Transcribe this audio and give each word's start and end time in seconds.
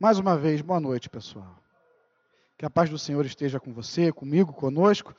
Mais 0.00 0.18
uma 0.18 0.34
vez, 0.34 0.62
boa 0.62 0.80
noite, 0.80 1.10
pessoal. 1.10 1.62
Que 2.56 2.64
a 2.64 2.70
paz 2.70 2.88
do 2.88 2.98
Senhor 2.98 3.26
esteja 3.26 3.60
com 3.60 3.70
você, 3.70 4.10
comigo, 4.10 4.50
conosco. 4.50 5.14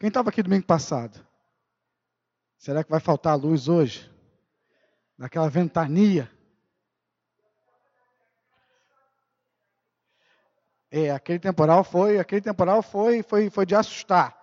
Quem 0.00 0.08
estava 0.08 0.30
aqui 0.30 0.42
domingo 0.42 0.66
passado? 0.66 1.24
Será 2.58 2.82
que 2.82 2.90
vai 2.90 2.98
faltar 2.98 3.34
a 3.34 3.36
luz 3.36 3.68
hoje? 3.68 4.10
Naquela 5.16 5.48
ventania. 5.48 6.28
É, 10.90 11.12
aquele 11.12 11.38
temporal 11.38 11.84
foi, 11.84 12.18
aquele 12.18 12.40
temporal 12.40 12.82
foi, 12.82 13.22
foi, 13.22 13.48
foi 13.48 13.64
de 13.64 13.76
assustar. 13.76 14.36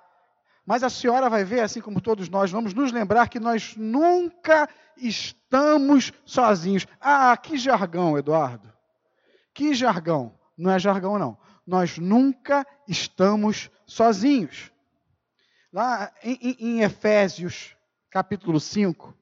Mas 0.66 0.82
a 0.82 0.90
senhora 0.90 1.30
vai 1.30 1.44
ver, 1.44 1.60
assim 1.60 1.82
como 1.82 2.00
todos 2.00 2.30
nós, 2.30 2.50
vamos 2.50 2.74
nos 2.74 2.94
lembrar 2.94 3.28
que 3.28 3.38
nós 3.38 3.76
nunca 3.76 4.70
estamos 4.96 6.14
sozinhos. 6.24 6.88
Ah, 7.02 7.36
que 7.36 7.58
jargão, 7.58 8.18
Eduardo. 8.18 8.73
Que 9.54 9.74
jargão? 9.74 10.38
Não 10.58 10.72
é 10.72 10.80
jargão, 10.80 11.20
não. 11.20 11.38
Nós 11.66 11.98
nunca 11.98 12.66
estamos 12.88 13.70
sozinhos. 13.86 14.72
Lá 15.72 16.14
em, 16.24 16.56
em 16.60 16.82
Efésios, 16.82 17.76
capítulo 18.10 18.60
5, 18.60 19.16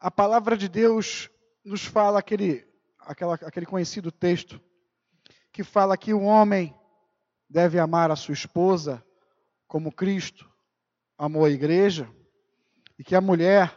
a 0.00 0.10
palavra 0.10 0.56
de 0.56 0.68
Deus 0.68 1.28
nos 1.64 1.84
fala 1.84 2.20
aquele, 2.20 2.66
aquela, 3.00 3.34
aquele 3.34 3.66
conhecido 3.66 4.12
texto 4.12 4.60
que 5.52 5.64
fala 5.64 5.96
que 5.96 6.14
o 6.14 6.22
homem 6.22 6.74
deve 7.48 7.78
amar 7.78 8.10
a 8.10 8.16
sua 8.16 8.34
esposa 8.34 9.04
como 9.66 9.92
Cristo 9.92 10.48
amou 11.18 11.44
a 11.44 11.50
igreja 11.50 12.08
e 12.98 13.02
que 13.02 13.14
a 13.14 13.20
mulher 13.20 13.76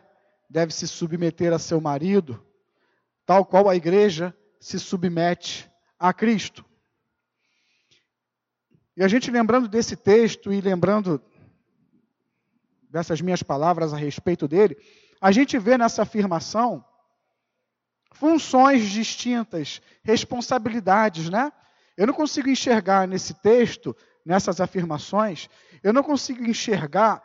deve 0.49 0.73
se 0.73 0.87
submeter 0.87 1.51
a 1.51 1.59
seu 1.59 1.81
marido, 1.81 2.45
tal 3.25 3.45
qual 3.45 3.67
a 3.67 3.75
igreja 3.75 4.35
se 4.61 4.79
submete 4.79 5.69
a 5.99 6.13
Cristo. 6.13 6.63
E 8.95 9.03
a 9.03 9.07
gente 9.07 9.31
lembrando 9.31 9.67
desse 9.67 9.95
texto 9.95 10.53
e 10.53 10.61
lembrando 10.61 11.19
dessas 12.87 13.19
minhas 13.21 13.41
palavras 13.41 13.91
a 13.91 13.97
respeito 13.97 14.47
dele, 14.47 14.77
a 15.19 15.31
gente 15.31 15.57
vê 15.57 15.77
nessa 15.77 16.03
afirmação 16.03 16.85
funções 18.13 18.87
distintas, 18.89 19.81
responsabilidades, 20.03 21.27
né? 21.27 21.51
Eu 21.97 22.05
não 22.05 22.13
consigo 22.13 22.47
enxergar 22.47 23.07
nesse 23.07 23.33
texto, 23.33 23.95
nessas 24.23 24.61
afirmações, 24.61 25.49
eu 25.81 25.91
não 25.91 26.03
consigo 26.03 26.43
enxergar 26.45 27.23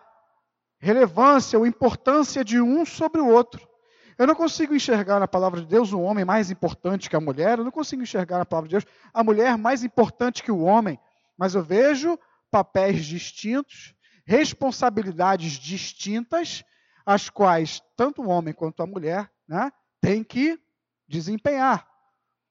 relevância 0.79 1.59
ou 1.59 1.67
importância 1.67 2.43
de 2.43 2.61
um 2.61 2.87
sobre 2.87 3.21
o 3.21 3.29
outro. 3.29 3.76
Eu 4.19 4.27
não 4.27 4.35
consigo 4.35 4.75
enxergar 4.75 5.21
na 5.21 5.29
palavra 5.29 5.61
de 5.61 5.67
Deus 5.67 5.93
o 5.93 6.01
homem 6.01 6.25
mais 6.25 6.51
importante 6.51 7.11
que 7.11 7.17
a 7.17 7.21
mulher, 7.21 7.59
eu 7.59 7.65
não 7.65 7.71
consigo 7.71 8.03
enxergar 8.03 8.39
na 8.39 8.47
palavra 8.47 8.69
de 8.69 8.75
Deus 8.75 8.87
a 9.13 9.23
mulher 9.23 9.59
mais 9.59 9.85
importante 9.85 10.43
que 10.43 10.51
o 10.51 10.63
homem, 10.63 10.99
mas 11.37 11.55
eu 11.55 11.63
vejo 11.63 12.19
papéis 12.51 13.05
distintos, 13.05 13.95
responsabilidades 14.25 15.53
distintas, 15.53 16.65
as 17.05 17.29
quais 17.29 17.83
tanto 17.95 18.23
o 18.23 18.29
homem 18.29 18.55
quanto 18.55 18.83
a 18.83 18.87
mulher 18.87 19.31
né, 19.47 19.71
têm 20.01 20.25
que 20.25 20.59
desempenhar. 21.07 21.87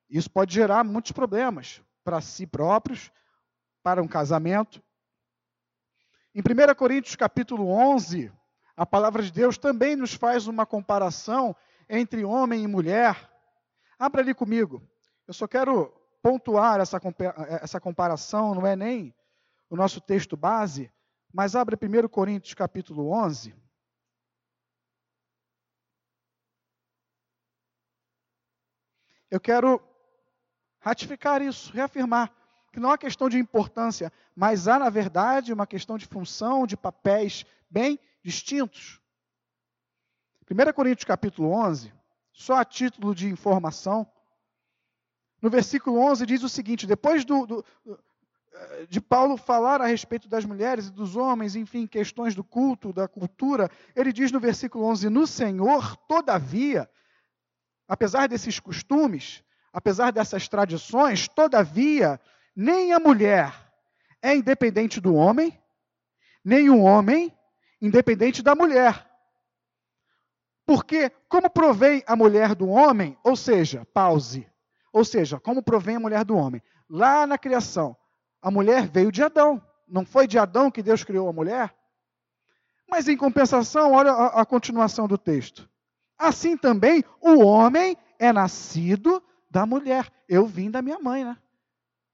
Isso 0.08 0.30
pode 0.30 0.53
gerar 0.53 0.83
muitos 0.83 1.11
problemas 1.11 1.81
para 2.03 2.21
si 2.21 2.45
próprios, 2.45 3.11
para 3.81 4.03
um 4.03 4.08
casamento. 4.08 4.81
Em 6.33 6.41
1 6.41 6.75
Coríntios 6.75 7.16
capítulo 7.16 7.67
11, 7.67 8.31
a 8.76 8.86
palavra 8.86 9.23
de 9.23 9.31
Deus 9.31 9.58
também 9.58 9.95
nos 9.95 10.14
faz 10.14 10.48
uma 10.48 10.66
comparação 10.66 11.55
entre 11.89 12.26
homem 12.26 12.64
e 12.64 12.67
mulher. 12.67 13.32
Abra 13.98 14.22
ali 14.22 14.33
comigo. 14.33 14.82
Eu 15.27 15.33
só 15.33 15.48
quero 15.48 15.94
pontuar 16.22 16.80
essa, 16.82 16.99
essa 17.61 17.80
comparação, 17.80 18.54
não 18.54 18.66
é 18.66 18.76
nem 18.76 19.14
o 19.70 19.76
nosso 19.76 20.02
texto 20.02 20.36
base, 20.36 20.92
mas 21.33 21.55
abre 21.55 21.76
1 21.76 22.08
Coríntios 22.10 22.54
capítulo 22.54 23.11
11. 23.11 23.55
Eu 29.32 29.39
quero 29.39 29.82
ratificar 30.80 31.42
isso, 31.42 31.72
reafirmar 31.73 32.32
que 32.72 32.80
não 32.80 32.92
é 32.92 32.98
questão 32.98 33.30
de 33.30 33.39
importância, 33.39 34.11
mas 34.36 34.67
há, 34.67 34.78
na 34.78 34.89
verdade, 34.89 35.54
uma 35.54 35.66
questão 35.66 35.98
de 35.98 36.05
função, 36.05 36.67
de 36.67 36.76
papéis 36.76 37.45
bem 37.70 37.98
distintos. 38.25 38.99
1 40.49 40.73
Coríntios 40.73 41.05
capítulo 41.05 41.52
11, 41.52 41.93
só 42.33 42.55
a 42.55 42.65
título 42.65 43.13
de 43.13 43.30
informação, 43.30 44.08
no 45.39 45.49
versículo 45.49 45.99
11 45.99 46.25
diz 46.25 46.41
o 46.41 46.49
seguinte: 46.49 46.87
depois 46.87 47.23
do, 47.23 47.45
do, 47.45 47.65
de 48.89 48.99
Paulo 48.99 49.37
falar 49.37 49.80
a 49.80 49.86
respeito 49.86 50.27
das 50.27 50.43
mulheres 50.43 50.87
e 50.87 50.91
dos 50.91 51.15
homens, 51.15 51.55
enfim, 51.55 51.86
questões 51.86 52.33
do 52.33 52.43
culto, 52.43 52.91
da 52.91 53.08
cultura, 53.08 53.69
ele 53.95 54.11
diz 54.11 54.31
no 54.31 54.39
versículo 54.39 54.86
11: 54.86 55.07
No 55.07 55.27
Senhor, 55.27 55.95
todavia, 56.07 56.89
apesar 57.87 58.27
desses 58.27 58.59
costumes, 58.59 59.43
apesar 59.71 60.11
dessas 60.11 60.47
tradições, 60.47 61.27
todavia, 61.27 62.19
nem 62.55 62.92
a 62.92 62.99
mulher 62.99 63.53
é 64.19 64.36
independente 64.36 64.99
do 64.99 65.13
homem, 65.13 65.55
nem 66.43 66.71
o 66.71 66.81
homem 66.81 67.31
independente 67.81 68.41
da 68.41 68.55
mulher. 68.55 69.05
Porque, 70.65 71.11
como 71.30 71.49
provém 71.49 72.03
a 72.08 72.15
mulher 72.15 72.55
do 72.55 72.67
homem, 72.67 73.17
ou 73.23 73.36
seja, 73.36 73.86
pause, 73.93 74.47
ou 74.91 75.05
seja, 75.05 75.39
como 75.39 75.61
provém 75.61 75.97
a 75.97 75.99
mulher 75.99 76.25
do 76.25 76.36
homem? 76.36 76.61
Lá 76.89 77.27
na 77.27 77.37
criação, 77.37 77.95
a 78.41 78.49
mulher 78.49 78.87
veio 78.87 79.11
de 79.11 79.23
Adão. 79.23 79.61
Não 79.87 80.05
foi 80.05 80.25
de 80.25 80.39
Adão 80.39 80.71
que 80.71 80.81
Deus 80.81 81.03
criou 81.03 81.30
a 81.30 81.33
mulher? 81.33 81.75
Mas, 82.89 83.08
em 83.08 83.17
compensação, 83.17 83.93
olha 83.93 84.11
a, 84.11 84.42
a 84.42 84.45
continuação 84.45 85.07
do 85.07 85.17
texto. 85.17 85.69
Assim 86.17 86.55
também, 86.55 87.03
o 87.19 87.43
homem 87.43 87.97
é 88.17 88.31
nascido 88.31 89.21
da 89.49 89.65
mulher. 89.65 90.11
Eu 90.27 90.45
vim 90.45 90.71
da 90.71 90.81
minha 90.81 90.99
mãe, 90.99 91.23
né? 91.23 91.37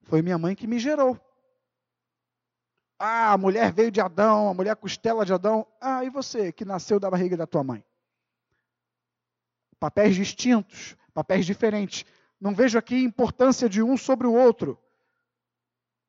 Foi 0.04 0.22
minha 0.22 0.38
mãe 0.38 0.56
que 0.56 0.68
me 0.68 0.80
gerou. 0.80 1.20
Ah, 3.04 3.34
a 3.34 3.38
mulher 3.38 3.74
veio 3.74 3.90
de 3.90 4.00
Adão, 4.00 4.48
a 4.48 4.54
mulher 4.54 4.76
costela 4.76 5.26
de 5.26 5.34
Adão. 5.34 5.66
Ah, 5.82 6.06
e 6.06 6.10
você 6.12 6.52
que 6.52 6.64
nasceu 6.64 7.00
da 7.00 7.10
barriga 7.10 7.36
da 7.36 7.48
tua 7.48 7.64
mãe? 7.64 7.84
Papéis 9.80 10.16
distintos, 10.16 10.96
papéis 11.12 11.44
diferentes. 11.44 12.06
Não 12.40 12.54
vejo 12.54 12.78
aqui 12.78 12.96
importância 13.04 13.68
de 13.68 13.82
um 13.82 13.98
sobre 13.98 14.28
o 14.28 14.34
outro. 14.34 14.78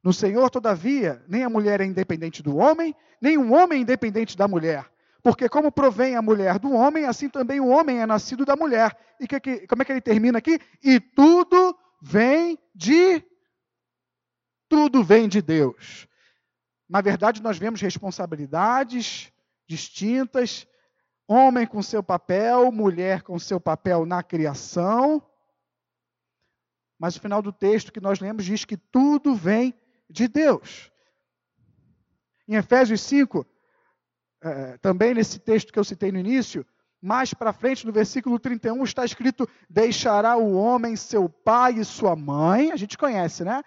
No 0.05 0.13
Senhor, 0.13 0.51
todavia, 0.51 1.25
nem 1.27 1.43
a 1.43 1.49
mulher 1.49 1.81
é 1.81 1.87
independente 1.87 2.43
do 2.43 2.59
homem, 2.59 2.95
nem 3.23 3.39
o 3.39 3.53
homem 3.53 3.79
é 3.79 3.83
independente 3.83 4.37
da 4.37 4.47
mulher. 4.47 4.85
Porque 5.23 5.49
como 5.49 5.73
provém 5.73 6.15
a 6.15 6.21
mulher 6.21 6.59
do 6.59 6.73
homem, 6.73 7.07
assim 7.07 7.31
também 7.31 7.59
o 7.59 7.69
homem 7.69 8.01
é 8.01 8.07
nascido 8.07 8.45
da 8.45 8.55
mulher. 8.55 8.95
E 9.19 9.27
que, 9.27 9.41
que, 9.41 9.67
como 9.67 9.81
é 9.81 9.85
que 9.87 9.93
ele 9.93 10.01
termina 10.03 10.37
aqui? 10.37 10.61
E 10.85 11.01
tudo 11.01 11.75
vem 12.03 12.59
de 12.75 13.25
tudo 14.69 15.03
vem 15.03 15.27
de 15.27 15.41
Deus. 15.41 16.07
Na 16.93 17.01
verdade, 17.01 17.43
nós 17.43 17.57
vemos 17.57 17.81
responsabilidades 17.81 19.33
distintas, 19.67 20.67
homem 21.27 21.67
com 21.67 21.83
seu 21.83 22.03
papel, 22.03 22.71
mulher 22.71 23.23
com 23.23 23.39
seu 23.39 23.59
papel 23.59 24.05
na 24.05 24.23
criação. 24.23 25.27
Mas 26.99 27.17
o 27.17 27.21
final 27.21 27.41
do 27.41 27.51
texto 27.51 27.91
que 27.91 27.99
nós 27.99 28.21
lemos 28.21 28.45
diz 28.45 28.67
que 28.67 28.77
tudo 28.77 29.35
vem 29.35 29.73
de 30.07 30.29
Deus. 30.29 30.93
Em 32.47 32.57
Efésios 32.57 33.01
5, 33.01 33.47
é, 34.43 34.77
também 34.77 35.15
nesse 35.15 35.39
texto 35.39 35.73
que 35.73 35.79
eu 35.79 35.85
citei 35.85 36.13
no 36.13 36.19
início, 36.19 36.63
mais 37.01 37.33
para 37.33 37.55
frente, 37.55 37.87
no 37.87 37.93
versículo 37.93 38.39
31, 38.39 38.85
está 38.85 39.03
escrito: 39.03 39.49
Deixará 39.67 40.37
o 40.37 40.53
homem 40.53 40.95
seu 40.95 41.27
pai 41.27 41.79
e 41.79 41.85
sua 41.87 42.15
mãe. 42.15 42.71
A 42.71 42.77
gente 42.77 42.99
conhece, 42.99 43.45
né? 43.45 43.63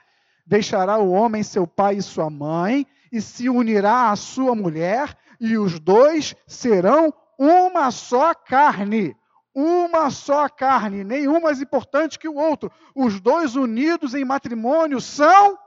Deixará 0.45 0.99
o 0.99 1.09
homem 1.09 1.41
seu 1.41 1.65
pai 1.65 1.95
e 1.95 2.03
sua 2.03 2.29
mãe, 2.29 2.85
e 3.11 3.21
se 3.21 3.49
unirá 3.49 4.11
à 4.11 4.15
sua 4.15 4.55
mulher, 4.55 5.17
e 5.39 5.57
os 5.57 5.79
dois 5.79 6.35
serão 6.47 7.13
uma 7.37 7.91
só 7.91 8.33
carne. 8.33 9.15
Uma 9.53 10.09
só 10.09 10.49
carne, 10.49 11.03
nenhum 11.03 11.39
mais 11.39 11.61
importante 11.61 12.19
que 12.19 12.27
o 12.27 12.35
outro. 12.35 12.69
Os 12.93 13.21
dois 13.21 13.55
unidos 13.55 14.13
em 14.13 14.25
matrimônio 14.25 14.99
são 14.99 15.57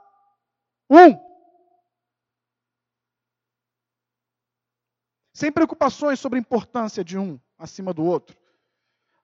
um. 0.89 1.29
Sem 5.33 5.51
preocupações 5.51 6.19
sobre 6.19 6.37
a 6.37 6.41
importância 6.41 7.03
de 7.03 7.17
um 7.17 7.39
acima 7.57 7.93
do 7.93 8.03
outro, 8.03 8.37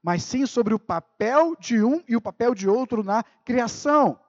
mas 0.01 0.23
sim 0.23 0.45
sobre 0.45 0.73
o 0.73 0.79
papel 0.79 1.55
de 1.57 1.83
um 1.83 2.03
e 2.07 2.15
o 2.15 2.21
papel 2.21 2.55
de 2.55 2.67
outro 2.67 3.03
na 3.03 3.23
criação. 3.43 4.19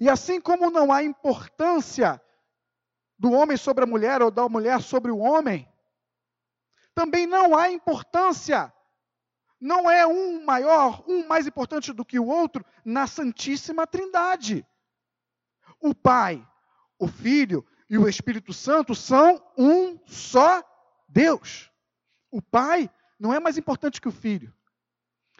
E 0.00 0.08
assim 0.08 0.40
como 0.40 0.70
não 0.70 0.92
há 0.92 1.02
importância 1.02 2.20
do 3.18 3.32
homem 3.32 3.56
sobre 3.56 3.84
a 3.84 3.86
mulher 3.86 4.22
ou 4.22 4.30
da 4.30 4.48
mulher 4.48 4.82
sobre 4.82 5.10
o 5.10 5.18
homem, 5.18 5.68
também 6.94 7.26
não 7.26 7.56
há 7.56 7.70
importância 7.70 8.72
Não 9.60 9.90
é 9.90 10.06
um 10.06 10.44
maior, 10.44 11.02
um 11.08 11.26
mais 11.26 11.46
importante 11.46 11.92
do 11.92 12.04
que 12.04 12.18
o 12.18 12.26
outro 12.26 12.64
na 12.84 13.06
Santíssima 13.06 13.86
Trindade. 13.86 14.66
O 15.80 15.94
Pai, 15.94 16.46
o 16.98 17.08
Filho 17.08 17.66
e 17.88 17.96
o 17.96 18.08
Espírito 18.08 18.52
Santo 18.52 18.94
são 18.94 19.42
um 19.56 19.98
só 20.06 20.62
Deus. 21.08 21.70
O 22.30 22.42
Pai 22.42 22.90
não 23.18 23.32
é 23.32 23.40
mais 23.40 23.56
importante 23.56 24.00
que 24.00 24.08
o 24.08 24.12
Filho. 24.12 24.52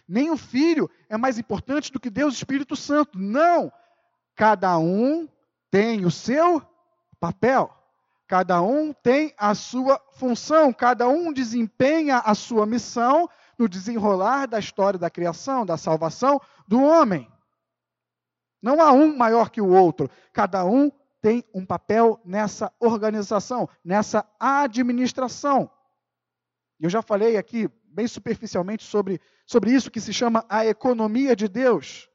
Nem 0.08 0.30
o 0.30 0.36
Filho 0.36 0.90
é 1.08 1.16
mais 1.16 1.38
importante 1.38 1.92
do 1.92 2.00
que 2.00 2.08
Deus 2.08 2.34
Espírito 2.34 2.74
Santo. 2.74 3.18
Não. 3.18 3.72
Cada 4.34 4.78
um 4.78 5.28
tem 5.70 6.06
o 6.06 6.10
seu 6.10 6.62
papel. 7.20 7.72
Cada 8.26 8.60
um 8.60 8.92
tem 8.92 9.32
a 9.38 9.54
sua 9.54 10.00
função, 10.12 10.72
cada 10.72 11.08
um 11.08 11.32
desempenha 11.32 12.18
a 12.18 12.34
sua 12.34 12.66
missão 12.66 13.28
no 13.58 13.68
desenrolar 13.68 14.46
da 14.46 14.58
história 14.58 14.98
da 14.98 15.08
criação, 15.08 15.64
da 15.64 15.76
salvação 15.76 16.40
do 16.66 16.82
homem. 16.82 17.30
Não 18.60 18.80
há 18.80 18.92
um 18.92 19.16
maior 19.16 19.50
que 19.50 19.60
o 19.60 19.68
outro, 19.68 20.10
cada 20.32 20.64
um 20.64 20.90
tem 21.20 21.44
um 21.54 21.64
papel 21.64 22.20
nessa 22.24 22.72
organização, 22.80 23.68
nessa 23.84 24.24
administração. 24.38 25.70
Eu 26.78 26.90
já 26.90 27.00
falei 27.00 27.36
aqui, 27.36 27.68
bem 27.84 28.06
superficialmente, 28.06 28.84
sobre, 28.84 29.20
sobre 29.46 29.70
isso 29.70 29.90
que 29.90 30.00
se 30.00 30.12
chama 30.12 30.44
a 30.48 30.66
economia 30.66 31.34
de 31.34 31.48
Deus. 31.48 32.08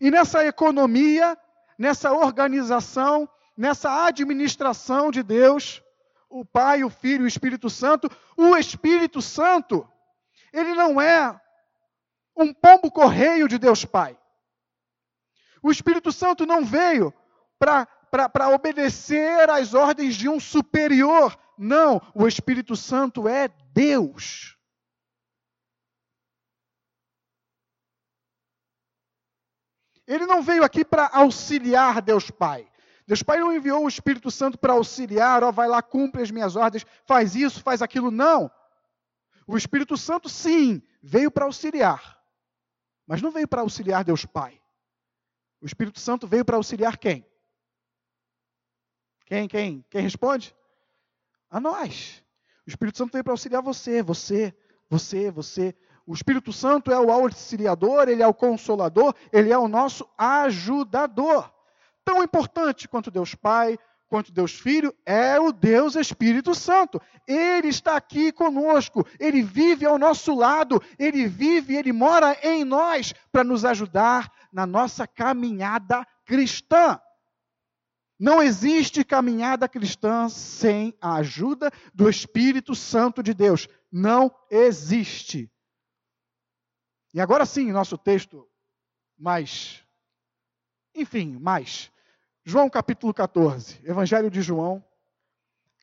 E 0.00 0.10
nessa 0.10 0.44
economia, 0.44 1.36
nessa 1.78 2.12
organização, 2.12 3.28
nessa 3.56 4.04
administração 4.04 5.10
de 5.10 5.22
Deus, 5.22 5.82
o 6.28 6.44
Pai, 6.44 6.84
o 6.84 6.90
Filho 6.90 7.22
e 7.22 7.24
o 7.24 7.28
Espírito 7.28 7.70
Santo, 7.70 8.10
o 8.36 8.56
Espírito 8.56 9.22
Santo, 9.22 9.88
ele 10.52 10.74
não 10.74 11.00
é 11.00 11.40
um 12.36 12.52
pombo 12.52 12.90
correio 12.90 13.48
de 13.48 13.58
Deus 13.58 13.84
Pai. 13.84 14.18
O 15.62 15.70
Espírito 15.70 16.12
Santo 16.12 16.44
não 16.44 16.64
veio 16.64 17.12
para 17.58 18.48
obedecer 18.54 19.48
às 19.48 19.72
ordens 19.74 20.14
de 20.14 20.28
um 20.28 20.38
superior. 20.38 21.36
Não, 21.56 22.00
o 22.14 22.26
Espírito 22.28 22.76
Santo 22.76 23.26
é 23.26 23.48
Deus. 23.72 24.56
Ele 30.06 30.26
não 30.26 30.42
veio 30.42 30.62
aqui 30.62 30.84
para 30.84 31.08
auxiliar 31.12 32.00
Deus 32.00 32.30
Pai. 32.30 32.68
Deus 33.06 33.22
Pai 33.22 33.38
não 33.38 33.54
enviou 33.54 33.84
o 33.84 33.88
Espírito 33.88 34.30
Santo 34.32 34.58
para 34.58 34.72
auxiliar, 34.72 35.44
ó, 35.44 35.52
vai 35.52 35.68
lá, 35.68 35.80
cumpre 35.80 36.22
as 36.22 36.30
minhas 36.30 36.56
ordens, 36.56 36.84
faz 37.04 37.36
isso, 37.36 37.62
faz 37.62 37.80
aquilo. 37.80 38.10
Não. 38.10 38.50
O 39.46 39.56
Espírito 39.56 39.96
Santo, 39.96 40.28
sim, 40.28 40.82
veio 41.00 41.30
para 41.30 41.44
auxiliar, 41.44 42.20
mas 43.06 43.22
não 43.22 43.30
veio 43.30 43.46
para 43.46 43.60
auxiliar 43.60 44.02
Deus 44.02 44.24
Pai. 44.24 44.60
O 45.60 45.66
Espírito 45.66 46.00
Santo 46.00 46.26
veio 46.26 46.44
para 46.44 46.56
auxiliar 46.56 46.98
quem? 46.98 47.24
Quem, 49.24 49.46
quem? 49.46 49.84
Quem 49.88 50.02
responde? 50.02 50.54
A 51.48 51.60
nós. 51.60 52.22
O 52.66 52.70
Espírito 52.70 52.98
Santo 52.98 53.12
veio 53.12 53.22
para 53.22 53.32
auxiliar 53.32 53.62
você, 53.62 54.02
você, 54.02 54.52
você, 54.90 55.30
você. 55.30 55.76
O 56.04 56.12
Espírito 56.12 56.52
Santo 56.52 56.90
é 56.90 56.98
o 56.98 57.12
auxiliador, 57.12 58.08
ele 58.08 58.22
é 58.22 58.26
o 58.26 58.34
consolador, 58.34 59.14
ele 59.32 59.52
é 59.52 59.58
o 59.58 59.68
nosso 59.68 60.08
ajudador 60.18 61.55
tão 62.06 62.22
importante 62.22 62.86
quanto 62.86 63.10
Deus 63.10 63.34
Pai, 63.34 63.76
quanto 64.06 64.32
Deus 64.32 64.52
Filho, 64.52 64.94
é 65.04 65.40
o 65.40 65.50
Deus 65.50 65.96
Espírito 65.96 66.54
Santo. 66.54 67.02
Ele 67.26 67.66
está 67.66 67.96
aqui 67.96 68.30
conosco, 68.30 69.04
ele 69.18 69.42
vive 69.42 69.84
ao 69.84 69.98
nosso 69.98 70.32
lado, 70.32 70.80
ele 71.00 71.26
vive, 71.26 71.74
ele 71.74 71.92
mora 71.92 72.38
em 72.44 72.64
nós 72.64 73.12
para 73.32 73.42
nos 73.42 73.64
ajudar 73.64 74.32
na 74.52 74.64
nossa 74.64 75.04
caminhada 75.04 76.06
cristã. 76.24 77.00
Não 78.18 78.40
existe 78.40 79.04
caminhada 79.04 79.68
cristã 79.68 80.28
sem 80.28 80.96
a 81.00 81.16
ajuda 81.16 81.72
do 81.92 82.08
Espírito 82.08 82.72
Santo 82.72 83.20
de 83.20 83.34
Deus. 83.34 83.68
Não 83.90 84.32
existe. 84.48 85.50
E 87.12 87.20
agora 87.20 87.44
sim, 87.44 87.72
nosso 87.72 87.98
texto 87.98 88.48
mais, 89.18 89.84
enfim, 90.94 91.36
mais 91.38 91.90
João 92.48 92.70
capítulo 92.70 93.12
14. 93.12 93.80
Evangelho 93.82 94.30
de 94.30 94.40
João, 94.40 94.80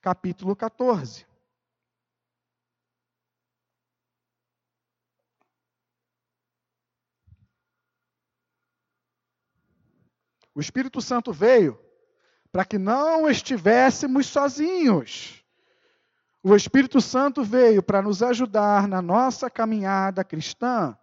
capítulo 0.01 0.55
14. 0.55 1.27
O 10.55 10.61
Espírito 10.61 11.01
Santo 11.01 11.33
veio 11.33 11.77
para 12.49 12.63
que 12.63 12.77
não 12.77 13.29
estivéssemos 13.29 14.27
sozinhos. 14.27 15.43
O 16.41 16.55
Espírito 16.55 17.01
Santo 17.01 17.43
veio 17.43 17.83
para 17.83 18.01
nos 18.01 18.23
ajudar 18.23 18.87
na 18.87 19.01
nossa 19.01 19.49
caminhada 19.49 20.23
cristã. 20.23 20.97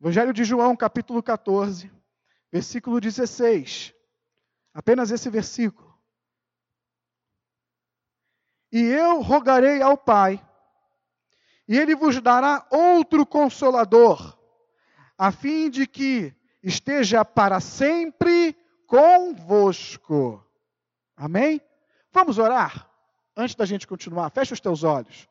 Evangelho 0.00 0.32
de 0.32 0.44
João, 0.44 0.74
capítulo 0.74 1.22
14, 1.22 1.94
Versículo 2.52 3.00
16. 3.00 3.94
Apenas 4.72 5.10
esse 5.10 5.28
versículo. 5.30 5.94
E 8.72 8.80
eu 8.80 9.22
rogarei 9.22 9.80
ao 9.80 9.96
Pai, 9.96 10.44
e 11.68 11.78
ele 11.78 11.94
vos 11.94 12.20
dará 12.20 12.66
outro 12.70 13.24
consolador, 13.24 14.36
a 15.16 15.32
fim 15.32 15.70
de 15.70 15.86
que 15.86 16.34
esteja 16.62 17.24
para 17.24 17.60
sempre 17.60 18.54
convosco. 18.86 20.44
Amém? 21.16 21.60
Vamos 22.12 22.38
orar? 22.38 22.88
Antes 23.36 23.54
da 23.54 23.64
gente 23.64 23.86
continuar, 23.86 24.30
fecha 24.30 24.54
os 24.54 24.60
teus 24.60 24.82
olhos. 24.82 25.28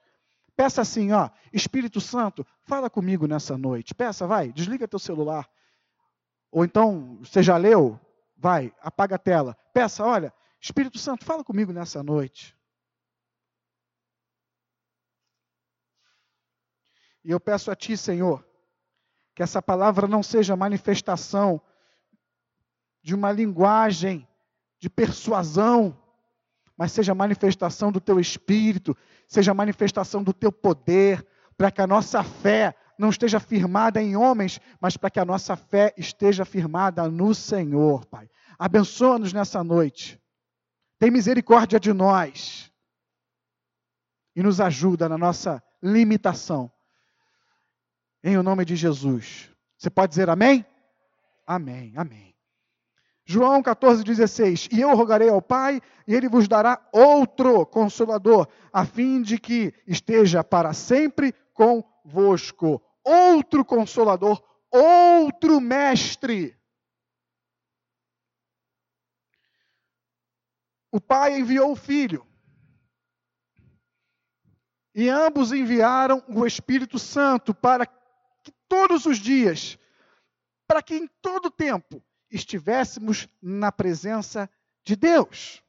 Peça 0.55 0.81
assim, 0.81 1.11
ó, 1.11 1.29
Espírito 1.51 1.99
Santo, 1.99 2.45
fala 2.63 2.89
comigo 2.89 3.27
nessa 3.27 3.57
noite. 3.57 3.93
Peça, 3.93 4.25
vai, 4.25 4.51
desliga 4.51 4.87
teu 4.87 4.99
celular. 4.99 5.49
Ou 6.51 6.63
então, 6.63 7.17
você 7.17 7.43
já 7.43 7.57
leu? 7.57 7.99
Vai, 8.37 8.73
apaga 8.81 9.15
a 9.15 9.19
tela. 9.19 9.57
Peça, 9.73 10.05
olha, 10.05 10.33
Espírito 10.59 10.97
Santo, 10.97 11.25
fala 11.25 11.43
comigo 11.43 11.71
nessa 11.71 12.01
noite. 12.01 12.57
E 17.23 17.31
eu 17.31 17.39
peço 17.39 17.71
a 17.71 17.75
Ti, 17.75 17.97
Senhor, 17.97 18.45
que 19.33 19.41
essa 19.41 19.61
palavra 19.61 20.07
não 20.07 20.21
seja 20.21 20.55
manifestação 20.55 21.61
de 23.01 23.15
uma 23.15 23.31
linguagem 23.31 24.27
de 24.79 24.89
persuasão, 24.89 25.99
mas 26.77 26.91
seja 26.91 27.15
manifestação 27.15 27.91
do 27.91 27.99
Teu 27.99 28.19
Espírito, 28.19 28.95
seja 29.27 29.53
manifestação 29.53 30.23
do 30.23 30.33
Teu 30.33 30.51
poder, 30.51 31.25
para 31.57 31.71
que 31.71 31.81
a 31.81 31.87
nossa 31.87 32.23
fé 32.23 32.75
não 32.97 33.09
esteja 33.09 33.39
firmada 33.39 34.01
em 34.01 34.15
homens, 34.15 34.59
mas 34.79 34.95
para 34.97 35.09
que 35.09 35.19
a 35.19 35.25
nossa 35.25 35.55
fé 35.55 35.93
esteja 35.97 36.45
firmada 36.45 37.09
no 37.09 37.33
Senhor, 37.33 38.05
Pai. 38.05 38.29
Abençoa-nos 38.57 39.33
nessa 39.33 39.63
noite. 39.63 40.21
Tem 40.97 41.11
misericórdia 41.11 41.79
de 41.79 41.91
nós. 41.91 42.71
E 44.35 44.43
nos 44.43 44.59
ajuda 44.59 45.07
na 45.09 45.17
nossa 45.17 45.63
limitação. 45.81 46.71
Em 48.23 48.37
o 48.37 48.43
nome 48.43 48.65
de 48.65 48.75
Jesus. 48.75 49.49
Você 49.77 49.89
pode 49.89 50.09
dizer 50.09 50.29
amém? 50.29 50.65
Amém, 51.45 51.93
amém. 51.95 52.35
João 53.25 53.61
14,16: 53.61 54.69
E 54.71 54.81
eu 54.81 54.95
rogarei 54.95 55.29
ao 55.29 55.41
Pai, 55.41 55.81
e 56.07 56.13
ele 56.13 56.29
vos 56.29 56.47
dará 56.47 56.79
outro 56.91 57.65
consolador, 57.65 58.47
a 58.71 58.85
fim 58.85 59.21
de 59.21 59.39
que 59.39 59.73
esteja 59.87 60.43
para 60.43 60.73
sempre 60.73 61.33
convosco. 62.05 62.81
Outro 63.03 63.65
consolador, 63.65 64.43
outro 64.71 65.59
mestre. 65.59 66.57
O 70.91 71.01
Pai 71.01 71.39
enviou 71.39 71.71
o 71.71 71.75
Filho. 71.75 72.25
E 74.93 75.09
ambos 75.09 75.51
enviaram 75.51 76.23
o 76.29 76.45
Espírito 76.45 76.97
Santo 76.97 77.53
para 77.53 77.85
que 77.85 78.51
todos 78.67 79.05
os 79.05 79.17
dias, 79.17 79.77
para 80.65 80.81
que 80.81 80.95
em 80.95 81.07
todo 81.21 81.51
tempo 81.51 82.01
estivéssemos 82.31 83.27
na 83.41 83.71
presença 83.71 84.49
de 84.83 84.95
Deus. 84.95 85.61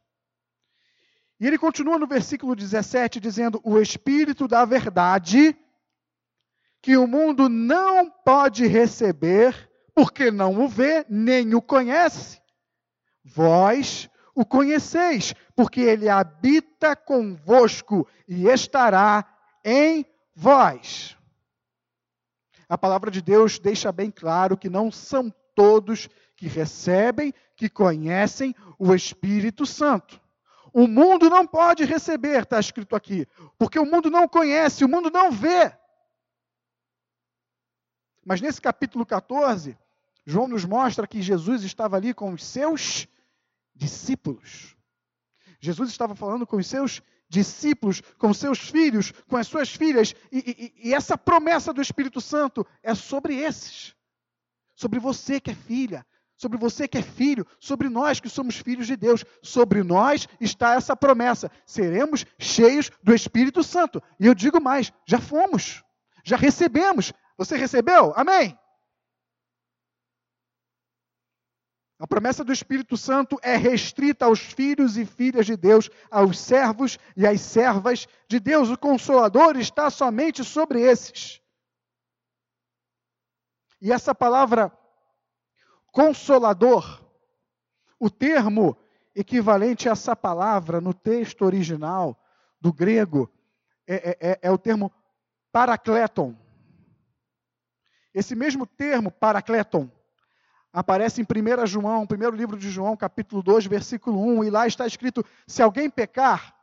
E 1.41 1.47
ele 1.47 1.59
continua 1.59 1.99
no 1.99 2.07
versículo 2.07 2.55
17 2.55 3.19
dizendo: 3.21 3.61
O 3.65 3.81
Espírito 3.81 4.47
da 4.47 4.65
Verdade, 4.65 5.57
que 6.87 6.97
o 6.97 7.05
mundo 7.05 7.49
não 7.49 8.09
pode 8.09 8.65
receber, 8.65 9.69
porque 9.93 10.31
não 10.31 10.65
o 10.65 10.69
vê, 10.69 11.05
nem 11.09 11.53
o 11.53 11.61
conhece. 11.61 12.41
Vós 13.25 14.09
o 14.37 14.47
conheceis, 14.47 15.35
porque 15.57 15.81
ele 15.81 16.09
habita 16.09 16.95
convosco 16.95 18.07
e 18.29 18.47
estará 18.47 19.27
em 19.65 20.07
vós. 20.33 21.17
A 22.69 22.79
palavra 22.79 23.11
de 23.11 23.21
Deus 23.21 23.59
deixa 23.59 23.91
bem 23.91 24.13
claro 24.13 24.57
que 24.57 24.71
não 24.71 24.93
são 24.93 25.35
todos 25.57 26.09
que 26.37 26.47
recebem, 26.47 27.35
que 27.57 27.69
conhecem 27.69 28.55
o 28.79 28.95
Espírito 28.95 29.67
Santo. 29.67 30.21
O 30.73 30.87
mundo 30.87 31.29
não 31.29 31.49
pode 31.49 31.85
receber, 31.85 32.45
está 32.45 32.61
escrito 32.61 32.95
aqui, 32.95 33.27
porque 33.59 33.77
o 33.77 33.85
mundo 33.85 34.09
não 34.09 34.29
conhece, 34.29 34.85
o 34.85 34.89
mundo 34.89 35.11
não 35.11 35.33
vê. 35.33 35.77
Mas 38.27 38.41
nesse 38.41 38.61
capítulo 38.61 39.07
14, 39.07 39.79
João 40.27 40.49
nos 40.49 40.65
mostra 40.65 41.07
que 41.07 41.23
Jesus 41.23 41.63
estava 41.63 41.97
ali 41.97 42.13
com 42.13 42.33
os 42.33 42.45
seus 42.45 43.07
discípulos. 43.73 44.77
Jesus 45.61 45.91
estava 45.91 46.17
falando 46.17 46.45
com 46.45 46.57
os 46.57 46.67
seus 46.67 47.01
discípulos, 47.29 48.01
com 48.19 48.35
seus 48.35 48.59
filhos, 48.59 49.13
com 49.29 49.37
as 49.37 49.47
suas 49.47 49.71
filhas, 49.71 50.13
e, 50.33 50.73
e, 50.83 50.89
e 50.89 50.95
essa 50.95 51.17
promessa 51.17 51.73
do 51.73 51.81
Espírito 51.81 52.21
Santo 52.21 52.67
é 52.83 52.97
sobre 52.97 53.37
esses, 53.37 53.95
sobre 54.75 54.99
você 54.99 55.39
que 55.39 55.53
é 55.53 55.55
filha, 55.55 56.05
sobre 56.37 56.59
você 56.59 56.89
que 56.89 56.99
é 56.99 57.03
filho, 57.03 57.47
sobre 57.61 57.89
nós 57.89 58.19
que 58.19 58.29
somos 58.29 58.59
filhos 58.59 58.89
de 58.89 58.97
Deus. 58.97 59.25
Sobre 59.41 59.85
nós 59.85 60.29
está 60.41 60.75
essa 60.75 60.97
promessa: 60.97 61.49
seremos 61.65 62.27
cheios 62.39 62.91
do 63.05 63.15
Espírito 63.15 63.63
Santo. 63.63 64.03
E 64.19 64.27
eu 64.27 64.35
digo 64.35 64.61
mais: 64.61 64.93
já 65.07 65.21
fomos, 65.21 65.85
já 66.25 66.37
recebemos. 66.37 67.13
Você 67.37 67.57
recebeu? 67.57 68.13
Amém? 68.17 68.59
A 71.99 72.07
promessa 72.07 72.45
do 72.45 72.53
Espírito 72.53 72.97
Santo 72.97 73.39
é 73.43 73.57
restrita 73.57 74.27
aos 74.27 74.41
filhos 74.41 74.99
e 74.99 75.07
filhas 75.07 75.47
de 75.47 75.57
Deus, 75.57 75.89
aos 76.11 76.39
servos 76.39 76.99
e 77.17 77.27
às 77.27 77.41
servas 77.41 78.07
de 78.29 78.39
Deus. 78.39 78.69
O 78.69 78.77
Consolador 78.77 79.57
está 79.57 79.89
somente 79.89 80.45
sobre 80.45 80.81
esses. 80.81 81.41
E 83.81 83.91
essa 83.93 84.15
palavra 84.15 84.71
consolador, 85.91 87.03
o 87.99 88.11
termo 88.11 88.77
equivalente 89.15 89.89
a 89.89 89.93
essa 89.93 90.15
palavra 90.15 90.79
no 90.79 90.93
texto 90.93 91.43
original 91.43 92.23
do 92.61 92.71
grego 92.71 93.33
é, 93.87 93.95
é, 93.95 94.31
é, 94.33 94.39
é 94.43 94.51
o 94.51 94.59
termo 94.59 94.93
paracleton. 95.51 96.37
Esse 98.17 98.35
mesmo 98.35 98.67
termo, 98.67 99.11
paracleton, 99.11 99.91
aparece 100.73 101.21
em 101.21 101.25
1 101.25 101.67
João, 101.67 102.07
primeiro 102.07 102.35
livro 102.35 102.57
de 102.57 102.71
João, 102.71 102.97
capítulo 102.97 103.43
2, 103.43 103.67
versículo 103.67 104.19
1, 104.39 104.45
e 104.45 104.49
lá 104.49 104.67
está 104.67 104.87
escrito: 104.87 105.23
se 105.47 105.61
alguém 105.61 105.91
pecar, 105.91 106.57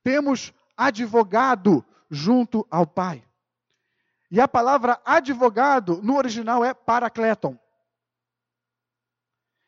temos 0.00 0.54
advogado 0.76 1.84
junto 2.08 2.64
ao 2.70 2.86
Pai. 2.86 3.24
E 4.30 4.40
a 4.40 4.46
palavra 4.46 5.00
advogado 5.04 6.00
no 6.04 6.16
original 6.16 6.64
é 6.64 6.72
paracleton. 6.72 7.58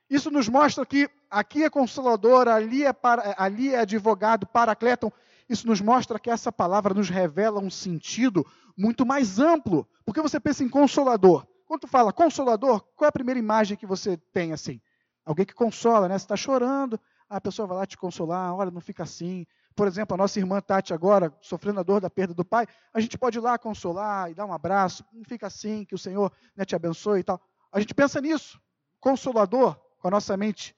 Isso 0.09 0.31
nos 0.31 0.49
mostra 0.49 0.87
que 0.87 1.11
aqui 1.29 1.65
é 1.65 1.71
consolador, 1.71 2.47
ali 2.47 2.85
é, 2.85 2.93
para, 2.93 3.35
ali 3.37 3.75
é 3.75 3.81
advogado, 3.81 4.47
paracleton. 4.47 5.11
Isso 5.49 5.67
nos 5.67 5.81
mostra 5.81 6.21
que 6.21 6.31
essa 6.31 6.53
palavra 6.53 6.95
nos 6.95 7.09
revela 7.09 7.59
um 7.59 7.71
sentido 7.71 8.47
muito 8.81 9.05
mais 9.05 9.39
amplo. 9.39 9.87
Porque 10.05 10.23
você 10.23 10.41
pensa 10.41 10.65
em 10.65 10.69
consolador. 10.69 11.47
Quando 11.67 11.83
tu 11.83 11.89
fala 11.89 12.13
consolador, 12.13 12.81
qual 12.97 13.07
é 13.07 13.09
a 13.09 13.13
primeira 13.13 13.39
imagem 13.39 13.77
que 13.77 13.87
você 13.87 14.17
tem 14.33 14.53
assim? 14.53 14.81
Alguém 15.25 15.47
que 15.47 15.55
consola, 15.55 16.09
né? 16.09 16.19
Você 16.19 16.25
está 16.25 16.37
chorando, 16.37 16.99
a 17.29 17.41
pessoa 17.41 17.69
vai 17.69 17.77
lá 17.77 17.87
te 17.87 17.97
consolar, 17.97 18.53
olha, 18.55 18.71
não 18.71 18.81
fica 18.81 19.05
assim. 19.05 19.47
Por 19.77 19.87
exemplo, 19.87 20.15
a 20.15 20.19
nossa 20.19 20.39
irmã 20.39 20.61
Tati 20.61 20.93
agora, 20.93 21.33
sofrendo 21.41 21.79
a 21.79 21.83
dor 21.83 22.01
da 22.01 22.11
perda 22.11 22.35
do 22.35 22.45
pai, 22.45 22.67
a 22.93 22.99
gente 22.99 23.17
pode 23.17 23.39
ir 23.39 23.41
lá 23.41 23.57
consolar 23.57 24.31
e 24.31 24.35
dar 24.35 24.47
um 24.47 24.53
abraço, 24.53 25.05
não 25.13 25.25
fica 25.25 25.47
assim, 25.47 25.85
que 25.85 25.95
o 25.95 25.99
Senhor 25.99 26.33
né, 26.57 26.65
te 26.65 26.75
abençoe 26.75 27.21
e 27.21 27.23
tal. 27.23 27.41
A 27.71 27.79
gente 27.79 27.95
pensa 27.95 28.21
nisso, 28.21 28.61
consolador, 28.99 29.81
com 30.01 30.09
a 30.09 30.11
nossa 30.11 30.37
mente 30.37 30.75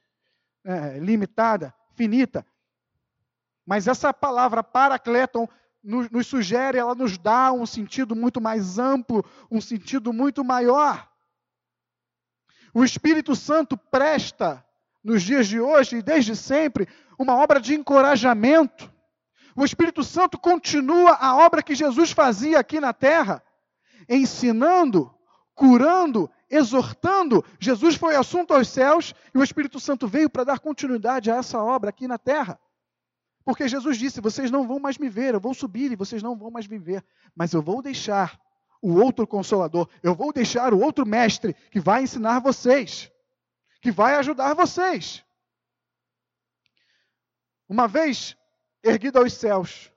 é, 0.64 0.98
limitada, 0.98 1.72
finita. 1.94 2.44
Mas 3.64 3.88
essa 3.88 4.12
palavra 4.12 4.62
paracleton 4.62 5.48
nos, 5.82 6.10
nos 6.10 6.26
sugere, 6.26 6.78
ela 6.78 6.94
nos 6.94 7.18
dá 7.18 7.52
um 7.52 7.66
sentido 7.66 8.14
muito 8.14 8.40
mais 8.40 8.78
amplo, 8.78 9.24
um 9.50 9.60
sentido 9.60 10.12
muito 10.12 10.44
maior. 10.44 11.08
O 12.74 12.84
Espírito 12.84 13.34
Santo 13.34 13.76
presta, 13.76 14.64
nos 15.02 15.22
dias 15.22 15.46
de 15.46 15.60
hoje 15.60 15.96
e 15.96 16.02
desde 16.02 16.36
sempre, 16.36 16.88
uma 17.18 17.34
obra 17.36 17.60
de 17.60 17.74
encorajamento. 17.74 18.90
O 19.54 19.64
Espírito 19.64 20.02
Santo 20.02 20.38
continua 20.38 21.12
a 21.14 21.36
obra 21.36 21.62
que 21.62 21.74
Jesus 21.74 22.12
fazia 22.12 22.58
aqui 22.58 22.80
na 22.80 22.92
terra, 22.92 23.42
ensinando, 24.08 25.12
curando 25.54 26.30
exortando. 26.52 27.42
Jesus 27.58 27.96
foi 27.96 28.14
assunto 28.14 28.52
aos 28.52 28.68
céus 28.68 29.14
e 29.34 29.38
o 29.38 29.42
Espírito 29.42 29.80
Santo 29.80 30.06
veio 30.06 30.28
para 30.28 30.44
dar 30.44 30.60
continuidade 30.60 31.30
a 31.30 31.36
essa 31.36 31.58
obra 31.58 31.88
aqui 31.88 32.06
na 32.06 32.18
terra. 32.18 32.60
Porque 33.44 33.68
Jesus 33.68 33.98
disse: 33.98 34.20
Vocês 34.20 34.50
não 34.50 34.66
vão 34.66 34.78
mais 34.78 34.98
me 34.98 35.08
ver, 35.08 35.34
eu 35.34 35.40
vou 35.40 35.54
subir 35.54 35.90
e 35.90 35.96
vocês 35.96 36.22
não 36.22 36.36
vão 36.36 36.50
mais 36.50 36.66
me 36.66 36.78
ver, 36.78 37.04
mas 37.34 37.52
eu 37.52 37.62
vou 37.62 37.82
deixar 37.82 38.40
o 38.80 38.94
outro 38.94 39.26
consolador, 39.26 39.88
eu 40.02 40.14
vou 40.14 40.32
deixar 40.32 40.74
o 40.74 40.80
outro 40.80 41.06
mestre 41.06 41.54
que 41.70 41.80
vai 41.80 42.02
ensinar 42.02 42.40
vocês, 42.40 43.10
que 43.80 43.90
vai 43.92 44.16
ajudar 44.16 44.54
vocês. 44.54 45.24
Uma 47.68 47.86
vez 47.86 48.36
erguido 48.82 49.18
aos 49.18 49.32
céus, 49.32 49.92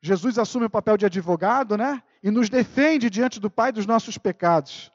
Jesus 0.00 0.36
assume 0.36 0.66
o 0.66 0.70
papel 0.70 0.96
de 0.96 1.06
advogado, 1.06 1.76
né? 1.76 2.02
E 2.22 2.30
nos 2.30 2.50
defende 2.50 3.08
diante 3.08 3.38
do 3.38 3.48
Pai 3.48 3.70
dos 3.70 3.86
nossos 3.86 4.18
pecados. 4.18 4.92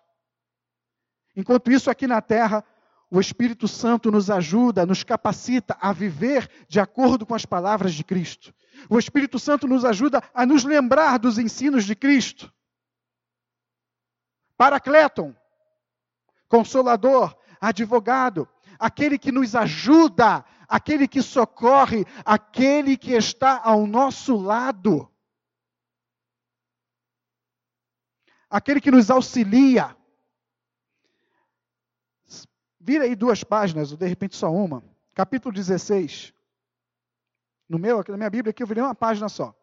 Enquanto 1.34 1.72
isso, 1.72 1.90
aqui 1.90 2.06
na 2.08 2.22
terra, 2.22 2.64
o 3.10 3.20
Espírito 3.20 3.68
Santo 3.68 4.12
nos 4.12 4.30
ajuda, 4.30 4.86
nos 4.86 5.04
capacita 5.04 5.78
a 5.80 5.94
viver 5.94 6.50
de 6.68 6.80
acordo 6.80 7.26
com 7.26 7.34
as 7.34 7.46
palavras 7.46 7.94
de 7.94 8.04
Cristo. 8.04 8.54
O 8.90 9.00
Espírito 9.00 9.40
Santo 9.40 9.68
nos 9.68 9.86
ajuda 9.86 10.22
a 10.34 10.46
nos 10.46 10.64
lembrar 10.64 11.18
dos 11.18 11.38
ensinos 11.38 11.86
de 11.86 11.96
Cristo. 11.96 12.54
Paracleton, 14.58 15.36
consolador, 16.50 17.38
advogado, 17.62 18.48
aquele 18.78 19.18
que 19.18 19.32
nos 19.32 19.56
ajuda, 19.56 20.44
aquele 20.68 21.08
que 21.08 21.22
socorre, 21.22 22.06
aquele 22.26 22.98
que 22.98 23.14
está 23.14 23.62
ao 23.64 23.88
nosso 23.88 24.36
lado. 24.36 25.10
Aquele 28.50 28.80
que 28.80 28.92
nos 28.92 29.10
auxilia, 29.10 29.96
Vira 32.88 33.04
aí 33.04 33.18
duas 33.18 33.44
páginas, 33.44 33.92
ou 33.92 33.98
de 33.98 34.08
repente 34.08 34.38
só 34.38 34.50
uma. 34.50 34.82
Capítulo 35.14 35.54
16. 35.54 36.34
No 37.68 37.78
meu, 37.78 38.02
na 38.08 38.16
minha 38.16 38.30
Bíblia 38.30 38.52
aqui, 38.52 38.64
eu 38.64 38.68
virei 38.68 38.82
uma 38.82 38.96
página 38.96 39.28
só. 39.28 39.54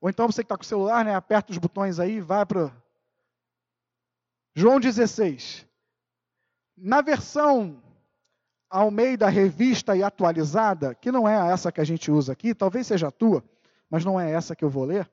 Ou 0.00 0.08
então 0.08 0.28
você 0.28 0.42
que 0.42 0.44
está 0.44 0.56
com 0.56 0.62
o 0.62 0.64
celular, 0.64 1.04
né, 1.04 1.12
aperta 1.12 1.50
os 1.50 1.58
botões 1.58 1.98
aí 1.98 2.20
vai 2.20 2.46
para. 2.46 2.72
João 4.54 4.78
16. 4.78 5.66
Na 6.76 7.00
versão 7.00 7.82
ao 8.68 8.88
meio 8.88 9.18
da 9.18 9.28
revista 9.28 9.96
e 9.96 10.04
atualizada, 10.04 10.94
que 10.94 11.10
não 11.10 11.28
é 11.28 11.50
essa 11.52 11.72
que 11.72 11.80
a 11.80 11.84
gente 11.84 12.08
usa 12.08 12.34
aqui, 12.34 12.54
talvez 12.54 12.86
seja 12.86 13.08
a 13.08 13.10
tua, 13.10 13.42
mas 13.90 14.04
não 14.04 14.20
é 14.20 14.30
essa 14.30 14.54
que 14.54 14.64
eu 14.64 14.70
vou 14.70 14.84
ler. 14.84 15.10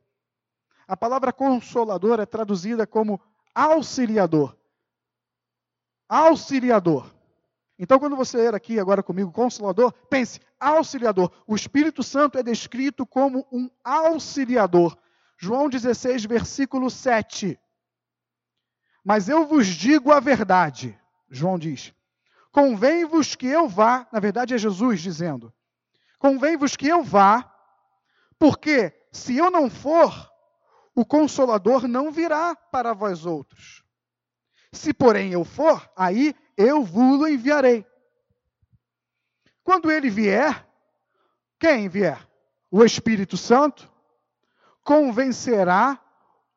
A 0.87 0.95
palavra 0.95 1.33
consolador 1.33 2.19
é 2.19 2.25
traduzida 2.27 2.85
como 2.85 3.19
auxiliador 3.55 4.55
auxiliador. 6.07 7.13
Então, 7.79 7.99
quando 7.99 8.15
você 8.15 8.37
ler 8.37 8.55
aqui 8.55 8.79
agora 8.79 9.03
comigo, 9.03 9.31
consolador, 9.31 9.91
pense, 10.09 10.39
auxiliador. 10.59 11.31
O 11.45 11.55
Espírito 11.55 12.01
Santo 12.01 12.37
é 12.37 12.43
descrito 12.43 13.05
como 13.05 13.47
um 13.51 13.69
auxiliador. 13.83 14.97
João 15.37 15.69
16, 15.69 16.25
versículo 16.25 16.89
7. 16.89 17.59
Mas 19.03 19.29
eu 19.29 19.45
vos 19.45 19.67
digo 19.67 20.11
a 20.11 20.19
verdade, 20.19 20.99
João 21.29 21.59
diz. 21.59 21.93
Convém-vos 22.51 23.35
que 23.35 23.45
eu 23.45 23.67
vá, 23.67 24.07
na 24.11 24.19
verdade 24.19 24.55
é 24.55 24.57
Jesus 24.57 24.99
dizendo. 24.99 25.53
Convém-vos 26.17 26.75
que 26.75 26.87
eu 26.87 27.03
vá, 27.03 27.53
porque 28.39 28.91
se 29.11 29.37
eu 29.37 29.51
não 29.51 29.69
for, 29.69 30.31
o 30.95 31.05
consolador 31.05 31.87
não 31.87 32.11
virá 32.11 32.55
para 32.55 32.93
vós 32.93 33.25
outros. 33.25 33.83
Se, 34.71 34.93
porém, 34.93 35.31
eu 35.31 35.43
for, 35.43 35.89
aí 35.95 36.35
eu 36.55 36.83
vos 36.83 37.27
enviarei. 37.29 37.85
Quando 39.63 39.91
ele 39.91 40.09
vier, 40.09 40.67
quem 41.59 41.89
vier? 41.89 42.27
O 42.69 42.83
Espírito 42.83 43.37
Santo 43.37 43.91
convencerá 44.83 46.01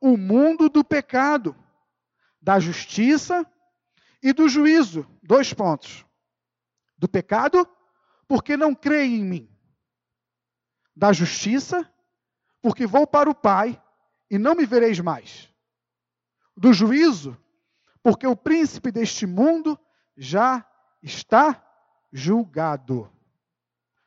o 0.00 0.16
mundo 0.16 0.68
do 0.68 0.84
pecado, 0.84 1.56
da 2.40 2.58
justiça 2.58 3.44
e 4.22 4.32
do 4.32 4.48
juízo. 4.48 5.06
Dois 5.22 5.52
pontos. 5.52 6.04
Do 6.96 7.08
pecado, 7.08 7.68
porque 8.28 8.56
não 8.56 8.74
creem 8.74 9.16
em 9.16 9.24
mim. 9.24 9.58
Da 10.94 11.12
justiça 11.12 11.90
porque 12.62 12.86
vou 12.86 13.06
para 13.06 13.30
o 13.30 13.34
Pai 13.34 13.80
e 14.30 14.38
não 14.38 14.54
me 14.54 14.66
vereis 14.66 15.00
mais. 15.00 15.48
Do 16.56 16.72
juízo, 16.72 17.36
porque 18.02 18.26
o 18.26 18.36
príncipe 18.36 18.90
deste 18.90 19.26
mundo 19.26 19.78
já 20.16 20.66
está 21.02 21.64
julgado. 22.12 23.10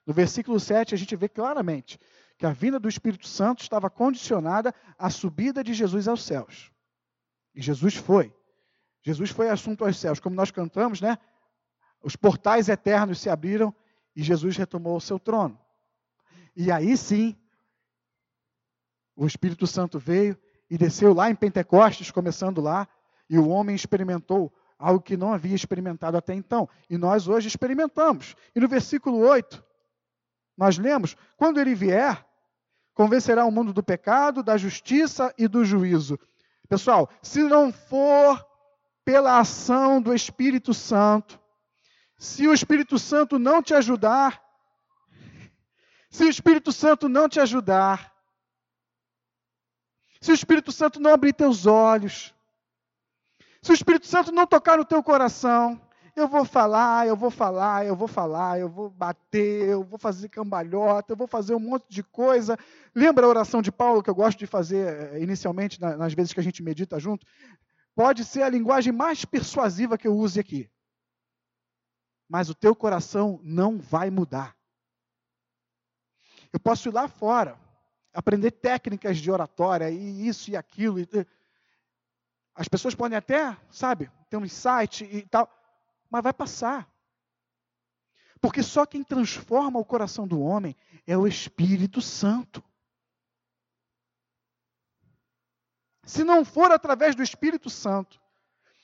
No 0.05 0.13
versículo 0.13 0.59
7, 0.59 0.93
a 0.93 0.97
gente 0.97 1.15
vê 1.15 1.29
claramente 1.29 1.99
que 2.37 2.45
a 2.45 2.51
vinda 2.51 2.79
do 2.79 2.89
Espírito 2.89 3.27
Santo 3.27 3.61
estava 3.61 3.89
condicionada 3.89 4.73
à 4.97 5.09
subida 5.09 5.63
de 5.63 5.73
Jesus 5.73 6.07
aos 6.07 6.23
céus. 6.23 6.71
E 7.55 7.61
Jesus 7.61 7.95
foi. 7.95 8.35
Jesus 9.01 9.29
foi 9.29 9.49
assunto 9.49 9.85
aos 9.85 9.97
céus. 9.97 10.19
Como 10.19 10.35
nós 10.35 10.51
cantamos, 10.51 10.99
né? 10.99 11.17
Os 12.01 12.15
portais 12.15 12.67
eternos 12.67 13.19
se 13.19 13.29
abriram 13.29 13.73
e 14.15 14.21
Jesus 14.21 14.57
retomou 14.57 14.97
o 14.97 15.01
seu 15.01 15.19
trono. 15.19 15.59
E 16.55 16.71
aí 16.71 16.97
sim, 16.97 17.35
o 19.15 19.25
Espírito 19.25 19.65
Santo 19.65 19.99
veio 19.99 20.37
e 20.69 20.77
desceu 20.77 21.13
lá 21.13 21.29
em 21.29 21.35
Pentecostes, 21.35 22.11
começando 22.11 22.61
lá, 22.61 22.87
e 23.29 23.37
o 23.37 23.47
homem 23.49 23.75
experimentou 23.75 24.53
algo 24.77 25.01
que 25.01 25.15
não 25.15 25.33
havia 25.33 25.55
experimentado 25.55 26.17
até 26.17 26.33
então. 26.33 26.67
E 26.89 26.97
nós 26.97 27.27
hoje 27.27 27.47
experimentamos. 27.47 28.35
E 28.55 28.59
no 28.59 28.67
versículo 28.67 29.19
8, 29.19 29.63
nós 30.57 30.77
lemos: 30.77 31.15
quando 31.37 31.59
ele 31.59 31.73
vier, 31.73 32.25
convencerá 32.93 33.45
o 33.45 33.51
mundo 33.51 33.73
do 33.73 33.83
pecado, 33.83 34.43
da 34.43 34.57
justiça 34.57 35.33
e 35.37 35.47
do 35.47 35.63
juízo. 35.63 36.19
Pessoal, 36.67 37.09
se 37.21 37.43
não 37.43 37.71
for 37.71 38.45
pela 39.05 39.39
ação 39.39 40.01
do 40.01 40.13
Espírito 40.13 40.73
Santo, 40.73 41.39
se 42.17 42.47
o 42.47 42.53
Espírito 42.53 42.97
Santo 42.97 43.37
não 43.37 43.61
te 43.61 43.73
ajudar, 43.73 44.41
se 46.09 46.23
o 46.23 46.29
Espírito 46.29 46.71
Santo 46.71 47.09
não 47.09 47.27
te 47.27 47.39
ajudar, 47.39 48.13
se 50.21 50.31
o 50.31 50.33
Espírito 50.33 50.71
Santo 50.71 50.99
não 51.01 51.11
abrir 51.11 51.33
teus 51.33 51.65
olhos, 51.65 52.33
se 53.63 53.71
o 53.71 53.73
Espírito 53.73 54.05
Santo 54.05 54.29
não 54.29 54.45
tocar 54.45 54.77
no 54.77 54.83
teu 54.83 55.01
coração, 55.01 55.79
eu 56.17 56.27
vou 56.27 56.43
falar, 56.43 57.07
eu 57.07 57.15
vou 57.15 57.31
falar, 57.31 57.85
eu 57.85 57.95
vou 57.95 58.09
falar, 58.09 58.59
eu 58.59 58.67
vou 58.67 58.89
bater, 58.89 59.69
eu 59.69 59.83
vou 59.85 59.97
fazer 59.97 60.27
cambalhota, 60.27 61.13
eu 61.13 61.15
vou 61.15 61.27
fazer 61.27 61.55
um 61.55 61.59
monte 61.59 61.85
de 61.87 62.03
coisa. 62.03 62.57
Lembra 62.93 63.25
a 63.25 63.29
oração 63.29 63.61
de 63.61 63.71
Paulo 63.71 64.03
que 64.03 64.09
eu 64.09 64.15
gosto 64.15 64.37
de 64.37 64.45
fazer 64.45 65.13
eh, 65.13 65.23
inicialmente, 65.23 65.79
nas 65.79 66.13
vezes 66.13 66.33
que 66.33 66.41
a 66.41 66.43
gente 66.43 66.61
medita 66.61 66.99
junto? 66.99 67.25
Pode 67.95 68.25
ser 68.25 68.41
a 68.41 68.49
linguagem 68.49 68.91
mais 68.91 69.23
persuasiva 69.23 69.97
que 69.97 70.07
eu 70.07 70.15
use 70.15 70.41
aqui. 70.41 70.69
Mas 72.27 72.49
o 72.49 72.55
teu 72.55 72.75
coração 72.75 73.39
não 73.43 73.79
vai 73.79 74.09
mudar. 74.09 74.57
Eu 76.51 76.59
posso 76.59 76.89
ir 76.89 76.93
lá 76.93 77.07
fora, 77.07 77.57
aprender 78.13 78.51
técnicas 78.51 79.19
de 79.19 79.31
oratória, 79.31 79.89
e 79.89 80.27
isso 80.27 80.51
e 80.51 80.57
aquilo. 80.57 80.99
E 80.99 81.07
as 82.55 82.67
pessoas 82.67 82.93
podem 82.93 83.17
até, 83.17 83.57
sabe, 83.69 84.11
ter 84.29 84.37
um 84.37 84.45
insight 84.45 85.03
e 85.03 85.23
tal, 85.27 85.49
mas 86.09 86.23
vai 86.23 86.33
passar. 86.33 86.87
Porque 88.39 88.61
só 88.61 88.85
quem 88.85 89.03
transforma 89.03 89.79
o 89.79 89.85
coração 89.85 90.27
do 90.27 90.41
homem 90.41 90.75
é 91.07 91.17
o 91.17 91.25
Espírito 91.25 92.01
Santo. 92.01 92.63
Se 96.05 96.23
não 96.23 96.43
for 96.43 96.71
através 96.71 97.15
do 97.15 97.23
Espírito 97.23 97.69
Santo, 97.69 98.19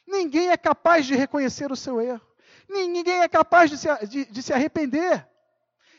ninguém 0.08 0.50
é 0.50 0.58
capaz 0.58 1.06
de 1.06 1.16
reconhecer 1.16 1.72
o 1.72 1.76
seu 1.76 2.00
erro. 2.00 2.26
Ninguém 2.70 3.20
é 3.20 3.28
capaz 3.28 3.70
de 3.70 3.78
se, 3.78 4.08
de, 4.08 4.26
de 4.26 4.42
se 4.42 4.54
arrepender. 4.54 5.28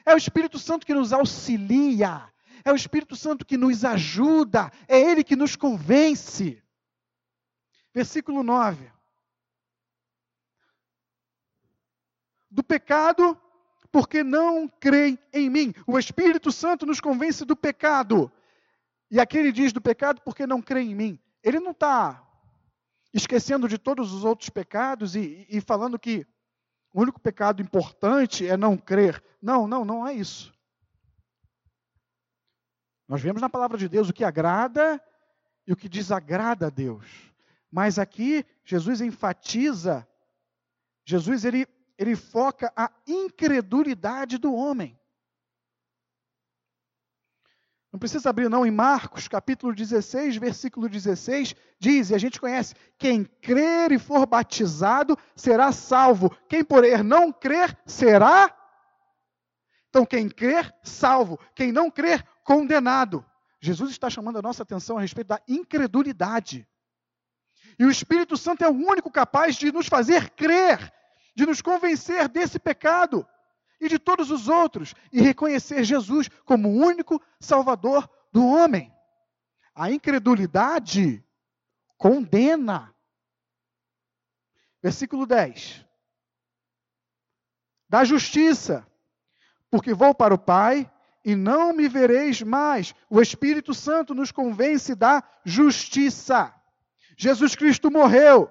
É 0.07 0.15
o 0.15 0.17
Espírito 0.17 0.59
Santo 0.59 0.87
que 0.87 0.95
nos 0.95 1.13
auxilia. 1.13 2.33
É 2.65 2.73
o 2.73 2.77
Espírito 2.77 3.15
Santo 3.15 3.45
que 3.45 3.57
nos 3.57 3.85
ajuda. 3.85 4.73
É 4.89 4.99
Ele 4.99 5.23
que 5.23 5.37
nos 5.37 5.55
convence. 5.55 6.63
Versículo 7.93 8.43
9. 8.43 8.91
Do 12.51 12.63
pecado, 12.63 13.41
porque 13.91 14.23
não 14.23 14.69
creem 14.69 15.19
em 15.33 15.51
mim. 15.51 15.75
O 15.87 15.99
Espírito 15.99 16.51
Santo 16.53 16.87
nos 16.87 17.01
convence 17.01 17.45
do 17.45 17.57
pecado. 17.57 18.31
E 19.11 19.19
aqui 19.19 19.39
ele 19.39 19.53
diz 19.53 19.73
do 19.73 19.81
pecado 19.81 20.21
porque 20.23 20.47
não 20.47 20.63
creem 20.63 20.93
em 20.93 20.95
mim. 20.95 21.21
Ele 21.43 21.59
não 21.59 21.73
está 21.73 22.27
esquecendo 23.13 23.69
de 23.69 23.77
todos 23.77 24.13
os 24.13 24.25
outros 24.25 24.51
pecados 24.51 25.17
e, 25.17 25.47
e 25.49 25.61
falando 25.61 25.99
que 25.99 26.27
o 26.93 27.01
único 27.01 27.21
pecado 27.21 27.61
importante 27.61 28.47
é 28.47 28.57
não 28.57 28.77
crer. 28.77 29.23
Não, 29.43 29.67
não, 29.67 29.85
não 29.85 30.07
é 30.07 30.15
isso. 30.15 30.53
Nós 33.09 33.21
vemos 33.21 33.43
na 33.43 33.51
palavra 33.51 33.77
de 33.77 33.89
Deus 33.89 34.09
o 34.09 34.13
que 34.13 34.23
agrada 34.23 35.03
e 35.67 35.73
o 35.73 35.77
que 35.77 35.89
desagrada 35.89 36.69
a 36.69 36.71
Deus. 36.71 37.30
Mas 37.71 37.99
aqui 37.99 38.45
Jesus 38.65 39.01
enfatiza, 39.01 40.07
Jesus 41.05 41.45
ele, 41.45 41.67
ele 41.99 42.17
foca 42.17 42.73
a 42.77 42.91
incredulidade 43.07 44.39
do 44.39 44.55
homem. 44.55 44.99
Não 47.93 47.99
precisa 47.99 48.31
abrir 48.31 48.49
não 48.49 48.65
em 48.65 48.71
Marcos, 48.71 49.27
capítulo 49.27 49.75
16, 49.75 50.37
versículo 50.37 50.89
16, 50.89 51.57
diz, 51.79 52.11
e 52.11 52.15
a 52.15 52.19
gente 52.19 52.41
conhece, 52.41 52.75
quem 52.97 53.25
crer 53.25 53.91
e 53.91 53.99
for 53.99 54.27
batizado 54.27 55.19
será 55.35 55.73
salvo, 55.73 56.31
quem 56.49 56.63
porém 56.63 57.03
não 57.03 57.33
crer 57.33 57.77
será 57.85 58.57
então 59.91 60.07
quem 60.07 60.29
crer, 60.29 60.73
salvo, 60.83 61.39
quem 61.55 61.73
não 61.73 61.91
crer, 61.91 62.25
condenado. 62.45 63.27
Jesus 63.61 63.91
está 63.91 64.09
chamando 64.09 64.39
a 64.39 64.43
nossa 64.43 64.63
atenção 64.63 64.97
a 64.97 65.01
respeito 65.01 65.29
da 65.29 65.43
incredulidade. 65.47 66.67
E 67.79 67.85
o 67.85 67.91
Espírito 67.91 68.37
Santo 68.37 68.65
é 68.65 68.69
o 68.69 68.75
único 68.75 69.11
capaz 69.11 69.57
de 69.57 69.73
nos 69.73 69.87
fazer 69.87 70.31
crer, 70.31 70.93
de 71.35 71.47
nos 71.47 71.63
convencer 71.63 72.29
desse 72.29 72.59
pecado 72.59 73.27
e 73.81 73.89
de 73.89 73.99
todos 73.99 74.31
os 74.31 74.49
outros, 74.49 74.95
e 75.11 75.21
reconhecer 75.21 75.85
Jesus 75.85 76.29
como 76.45 76.69
o 76.69 76.77
único 76.77 77.21
Salvador 77.41 78.09
do 78.33 78.47
homem. 78.47 78.93
A 79.75 79.91
incredulidade 79.91 81.25
condena. 81.97 82.95
Versículo 84.83 85.27
10. 85.27 85.85
Da 87.89 88.05
justiça, 88.05 88.87
porque 89.71 89.95
vou 89.95 90.15
para 90.15 90.35
o 90.35 90.39
Pai 90.39 90.91
e 91.25 91.35
não 91.35 91.73
me 91.73 91.89
vereis 91.89 92.43
mais. 92.43 92.95
O 93.09 93.21
Espírito 93.21 93.75
Santo 93.75 94.15
nos 94.15 94.33
convence 94.33 94.95
da 94.95 95.23
justiça. 95.45 96.55
Jesus 97.21 97.55
Cristo 97.55 97.91
morreu, 97.91 98.51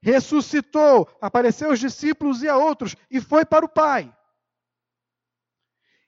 ressuscitou, 0.00 1.06
apareceu 1.20 1.68
aos 1.68 1.78
discípulos 1.78 2.42
e 2.42 2.48
a 2.48 2.56
outros 2.56 2.96
e 3.10 3.20
foi 3.20 3.44
para 3.44 3.62
o 3.62 3.68
Pai. 3.68 4.10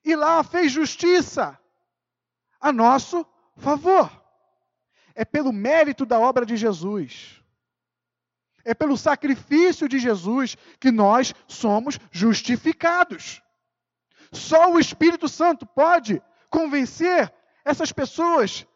E 0.02 0.16
lá 0.16 0.42
fez 0.42 0.72
justiça 0.72 1.60
a 2.58 2.72
nosso 2.72 3.26
favor. 3.58 4.10
É 5.14 5.22
pelo 5.22 5.52
mérito 5.52 6.06
da 6.06 6.18
obra 6.18 6.46
de 6.46 6.56
Jesus. 6.56 7.42
É 8.64 8.72
pelo 8.72 8.96
sacrifício 8.96 9.86
de 9.86 9.98
Jesus 9.98 10.56
que 10.80 10.90
nós 10.90 11.34
somos 11.46 11.98
justificados. 12.10 13.42
Só 14.32 14.72
o 14.72 14.80
Espírito 14.80 15.28
Santo 15.28 15.66
pode 15.66 16.22
convencer 16.48 17.30
essas 17.66 17.92
pessoas 17.92 18.66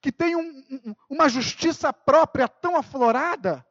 que 0.00 0.10
têm 0.10 0.34
um, 0.34 0.64
um, 0.70 0.94
uma 1.08 1.28
justiça 1.28 1.92
própria 1.92 2.48
tão 2.48 2.76
aflorada, 2.76 3.64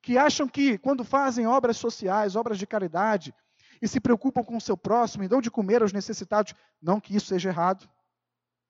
que 0.00 0.16
acham 0.16 0.48
que 0.48 0.78
quando 0.78 1.04
fazem 1.04 1.46
obras 1.46 1.76
sociais, 1.76 2.36
obras 2.36 2.58
de 2.58 2.66
caridade, 2.66 3.34
e 3.80 3.86
se 3.86 4.00
preocupam 4.00 4.42
com 4.42 4.56
o 4.56 4.60
seu 4.60 4.76
próximo 4.76 5.24
e 5.24 5.28
dão 5.28 5.40
de 5.40 5.50
comer 5.50 5.82
aos 5.82 5.92
necessitados, 5.92 6.54
não 6.80 7.00
que 7.00 7.14
isso 7.14 7.26
seja 7.26 7.50
errado. 7.50 7.88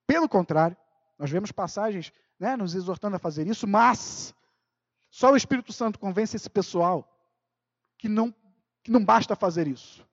Pelo 0.06 0.28
contrário, 0.28 0.76
nós 1.18 1.30
vemos 1.30 1.52
passagens 1.52 2.12
né, 2.38 2.56
nos 2.56 2.74
exortando 2.74 3.16
a 3.16 3.20
fazer 3.20 3.46
isso, 3.46 3.66
mas 3.66 4.34
só 5.10 5.32
o 5.32 5.36
Espírito 5.36 5.72
Santo 5.72 5.98
convence 5.98 6.36
esse 6.36 6.50
pessoal 6.50 7.08
que 7.98 8.08
não, 8.08 8.34
que 8.82 8.90
não 8.90 9.04
basta 9.04 9.34
fazer 9.36 9.66
isso, 9.66 10.06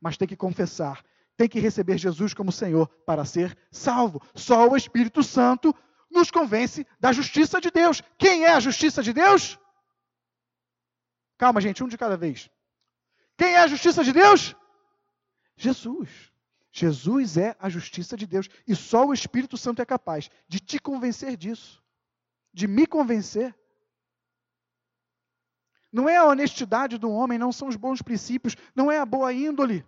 mas 0.00 0.16
tem 0.16 0.26
que 0.26 0.36
confessar 0.36 1.04
tem 1.36 1.48
que 1.48 1.58
receber 1.58 1.98
Jesus 1.98 2.32
como 2.32 2.52
Senhor 2.52 2.88
para 3.04 3.24
ser 3.24 3.56
salvo. 3.70 4.22
Só 4.34 4.68
o 4.68 4.76
Espírito 4.76 5.22
Santo 5.22 5.74
nos 6.10 6.30
convence 6.30 6.86
da 7.00 7.12
justiça 7.12 7.60
de 7.60 7.70
Deus. 7.70 8.02
Quem 8.16 8.44
é 8.44 8.52
a 8.52 8.60
justiça 8.60 9.02
de 9.02 9.12
Deus? 9.12 9.58
Calma, 11.36 11.60
gente, 11.60 11.82
um 11.82 11.88
de 11.88 11.98
cada 11.98 12.16
vez. 12.16 12.48
Quem 13.36 13.54
é 13.54 13.60
a 13.60 13.66
justiça 13.66 14.04
de 14.04 14.12
Deus? 14.12 14.54
Jesus. 15.56 16.32
Jesus 16.70 17.36
é 17.36 17.56
a 17.58 17.68
justiça 17.68 18.16
de 18.16 18.26
Deus. 18.26 18.48
E 18.66 18.74
só 18.74 19.06
o 19.06 19.12
Espírito 19.12 19.56
Santo 19.56 19.82
é 19.82 19.84
capaz 19.84 20.30
de 20.48 20.60
te 20.60 20.78
convencer 20.78 21.36
disso, 21.36 21.82
de 22.52 22.66
me 22.66 22.86
convencer. 22.86 23.54
Não 25.92 26.08
é 26.08 26.16
a 26.16 26.24
honestidade 26.24 26.98
do 26.98 27.10
homem, 27.10 27.38
não 27.38 27.52
são 27.52 27.68
os 27.68 27.76
bons 27.76 28.02
princípios, 28.02 28.56
não 28.74 28.90
é 28.90 28.98
a 28.98 29.06
boa 29.06 29.32
índole. 29.32 29.84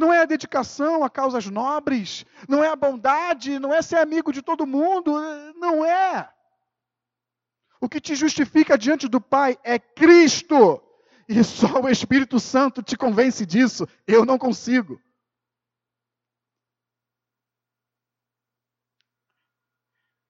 Não 0.00 0.10
é 0.10 0.22
a 0.22 0.24
dedicação 0.24 1.04
a 1.04 1.10
causas 1.10 1.44
nobres, 1.46 2.24
não 2.48 2.64
é 2.64 2.68
a 2.68 2.74
bondade, 2.74 3.58
não 3.58 3.72
é 3.72 3.82
ser 3.82 3.96
amigo 3.96 4.32
de 4.32 4.40
todo 4.40 4.66
mundo, 4.66 5.12
não 5.56 5.84
é. 5.84 6.32
O 7.78 7.88
que 7.88 8.00
te 8.00 8.14
justifica 8.14 8.78
diante 8.78 9.06
do 9.06 9.20
Pai 9.20 9.58
é 9.62 9.78
Cristo. 9.78 10.82
E 11.28 11.44
só 11.44 11.82
o 11.82 11.88
Espírito 11.88 12.40
Santo 12.40 12.82
te 12.82 12.96
convence 12.96 13.44
disso. 13.44 13.86
Eu 14.06 14.24
não 14.24 14.38
consigo. 14.38 15.00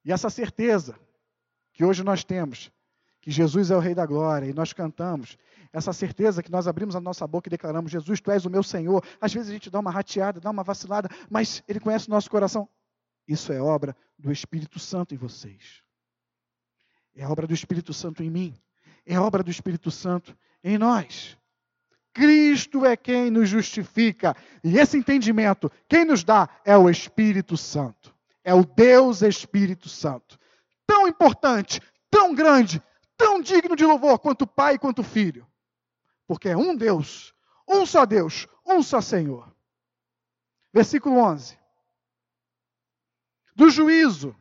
E 0.05 0.13
essa 0.13 0.29
certeza 0.31 0.99
que 1.73 1.85
hoje 1.85 2.03
nós 2.03 2.25
temos, 2.25 2.73
que 3.21 3.31
Jesus 3.31 3.71
é 3.71 3.77
o 3.77 3.81
Rei 3.81 3.95
da 3.95 4.07
Glória, 4.07 4.47
e 4.47 4.53
nós 4.53 4.73
cantamos, 4.73 5.37
essa 5.73 5.93
certeza 5.93 6.43
que 6.43 6.51
nós 6.51 6.67
abrimos 6.67 6.97
a 6.97 7.01
nossa 7.01 7.27
boca 7.27 7.49
e 7.49 7.51
declaramos: 7.51 7.93
Jesus, 7.93 8.21
tu 8.21 8.31
és 8.31 8.45
o 8.45 8.51
meu 8.51 8.63
Senhor. 8.63 9.05
Às 9.21 9.33
vezes 9.33 9.51
a 9.51 9.53
gente 9.53 9.71
dá 9.71 9.79
uma 9.79 9.91
rateada, 9.91 10.41
dá 10.41 10.51
uma 10.51 10.65
vacilada, 10.65 11.09
mas 11.29 11.63
Ele 11.69 11.79
conhece 11.79 12.09
o 12.09 12.11
nosso 12.11 12.31
coração. 12.31 12.69
Isso 13.29 13.53
é 13.53 13.61
obra 13.61 13.97
do 14.19 14.33
Espírito 14.33 14.79
Santo 14.79 15.15
em 15.15 15.17
vocês. 15.17 15.83
É 17.15 17.27
obra 17.27 17.47
do 17.47 17.55
Espírito 17.55 17.93
Santo 17.93 18.23
em 18.23 18.31
mim. 18.31 18.55
É 19.07 19.19
obra 19.19 19.43
do 19.43 19.51
Espírito 19.51 19.91
Santo 19.91 20.37
em 20.65 20.77
nós. 20.77 21.37
Cristo 22.13 22.85
é 22.85 22.97
quem 22.97 23.31
nos 23.31 23.49
justifica. 23.49 24.37
E 24.65 24.79
esse 24.79 24.97
entendimento, 24.97 25.71
quem 25.89 26.05
nos 26.05 26.25
dá 26.25 26.49
é 26.65 26.77
o 26.77 26.91
Espírito 26.91 27.57
Santo. 27.57 28.15
É 28.43 28.53
o 28.53 28.65
Deus 28.65 29.23
Espírito 29.23 29.89
Santo. 29.89 30.39
Tão 30.87 31.07
importante, 31.07 31.81
tão 32.11 32.35
grande, 32.35 32.83
tão 33.21 33.39
digno 33.43 33.77
de 33.77 33.85
louvor 33.85 34.19
quanto 34.19 34.47
Pai 34.47 34.79
quanto 34.79 35.03
Filho. 35.03 35.47
Porque 36.27 36.49
é 36.49 36.57
um 36.57 36.75
Deus, 36.75 37.35
um 37.69 37.85
só 37.85 38.07
Deus, 38.07 38.49
um 38.67 38.83
só 38.83 39.03
Senhor. 39.03 39.55
Versículo 40.73 41.19
11. 41.19 41.59
Do 43.55 43.69
juízo, 43.69 44.35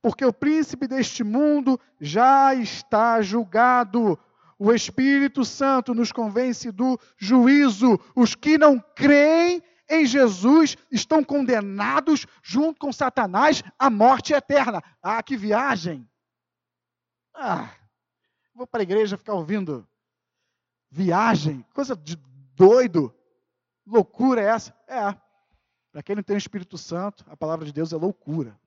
porque 0.00 0.24
o 0.24 0.32
príncipe 0.32 0.86
deste 0.86 1.24
mundo 1.24 1.80
já 2.00 2.54
está 2.54 3.20
julgado. 3.20 4.16
O 4.56 4.72
Espírito 4.72 5.44
Santo 5.44 5.92
nos 5.92 6.12
convence 6.12 6.70
do 6.70 7.00
juízo. 7.16 7.98
Os 8.14 8.36
que 8.36 8.56
não 8.56 8.78
creem 8.78 9.60
em 9.90 10.06
Jesus 10.06 10.76
estão 10.88 11.24
condenados 11.24 12.26
junto 12.42 12.78
com 12.78 12.92
Satanás 12.92 13.60
à 13.76 13.90
morte 13.90 14.32
eterna. 14.32 14.80
Ah, 15.02 15.20
que 15.20 15.36
viagem! 15.36 16.08
Ah, 17.34 17.74
vou 18.54 18.66
para 18.66 18.80
a 18.80 18.82
igreja 18.82 19.16
ficar 19.16 19.34
ouvindo 19.34 19.86
viagem, 20.90 21.64
coisa 21.74 21.96
de 21.96 22.16
doido. 22.54 23.14
Loucura 23.86 24.42
é 24.42 24.46
essa? 24.46 24.76
É. 24.86 25.16
Para 25.90 26.02
quem 26.02 26.16
não 26.16 26.22
tem 26.22 26.36
o 26.36 26.38
Espírito 26.38 26.78
Santo, 26.78 27.24
a 27.28 27.36
palavra 27.36 27.64
de 27.64 27.72
Deus 27.72 27.92
é 27.92 27.96
loucura. 27.96 28.58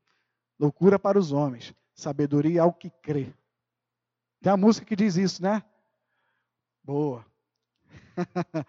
Loucura 0.59 0.97
para 0.97 1.19
os 1.19 1.31
homens, 1.31 1.73
sabedoria 1.93 2.63
ao 2.63 2.73
que 2.73 2.89
crê. 2.89 3.33
Tem 4.41 4.51
a 4.51 4.57
música 4.57 4.85
que 4.85 4.95
diz 4.95 5.15
isso, 5.15 5.41
né? 5.41 5.63
Boa. 6.83 7.25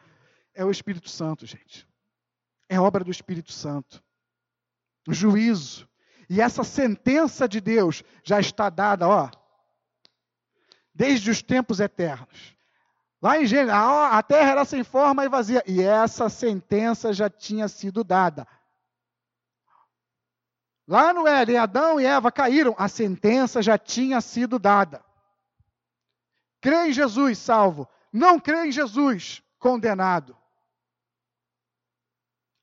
é 0.54 0.64
o 0.64 0.70
Espírito 0.70 1.08
Santo, 1.08 1.46
gente. 1.46 1.86
É 2.68 2.80
obra 2.80 3.04
do 3.04 3.10
Espírito 3.10 3.52
Santo. 3.52 4.02
O 5.06 5.12
juízo. 5.12 5.88
E 6.28 6.40
essa 6.40 6.64
sentença 6.64 7.48
de 7.48 7.60
Deus 7.60 8.02
já 8.24 8.40
está 8.40 8.68
dada, 8.68 9.06
ó, 9.06 9.30
desde 10.96 11.30
os 11.30 11.42
tempos 11.42 11.78
eternos. 11.78 12.56
Lá 13.20 13.38
em 13.38 13.46
Gênesis, 13.46 13.74
a 13.74 14.22
terra 14.22 14.50
era 14.52 14.64
sem 14.64 14.82
forma 14.82 15.24
e 15.24 15.28
vazia. 15.28 15.62
E 15.66 15.82
essa 15.82 16.28
sentença 16.28 17.12
já 17.12 17.28
tinha 17.28 17.68
sido 17.68 18.02
dada. 18.02 18.46
Lá 20.88 21.12
no 21.12 21.26
Éden, 21.26 21.58
Adão 21.58 22.00
e 22.00 22.06
Eva 22.06 22.32
caíram, 22.32 22.74
a 22.78 22.88
sentença 22.88 23.60
já 23.60 23.76
tinha 23.76 24.20
sido 24.20 24.58
dada. 24.58 25.04
Crê 26.60 26.88
em 26.88 26.92
Jesus, 26.92 27.38
salvo. 27.38 27.88
Não 28.12 28.40
crê 28.40 28.66
em 28.66 28.72
Jesus, 28.72 29.42
condenado. 29.58 30.36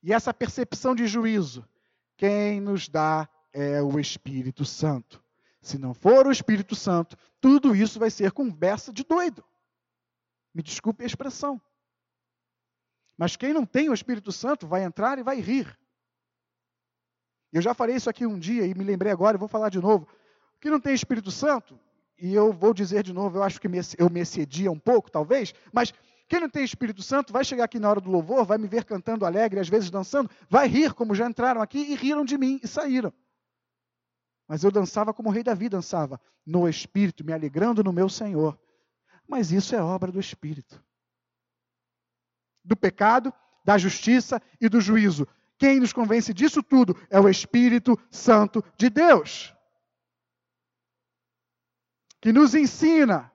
E 0.01 0.11
essa 0.11 0.33
percepção 0.33 0.95
de 0.95 1.05
juízo, 1.05 1.67
quem 2.17 2.59
nos 2.59 2.89
dá 2.89 3.29
é 3.51 3.81
o 3.81 3.99
Espírito 3.99 4.65
Santo. 4.65 5.22
Se 5.63 5.77
não 5.77 5.93
for 5.93 6.27
o 6.27 6.31
Espírito 6.31 6.75
Santo, 6.75 7.17
tudo 7.39 7.73
isso 7.73 7.97
vai 7.97 8.11
ser 8.11 8.33
conversa 8.33 8.91
de 8.91 9.05
doido. 9.05 9.41
Me 10.53 10.61
desculpe 10.61 11.03
a 11.03 11.07
expressão. 11.07 11.59
Mas 13.17 13.37
quem 13.37 13.53
não 13.53 13.65
tem 13.65 13.89
o 13.89 13.93
Espírito 13.93 14.29
Santo 14.29 14.67
vai 14.67 14.83
entrar 14.83 15.17
e 15.17 15.23
vai 15.23 15.39
rir. 15.39 15.79
Eu 17.49 17.61
já 17.61 17.73
falei 17.73 17.95
isso 17.95 18.09
aqui 18.09 18.25
um 18.25 18.37
dia 18.37 18.67
e 18.67 18.75
me 18.75 18.83
lembrei 18.83 19.09
agora, 19.09 19.37
e 19.37 19.39
vou 19.39 19.47
falar 19.47 19.69
de 19.69 19.79
novo. 19.79 20.05
Quem 20.59 20.69
não 20.69 20.81
tem 20.81 20.93
Espírito 20.93 21.31
Santo, 21.31 21.79
e 22.19 22.33
eu 22.33 22.51
vou 22.51 22.73
dizer 22.73 23.01
de 23.01 23.13
novo, 23.13 23.37
eu 23.37 23.43
acho 23.43 23.61
que 23.61 23.67
eu 23.97 24.09
me 24.09 24.19
excedia 24.19 24.69
um 24.69 24.79
pouco, 24.79 25.09
talvez, 25.09 25.53
mas 25.71 25.93
quem 26.27 26.41
não 26.41 26.49
tem 26.49 26.65
Espírito 26.65 27.01
Santo 27.01 27.31
vai 27.31 27.45
chegar 27.45 27.63
aqui 27.63 27.79
na 27.79 27.89
hora 27.89 28.01
do 28.01 28.11
louvor, 28.11 28.45
vai 28.45 28.57
me 28.57 28.67
ver 28.67 28.83
cantando 28.83 29.25
alegre, 29.25 29.61
às 29.61 29.69
vezes 29.69 29.89
dançando, 29.89 30.29
vai 30.49 30.67
rir, 30.67 30.93
como 30.93 31.15
já 31.15 31.25
entraram 31.25 31.61
aqui 31.61 31.79
e 31.79 31.95
riram 31.95 32.25
de 32.25 32.37
mim 32.37 32.59
e 32.61 32.67
saíram. 32.67 33.13
Mas 34.47 34.63
eu 34.63 34.71
dançava 34.71 35.13
como 35.13 35.29
o 35.29 35.31
rei 35.31 35.43
Davi 35.43 35.69
dançava, 35.69 36.19
no 36.45 36.67
Espírito, 36.67 37.23
me 37.23 37.33
alegrando 37.33 37.83
no 37.83 37.93
meu 37.93 38.09
Senhor. 38.09 38.59
Mas 39.27 39.51
isso 39.51 39.75
é 39.75 39.81
obra 39.81 40.11
do 40.11 40.19
Espírito. 40.19 40.83
Do 42.63 42.75
pecado, 42.75 43.33
da 43.63 43.77
justiça 43.77 44.41
e 44.59 44.67
do 44.67 44.81
juízo. 44.81 45.27
Quem 45.57 45.79
nos 45.79 45.93
convence 45.93 46.33
disso 46.33 46.61
tudo 46.61 46.95
é 47.09 47.19
o 47.19 47.29
Espírito 47.29 47.97
Santo 48.11 48.63
de 48.77 48.89
Deus. 48.89 49.53
Que 52.19 52.33
nos 52.33 52.53
ensina 52.53 53.31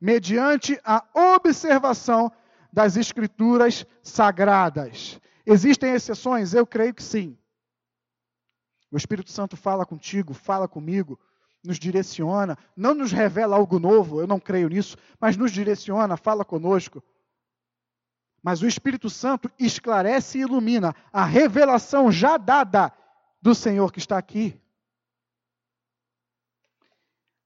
mediante 0.00 0.80
a 0.84 1.04
observação 1.36 2.32
das 2.72 2.96
Escrituras 2.96 3.86
sagradas. 4.02 5.20
Existem 5.46 5.92
exceções? 5.92 6.52
Eu 6.52 6.66
creio 6.66 6.94
que 6.94 7.02
sim. 7.02 7.38
O 8.90 8.96
Espírito 8.96 9.30
Santo 9.30 9.56
fala 9.56 9.84
contigo, 9.84 10.32
fala 10.32 10.66
comigo, 10.66 11.18
nos 11.62 11.78
direciona, 11.78 12.56
não 12.76 12.94
nos 12.94 13.12
revela 13.12 13.56
algo 13.56 13.78
novo, 13.78 14.20
eu 14.20 14.26
não 14.26 14.40
creio 14.40 14.68
nisso, 14.68 14.96
mas 15.20 15.36
nos 15.36 15.52
direciona, 15.52 16.16
fala 16.16 16.44
conosco. 16.44 17.02
Mas 18.42 18.62
o 18.62 18.66
Espírito 18.66 19.10
Santo 19.10 19.50
esclarece 19.58 20.38
e 20.38 20.42
ilumina 20.42 20.94
a 21.12 21.24
revelação 21.24 22.10
já 22.10 22.36
dada 22.36 22.92
do 23.42 23.54
Senhor 23.54 23.92
que 23.92 23.98
está 23.98 24.16
aqui. 24.16 24.58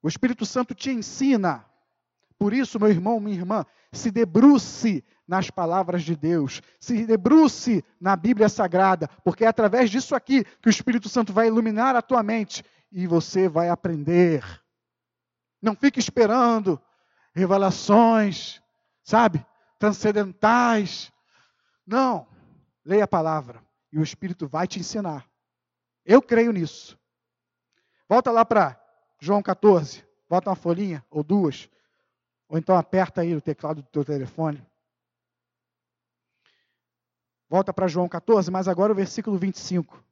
O 0.02 0.08
Espírito 0.08 0.44
Santo 0.44 0.74
te 0.74 0.90
ensina 0.90 1.64
por 2.42 2.52
isso, 2.52 2.76
meu 2.80 2.88
irmão, 2.88 3.20
minha 3.20 3.36
irmã, 3.36 3.64
se 3.92 4.10
debruce 4.10 5.04
nas 5.28 5.48
palavras 5.48 6.02
de 6.02 6.16
Deus, 6.16 6.60
se 6.80 7.06
debruce 7.06 7.84
na 8.00 8.16
Bíblia 8.16 8.48
Sagrada, 8.48 9.06
porque 9.22 9.44
é 9.44 9.46
através 9.46 9.88
disso 9.88 10.12
aqui 10.12 10.42
que 10.60 10.66
o 10.66 10.68
Espírito 10.68 11.08
Santo 11.08 11.32
vai 11.32 11.46
iluminar 11.46 11.94
a 11.94 12.02
tua 12.02 12.20
mente 12.20 12.64
e 12.90 13.06
você 13.06 13.48
vai 13.48 13.68
aprender. 13.68 14.42
Não 15.62 15.76
fique 15.76 16.00
esperando 16.00 16.82
revelações, 17.32 18.60
sabe, 19.04 19.46
transcendentais. 19.78 21.12
Não, 21.86 22.26
leia 22.84 23.04
a 23.04 23.08
palavra 23.08 23.62
e 23.92 24.00
o 24.00 24.02
Espírito 24.02 24.48
vai 24.48 24.66
te 24.66 24.80
ensinar. 24.80 25.24
Eu 26.04 26.20
creio 26.20 26.50
nisso. 26.50 26.98
Volta 28.08 28.32
lá 28.32 28.44
para 28.44 28.76
João 29.20 29.40
14, 29.40 30.04
volta 30.28 30.50
uma 30.50 30.56
folhinha 30.56 31.06
ou 31.08 31.22
duas. 31.22 31.70
Ou 32.52 32.58
então 32.58 32.76
aperta 32.76 33.22
aí 33.22 33.34
o 33.34 33.40
teclado 33.40 33.80
do 33.80 33.88
teu 33.88 34.04
telefone. 34.04 34.62
Volta 37.48 37.72
para 37.72 37.88
João 37.88 38.06
14, 38.06 38.50
mas 38.50 38.68
agora 38.68 38.92
o 38.92 38.94
versículo 38.94 39.38
25. 39.38 40.04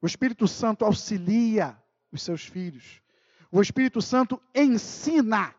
O 0.00 0.06
Espírito 0.06 0.48
Santo 0.48 0.86
auxilia 0.86 1.76
os 2.10 2.22
seus 2.22 2.46
filhos. 2.46 3.02
O 3.52 3.60
Espírito 3.60 4.00
Santo 4.00 4.40
ensina 4.54 5.54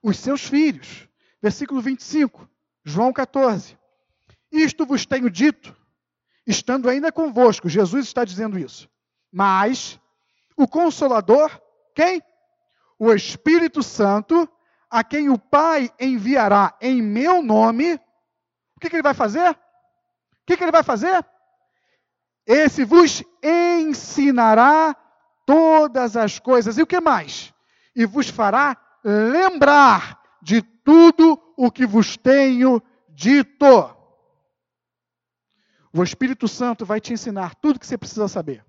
os 0.00 0.16
seus 0.16 0.46
filhos. 0.46 1.08
Versículo 1.42 1.80
25, 1.80 2.48
João 2.84 3.12
14. 3.12 3.76
Isto 4.52 4.86
vos 4.86 5.04
tenho 5.04 5.28
dito, 5.28 5.76
estando 6.46 6.88
ainda 6.88 7.10
convosco. 7.10 7.68
Jesus 7.68 8.06
está 8.06 8.24
dizendo 8.24 8.56
isso. 8.56 8.88
Mas 9.32 9.98
o 10.56 10.68
Consolador, 10.68 11.60
quem? 11.96 12.22
O 13.00 13.10
Espírito 13.14 13.82
Santo, 13.82 14.46
a 14.90 15.02
quem 15.02 15.30
o 15.30 15.38
Pai 15.38 15.90
enviará 15.98 16.76
em 16.82 17.00
meu 17.00 17.42
nome, 17.42 17.94
o 18.76 18.80
que, 18.80 18.90
que 18.90 18.96
ele 18.96 19.02
vai 19.02 19.14
fazer? 19.14 19.50
O 19.52 19.56
que, 20.46 20.54
que 20.54 20.62
ele 20.62 20.70
vai 20.70 20.82
fazer? 20.82 21.24
Esse 22.46 22.84
vos 22.84 23.24
ensinará 23.42 24.94
todas 25.46 26.14
as 26.14 26.38
coisas. 26.38 26.76
E 26.76 26.82
o 26.82 26.86
que 26.86 27.00
mais? 27.00 27.54
E 27.96 28.04
vos 28.04 28.28
fará 28.28 28.76
lembrar 29.02 30.20
de 30.42 30.60
tudo 30.60 31.40
o 31.56 31.70
que 31.70 31.86
vos 31.86 32.18
tenho 32.18 32.82
dito. 33.08 33.96
O 35.90 36.02
Espírito 36.02 36.46
Santo 36.46 36.84
vai 36.84 37.00
te 37.00 37.14
ensinar 37.14 37.54
tudo 37.54 37.80
que 37.80 37.86
você 37.86 37.96
precisa 37.96 38.28
saber. 38.28 38.62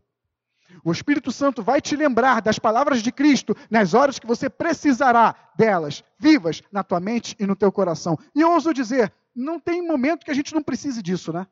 O 0.83 0.91
Espírito 0.91 1.31
Santo 1.31 1.61
vai 1.61 1.79
te 1.79 1.95
lembrar 1.95 2.41
das 2.41 2.57
palavras 2.57 3.01
de 3.01 3.11
Cristo 3.11 3.55
nas 3.69 3.93
horas 3.93 4.17
que 4.17 4.25
você 4.25 4.49
precisará 4.49 5.35
delas, 5.55 6.03
vivas 6.17 6.61
na 6.71 6.83
tua 6.83 6.99
mente 6.99 7.35
e 7.39 7.45
no 7.45 7.55
teu 7.55 7.71
coração. 7.71 8.17
E 8.33 8.43
ouso 8.43 8.73
dizer, 8.73 9.13
não 9.35 9.59
tem 9.59 9.85
momento 9.85 10.25
que 10.25 10.31
a 10.31 10.33
gente 10.33 10.53
não 10.53 10.63
precise 10.63 11.01
disso, 11.01 11.31
né? 11.31 11.47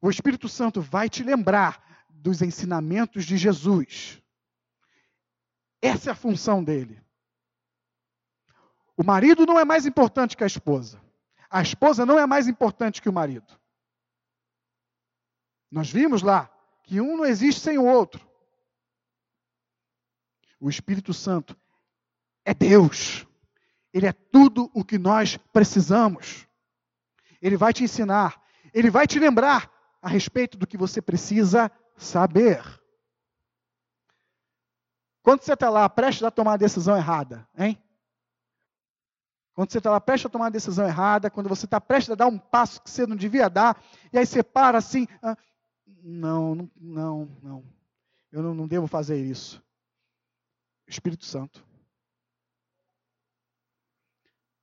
O 0.00 0.10
Espírito 0.10 0.48
Santo 0.48 0.80
vai 0.80 1.08
te 1.08 1.22
lembrar 1.22 2.04
dos 2.08 2.42
ensinamentos 2.42 3.24
de 3.24 3.36
Jesus. 3.36 4.22
Essa 5.80 6.10
é 6.10 6.12
a 6.12 6.16
função 6.16 6.62
dele. 6.62 7.00
O 8.96 9.04
marido 9.04 9.46
não 9.46 9.58
é 9.58 9.64
mais 9.64 9.86
importante 9.86 10.36
que 10.36 10.44
a 10.44 10.46
esposa. 10.46 11.00
A 11.50 11.62
esposa 11.62 12.04
não 12.04 12.18
é 12.18 12.26
mais 12.26 12.46
importante 12.46 13.00
que 13.00 13.08
o 13.08 13.12
marido. 13.12 13.58
Nós 15.70 15.90
vimos 15.90 16.22
lá 16.22 16.50
que 16.88 17.02
um 17.02 17.18
não 17.18 17.26
existe 17.26 17.60
sem 17.60 17.76
o 17.76 17.84
outro. 17.84 18.26
O 20.58 20.70
Espírito 20.70 21.12
Santo 21.12 21.54
é 22.46 22.54
Deus. 22.54 23.26
Ele 23.92 24.06
é 24.06 24.12
tudo 24.12 24.70
o 24.72 24.82
que 24.82 24.96
nós 24.96 25.36
precisamos. 25.52 26.48
Ele 27.42 27.58
vai 27.58 27.74
te 27.74 27.84
ensinar, 27.84 28.42
ele 28.72 28.90
vai 28.90 29.06
te 29.06 29.18
lembrar 29.18 29.70
a 30.00 30.08
respeito 30.08 30.56
do 30.56 30.66
que 30.66 30.78
você 30.78 31.02
precisa 31.02 31.70
saber. 31.94 32.64
Quando 35.22 35.42
você 35.42 35.52
está 35.52 35.68
lá 35.68 35.86
prestes 35.90 36.22
a 36.22 36.30
tomar 36.30 36.54
a 36.54 36.56
decisão 36.56 36.96
errada, 36.96 37.46
hein? 37.54 37.78
Quando 39.52 39.70
você 39.70 39.78
está 39.78 39.90
lá 39.90 40.00
prestes 40.00 40.24
a 40.24 40.30
tomar 40.30 40.46
a 40.46 40.50
decisão 40.50 40.86
errada, 40.86 41.30
quando 41.30 41.50
você 41.50 41.66
está 41.66 41.78
prestes 41.78 42.12
a 42.12 42.14
dar 42.14 42.28
um 42.28 42.38
passo 42.38 42.80
que 42.80 42.90
você 42.90 43.06
não 43.06 43.16
devia 43.16 43.50
dar, 43.50 43.78
e 44.10 44.18
aí 44.18 44.24
você 44.24 44.42
para 44.42 44.78
assim, 44.78 45.06
ah, 45.22 45.36
não, 46.02 46.70
não, 46.76 47.28
não, 47.42 47.64
eu 48.30 48.42
não, 48.42 48.54
não 48.54 48.68
devo 48.68 48.86
fazer 48.86 49.22
isso. 49.22 49.62
Espírito 50.86 51.24
Santo. 51.24 51.66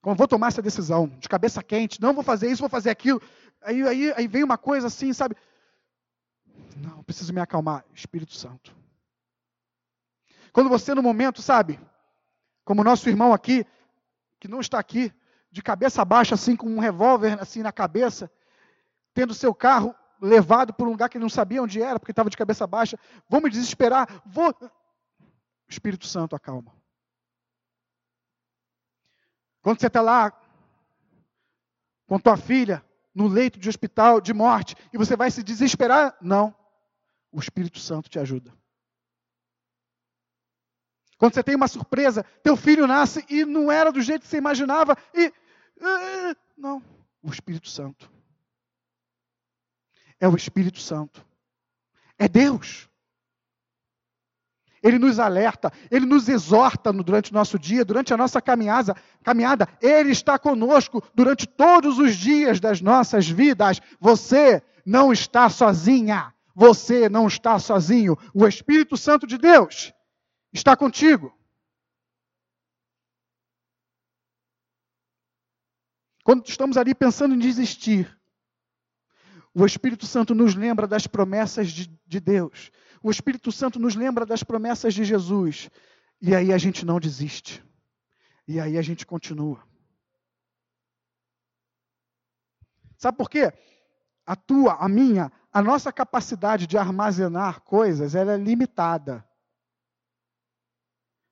Quando 0.01 0.17
vou 0.17 0.27
tomar 0.27 0.49
essa 0.49 0.61
decisão, 0.61 1.07
de 1.07 1.27
cabeça 1.27 1.63
quente, 1.63 2.01
não 2.01 2.13
vou 2.13 2.23
fazer 2.23 2.49
isso, 2.49 2.61
vou 2.61 2.69
fazer 2.69 2.91
aquilo, 2.91 3.21
aí, 3.61 3.81
aí, 3.83 4.13
aí 4.15 4.27
vem 4.27 4.43
uma 4.43 4.57
coisa 4.57 4.87
assim, 4.87 5.11
sabe? 5.13 5.35
Não, 6.77 7.03
preciso 7.03 7.33
me 7.33 7.41
acalmar. 7.41 7.83
Espírito 7.93 8.33
Santo. 8.33 8.75
Quando 10.53 10.69
você, 10.69 10.93
no 10.93 11.01
momento, 11.01 11.41
sabe, 11.41 11.79
como 12.63 12.83
nosso 12.83 13.09
irmão 13.09 13.33
aqui, 13.33 13.65
que 14.39 14.47
não 14.47 14.59
está 14.59 14.79
aqui, 14.79 15.11
de 15.51 15.61
cabeça 15.61 16.05
baixa, 16.05 16.35
assim, 16.35 16.55
com 16.55 16.67
um 16.67 16.79
revólver 16.79 17.37
assim 17.41 17.61
na 17.61 17.71
cabeça, 17.71 18.31
tendo 19.13 19.33
seu 19.33 19.55
carro 19.55 19.95
levado 20.21 20.73
para 20.73 20.85
um 20.85 20.89
lugar 20.89 21.09
que 21.09 21.17
ele 21.17 21.23
não 21.23 21.29
sabia 21.29 21.61
onde 21.61 21.81
era, 21.81 21.99
porque 21.99 22.11
estava 22.11 22.29
de 22.29 22.37
cabeça 22.37 22.65
baixa, 22.65 22.97
vou 23.29 23.41
me 23.41 23.49
desesperar, 23.49 24.21
vou. 24.25 24.49
O 24.49 25.69
Espírito 25.69 26.05
Santo 26.05 26.35
acalma. 26.35 26.75
Quando 29.61 29.79
você 29.79 29.87
está 29.87 30.01
lá 30.01 30.31
com 32.05 32.19
tua 32.19 32.37
filha 32.37 32.85
no 33.13 33.27
leito 33.27 33.57
de 33.57 33.67
hospital 33.67 34.21
de 34.21 34.33
morte 34.33 34.75
e 34.93 34.97
você 34.97 35.15
vai 35.15 35.31
se 35.31 35.41
desesperar, 35.41 36.15
não. 36.21 36.55
O 37.31 37.39
Espírito 37.39 37.79
Santo 37.79 38.09
te 38.09 38.19
ajuda. 38.19 38.53
Quando 41.17 41.33
você 41.33 41.43
tem 41.43 41.55
uma 41.55 41.67
surpresa, 41.67 42.23
teu 42.43 42.55
filho 42.55 42.85
nasce 42.85 43.25
e 43.29 43.45
não 43.45 43.71
era 43.71 43.91
do 43.91 44.01
jeito 44.01 44.21
que 44.21 44.27
você 44.27 44.37
imaginava, 44.37 44.97
e. 45.13 45.27
Uh, 45.77 46.35
não, 46.57 46.83
o 47.23 47.29
Espírito 47.29 47.69
Santo. 47.69 48.11
É 50.19 50.27
o 50.27 50.35
Espírito 50.35 50.79
Santo. 50.79 51.25
É 52.17 52.27
Deus. 52.27 52.89
Ele 54.81 54.99
nos 54.99 55.17
alerta, 55.17 55.73
ele 55.89 56.05
nos 56.05 56.29
exorta 56.29 56.93
durante 56.93 57.31
o 57.31 57.33
nosso 57.33 57.57
dia, 57.57 57.83
durante 57.83 58.13
a 58.13 58.17
nossa 58.17 58.39
caminhada, 58.39 58.95
caminhada. 59.23 59.67
Ele 59.81 60.11
está 60.11 60.37
conosco 60.37 61.03
durante 61.15 61.47
todos 61.47 61.97
os 61.97 62.15
dias 62.15 62.59
das 62.59 62.81
nossas 62.81 63.27
vidas. 63.27 63.81
Você 63.99 64.61
não 64.85 65.11
está 65.11 65.49
sozinha. 65.49 66.31
Você 66.53 67.09
não 67.09 67.27
está 67.27 67.57
sozinho. 67.57 68.15
O 68.33 68.47
Espírito 68.47 68.95
Santo 68.95 69.25
de 69.25 69.37
Deus 69.37 69.91
está 70.53 70.77
contigo. 70.77 71.35
Quando 76.23 76.47
estamos 76.47 76.77
ali 76.77 76.95
pensando 76.95 77.35
em 77.35 77.39
desistir, 77.39 78.14
o 79.55 79.65
Espírito 79.65 80.05
Santo 80.05 80.35
nos 80.35 80.53
lembra 80.53 80.85
das 80.85 81.07
promessas 81.07 81.69
de, 81.69 81.87
de, 82.05 82.19
Deus. 82.19 82.71
O 83.01 83.09
Espírito 83.09 83.53
Santo 83.53 83.79
nos 83.79 83.95
lembra 83.95 84.25
das 84.25 84.43
promessas 84.43 84.93
de 84.93 85.05
Jesus. 85.05 85.69
E 86.21 86.35
aí 86.35 86.51
a 86.51 86.57
gente 86.57 86.85
não 86.85 86.99
desiste. 86.99 87.63
E 88.45 88.59
aí 88.59 88.77
a 88.77 88.81
gente 88.81 89.05
continua. 89.05 89.63
Sabe 92.97 93.17
por 93.17 93.29
quê? 93.29 93.53
A 94.25 94.35
tua, 94.35 94.73
a 94.73 94.89
minha, 94.89 95.31
a 95.53 95.61
nossa 95.61 95.89
capacidade 95.89 96.67
de 96.67 96.77
armazenar 96.77 97.61
coisas, 97.61 98.13
ela 98.13 98.33
é 98.33 98.37
limitada. 98.37 99.25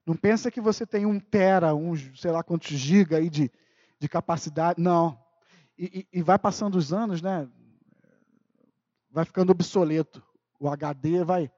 Não 0.06 0.16
pensa 0.16 0.50
que 0.50 0.62
você 0.62 0.86
tem 0.86 1.06
um 1.06 1.20
tera, 1.20 1.76
um 1.76 1.94
sei 2.16 2.32
lá 2.32 2.42
quantos 2.42 2.70
giga 2.70 3.18
aí 3.18 3.30
de, 3.30 3.52
de 4.00 4.08
capacidade. 4.08 4.82
Não. 4.82 5.22
E, 5.78 6.08
e, 6.14 6.20
e 6.20 6.22
vai 6.22 6.40
passando 6.40 6.76
os 6.76 6.94
anos, 6.94 7.22
né? 7.22 7.50
Vai 9.14 9.24
ficando 9.24 9.52
obsoleto. 9.52 10.24
O 10.60 10.68
HD 10.68 11.24
vai. 11.24 11.52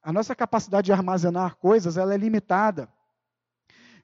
A 0.00 0.12
nossa 0.12 0.34
capacidade 0.34 0.86
de 0.86 0.92
armazenar 0.92 1.56
coisas 1.56 1.96
ela 1.96 2.14
é 2.14 2.16
limitada. 2.16 2.88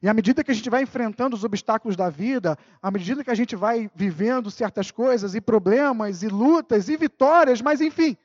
E 0.02 0.08
à 0.08 0.14
medida 0.14 0.42
que 0.42 0.50
a 0.50 0.54
gente 0.54 0.68
vai 0.68 0.82
enfrentando 0.82 1.36
os 1.36 1.44
obstáculos 1.44 1.96
da 1.96 2.10
vida, 2.10 2.58
à 2.82 2.90
medida 2.90 3.22
que 3.22 3.30
a 3.30 3.34
gente 3.34 3.54
vai 3.54 3.88
vivendo 3.94 4.50
certas 4.50 4.90
coisas 4.90 5.34
e 5.34 5.40
problemas 5.40 6.22
e 6.22 6.28
lutas 6.28 6.88
e 6.88 6.96
vitórias, 6.96 7.60
mas 7.60 7.80
enfim, 7.80 8.16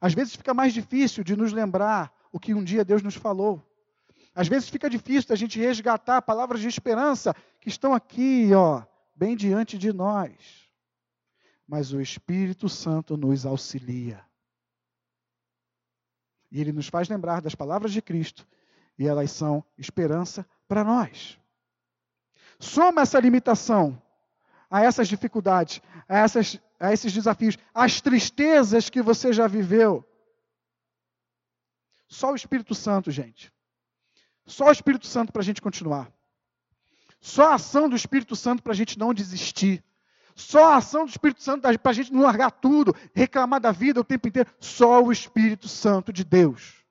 às 0.00 0.14
vezes 0.14 0.36
fica 0.36 0.52
mais 0.52 0.74
difícil 0.74 1.24
de 1.24 1.36
nos 1.36 1.52
lembrar 1.52 2.12
o 2.30 2.40
que 2.40 2.54
um 2.54 2.64
dia 2.64 2.84
Deus 2.84 3.02
nos 3.02 3.14
falou. 3.14 3.62
Às 4.34 4.48
vezes 4.48 4.68
fica 4.68 4.88
difícil 4.90 5.32
a 5.32 5.36
gente 5.36 5.58
resgatar 5.58 6.22
palavras 6.22 6.60
de 6.60 6.68
esperança 6.68 7.34
que 7.60 7.68
estão 7.68 7.94
aqui, 7.94 8.50
ó, 8.54 8.82
bem 9.14 9.36
diante 9.36 9.78
de 9.78 9.92
nós. 9.92 10.61
Mas 11.72 11.90
o 11.90 12.02
Espírito 12.02 12.68
Santo 12.68 13.16
nos 13.16 13.46
auxilia. 13.46 14.22
E 16.50 16.60
ele 16.60 16.70
nos 16.70 16.88
faz 16.88 17.08
lembrar 17.08 17.40
das 17.40 17.54
palavras 17.54 17.94
de 17.94 18.02
Cristo, 18.02 18.46
e 18.98 19.08
elas 19.08 19.30
são 19.30 19.64
esperança 19.78 20.46
para 20.68 20.84
nós. 20.84 21.40
Soma 22.60 23.00
essa 23.00 23.18
limitação 23.18 23.98
a 24.70 24.82
essas 24.82 25.08
dificuldades, 25.08 25.80
a, 26.06 26.18
essas, 26.18 26.60
a 26.78 26.92
esses 26.92 27.10
desafios, 27.10 27.56
as 27.72 28.02
tristezas 28.02 28.90
que 28.90 29.00
você 29.00 29.32
já 29.32 29.46
viveu, 29.46 30.06
só 32.06 32.32
o 32.32 32.36
Espírito 32.36 32.74
Santo, 32.74 33.10
gente. 33.10 33.50
Só 34.44 34.66
o 34.66 34.72
Espírito 34.72 35.06
Santo 35.06 35.32
para 35.32 35.40
a 35.40 35.44
gente 35.44 35.62
continuar. 35.62 36.12
Só 37.18 37.46
a 37.46 37.54
ação 37.54 37.88
do 37.88 37.96
Espírito 37.96 38.36
Santo 38.36 38.62
para 38.62 38.72
a 38.72 38.76
gente 38.76 38.98
não 38.98 39.14
desistir. 39.14 39.82
Só 40.34 40.72
a 40.72 40.76
ação 40.76 41.04
do 41.04 41.10
Espírito 41.10 41.42
Santo 41.42 41.62
para 41.78 41.90
a 41.90 41.94
gente 41.94 42.12
não 42.12 42.22
largar 42.22 42.50
tudo, 42.50 42.94
reclamar 43.14 43.60
da 43.60 43.72
vida 43.72 44.00
o 44.00 44.04
tempo 44.04 44.28
inteiro. 44.28 44.50
Só 44.58 45.02
o 45.02 45.12
Espírito 45.12 45.68
Santo 45.68 46.12
de 46.12 46.24
Deus. 46.24 46.82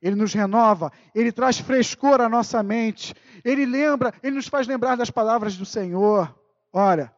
Ele 0.00 0.14
nos 0.14 0.32
renova, 0.32 0.92
ele 1.14 1.32
traz 1.32 1.58
frescor 1.58 2.20
à 2.20 2.28
nossa 2.28 2.62
mente, 2.62 3.14
ele 3.44 3.66
lembra, 3.66 4.14
ele 4.22 4.36
nos 4.36 4.46
faz 4.46 4.66
lembrar 4.66 4.96
das 4.96 5.10
palavras 5.10 5.56
do 5.56 5.66
Senhor. 5.66 6.32
Ora, 6.72 7.12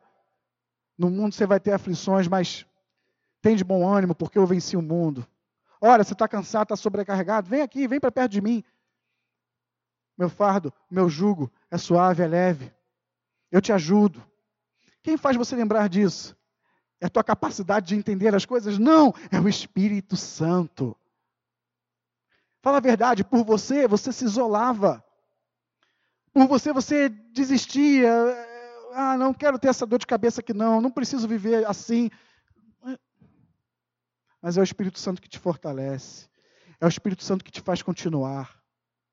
no 0.97 1.11
mundo 1.11 1.35
você 1.35 1.47
vai 1.47 1.61
ter 1.61 1.73
aflições, 1.73 2.27
mas 2.27 2.65
tem 3.43 3.55
de 3.55 3.65
bom 3.65 3.87
ânimo, 3.87 4.15
porque 4.15 4.39
eu 4.39 4.47
venci 4.47 4.77
o 4.77 4.83
mundo. 4.83 5.27
Ora, 5.81 6.05
você 6.05 6.13
está 6.13 6.27
cansado, 6.27 6.65
está 6.65 6.77
sobrecarregado? 6.77 7.49
Vem 7.49 7.63
aqui, 7.63 7.87
vem 7.87 8.01
para 8.01 8.13
perto 8.13 8.33
de 8.33 8.41
mim. 8.41 8.65
Meu 10.17 10.29
fardo, 10.29 10.73
meu 10.91 11.09
jugo 11.09 11.51
é 11.71 11.79
suave, 11.79 12.23
é 12.23 12.27
leve. 12.27 12.73
Eu 13.51 13.61
te 13.61 13.73
ajudo. 13.73 14.23
Quem 15.03 15.17
faz 15.17 15.37
você 15.37 15.57
lembrar 15.57 15.89
disso? 15.89 16.37
É 17.01 17.07
a 17.07 17.11
tua 17.11 17.25
capacidade 17.25 17.89
de 17.89 17.95
entender 17.95 18.35
as 18.35 18.45
coisas? 18.45 18.79
Não, 18.79 19.15
é 19.31 19.41
o 19.41 19.49
Espírito 19.49 20.17
Santo. 20.17 20.97
Fala 22.63 22.77
a 22.77 22.81
verdade, 22.81 23.25
por 23.25 23.45
você, 23.45 23.89
você 23.89 24.13
se 24.13 24.25
isolava. 24.25 25.03
Por 26.33 26.47
você, 26.47 26.73
você 26.73 27.09
desistia. 27.09 28.13
Ah, 28.93 29.17
não 29.17 29.33
quero 29.33 29.59
ter 29.59 29.69
essa 29.69 29.87
dor 29.87 29.99
de 29.99 30.07
cabeça 30.07 30.41
aqui, 30.41 30.53
não. 30.53 30.81
Não 30.81 30.91
preciso 30.91 31.27
viver 31.27 31.67
assim 31.67 32.11
mas 34.43 34.57
é 34.57 34.61
o 34.61 34.65
Espírito 34.65 34.99
Santo 34.99 35.21
que 35.21 35.29
te 35.29 35.39
fortalece. 35.39 36.29
É 36.81 36.87
o 36.87 36.89
Espírito 36.89 37.23
Santo 37.23 37.45
que 37.45 37.51
te 37.51 37.61
faz 37.61 37.83
continuar. 37.83 38.60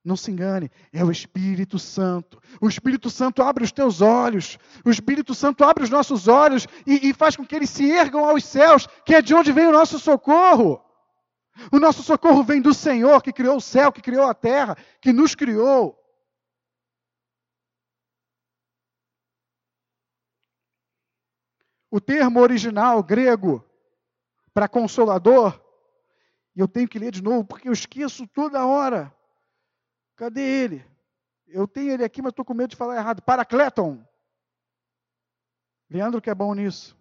Não 0.08 0.15
se 0.15 0.32
engane, 0.32 0.72
é 0.93 1.04
o 1.04 1.12
Espírito 1.12 1.78
Santo. 1.78 2.41
O 2.62 2.70
Espírito 2.70 3.10
Santo 3.10 3.43
abre 3.43 3.65
os 3.65 3.74
teus 3.74 4.00
olhos, 4.00 4.58
o 4.86 4.89
Espírito 4.89 5.36
Santo 5.36 5.65
abre 5.65 5.84
os 5.84 5.89
nossos 5.89 6.30
olhos 6.30 6.65
e, 6.86 7.10
e 7.10 7.13
faz 7.13 7.36
com 7.36 7.46
que 7.46 7.54
eles 7.54 7.70
se 7.70 7.91
ergam 7.91 8.24
aos 8.24 8.46
céus, 8.46 8.88
que 9.06 9.13
é 9.13 9.22
de 9.22 9.36
onde 9.36 9.52
vem 9.52 9.67
o 9.67 9.72
nosso 9.74 10.00
socorro. 10.00 10.82
O 11.74 11.78
nosso 11.78 12.04
socorro 12.04 12.41
vem 12.41 12.62
do 12.62 12.74
Senhor, 12.74 13.22
que 13.22 13.34
criou 13.34 13.58
o 13.58 13.62
céu, 13.62 13.91
que 13.91 14.02
criou 14.02 14.24
a 14.24 14.34
terra, 14.34 14.78
que 15.02 15.12
nos 15.12 15.36
criou. 15.36 16.02
O 21.91 22.00
termo 22.00 22.39
original 22.39 23.04
grego 23.04 23.62
para 24.54 24.70
consolador, 24.70 25.62
e 26.56 26.62
eu 26.62 26.67
tenho 26.67 26.88
que 26.88 26.98
ler 26.98 27.12
de 27.12 27.22
novo, 27.22 27.43
porque 27.43 27.67
eu 27.67 27.74
esqueço 27.74 28.26
toda 28.26 28.65
hora. 28.65 29.17
Cadê 30.18 30.42
ele? 30.42 30.86
Eu 31.48 31.68
tenho 31.68 31.92
ele 31.92 32.04
aqui, 32.04 32.22
mas 32.22 32.32
estou 32.32 32.44
com 32.44 32.54
medo 32.54 32.72
de 32.72 32.76
falar 32.76 32.98
errado. 32.98 33.22
Paracleton. 33.22 34.04
Leandro 35.90 36.20
que 36.20 36.30
é 36.30 36.36
bom 36.36 36.54
nisso. 36.54 36.98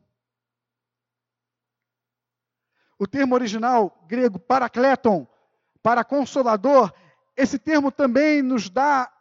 O 2.99 3.07
termo 3.07 3.35
original 3.35 4.05
grego 4.07 4.39
paracleton, 4.39 5.27
para 5.83 6.05
consolador, 6.05 6.93
esse 7.37 7.59
termo 7.59 7.91
também 7.91 8.43
nos 8.43 8.71
dá 8.71 9.13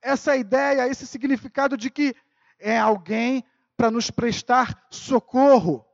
essa 0.00 0.36
ideia, 0.36 0.88
esse 0.88 1.06
significado 1.06 1.76
de 1.76 1.90
que 1.90 2.14
é 2.58 2.78
alguém 2.78 3.44
para 3.76 3.90
nos 3.90 4.10
prestar 4.10 4.86
socorro. 4.90 5.86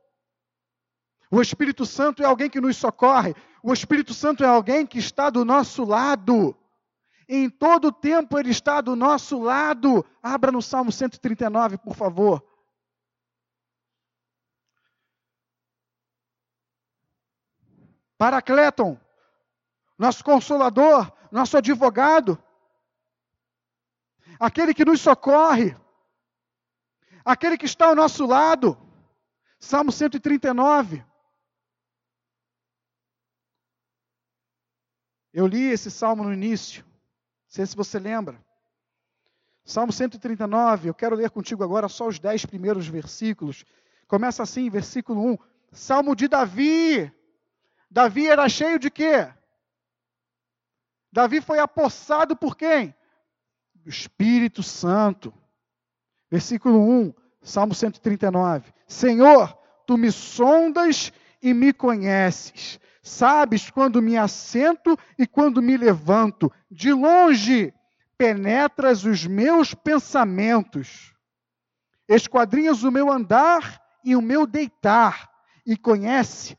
O 1.31 1.41
Espírito 1.41 1.85
Santo 1.85 2.23
é 2.23 2.25
alguém 2.25 2.49
que 2.49 2.59
nos 2.59 2.75
socorre. 2.77 3.35
O 3.61 3.71
Espírito 3.71 4.13
Santo 4.13 4.43
é 4.43 4.47
alguém 4.47 4.85
que 4.85 4.97
está 4.97 5.29
do 5.29 5.45
nosso 5.45 5.83
lado. 5.83 6.57
Em 7.31 7.47
todo 7.47 7.91
tempo 7.91 8.39
Ele 8.39 8.49
está 8.49 8.81
do 8.81 8.95
nosso 8.95 9.39
lado. 9.39 10.03
Abra 10.21 10.51
no 10.51 10.63
Salmo 10.63 10.91
139, 10.91 11.77
por 11.77 11.95
favor. 11.95 12.43
Paracleton, 18.17 18.99
nosso 19.95 20.23
consolador, 20.23 21.13
nosso 21.31 21.55
advogado, 21.55 22.43
aquele 24.39 24.73
que 24.73 24.83
nos 24.83 24.99
socorre, 24.99 25.77
aquele 27.23 27.59
que 27.59 27.67
está 27.67 27.85
ao 27.85 27.95
nosso 27.95 28.25
lado. 28.25 28.75
Salmo 29.59 29.91
139. 29.91 31.05
Eu 35.31 35.45
li 35.45 35.65
esse 35.65 35.91
salmo 35.91 36.23
no 36.23 36.33
início. 36.33 36.88
Sei 37.49 37.65
se 37.65 37.75
você 37.75 37.97
lembra. 37.97 38.39
Salmo 39.65 39.91
139, 39.91 40.89
eu 40.89 40.93
quero 40.93 41.15
ler 41.15 41.29
contigo 41.31 41.63
agora 41.63 41.89
só 41.89 42.07
os 42.07 42.19
dez 42.19 42.45
primeiros 42.45 42.87
versículos. 42.87 43.65
Começa 44.07 44.43
assim, 44.43 44.69
versículo 44.69 45.33
1. 45.33 45.37
Salmo 45.71 46.15
de 46.15 46.27
Davi. 46.27 47.11
Davi 47.89 48.27
era 48.27 48.47
cheio 48.47 48.79
de 48.79 48.89
quê? 48.89 49.27
Davi 51.11 51.41
foi 51.41 51.59
apossado 51.59 52.35
por 52.35 52.55
quem? 52.55 52.95
O 53.85 53.89
Espírito 53.89 54.61
Santo. 54.61 55.33
Versículo 56.29 56.79
1, 56.79 57.13
Salmo 57.41 57.73
139. 57.73 58.71
Senhor, 58.87 59.57
tu 59.87 59.97
me 59.97 60.11
sondas 60.11 61.11
e 61.41 61.51
me 61.53 61.73
conheces. 61.73 62.79
Sabes 63.01 63.69
quando 63.69 64.01
me 64.01 64.17
assento 64.17 64.97
e 65.17 65.25
quando 65.25 65.61
me 65.61 65.77
levanto. 65.77 66.51
De 66.69 66.91
longe 66.91 67.73
penetras 68.17 69.05
os 69.05 69.25
meus 69.25 69.73
pensamentos. 69.73 71.15
Esquadrinhas 72.07 72.83
o 72.83 72.91
meu 72.91 73.11
andar 73.11 73.81
e 74.03 74.15
o 74.15 74.21
meu 74.21 74.45
deitar. 74.45 75.29
E 75.65 75.77
conhece 75.77 76.57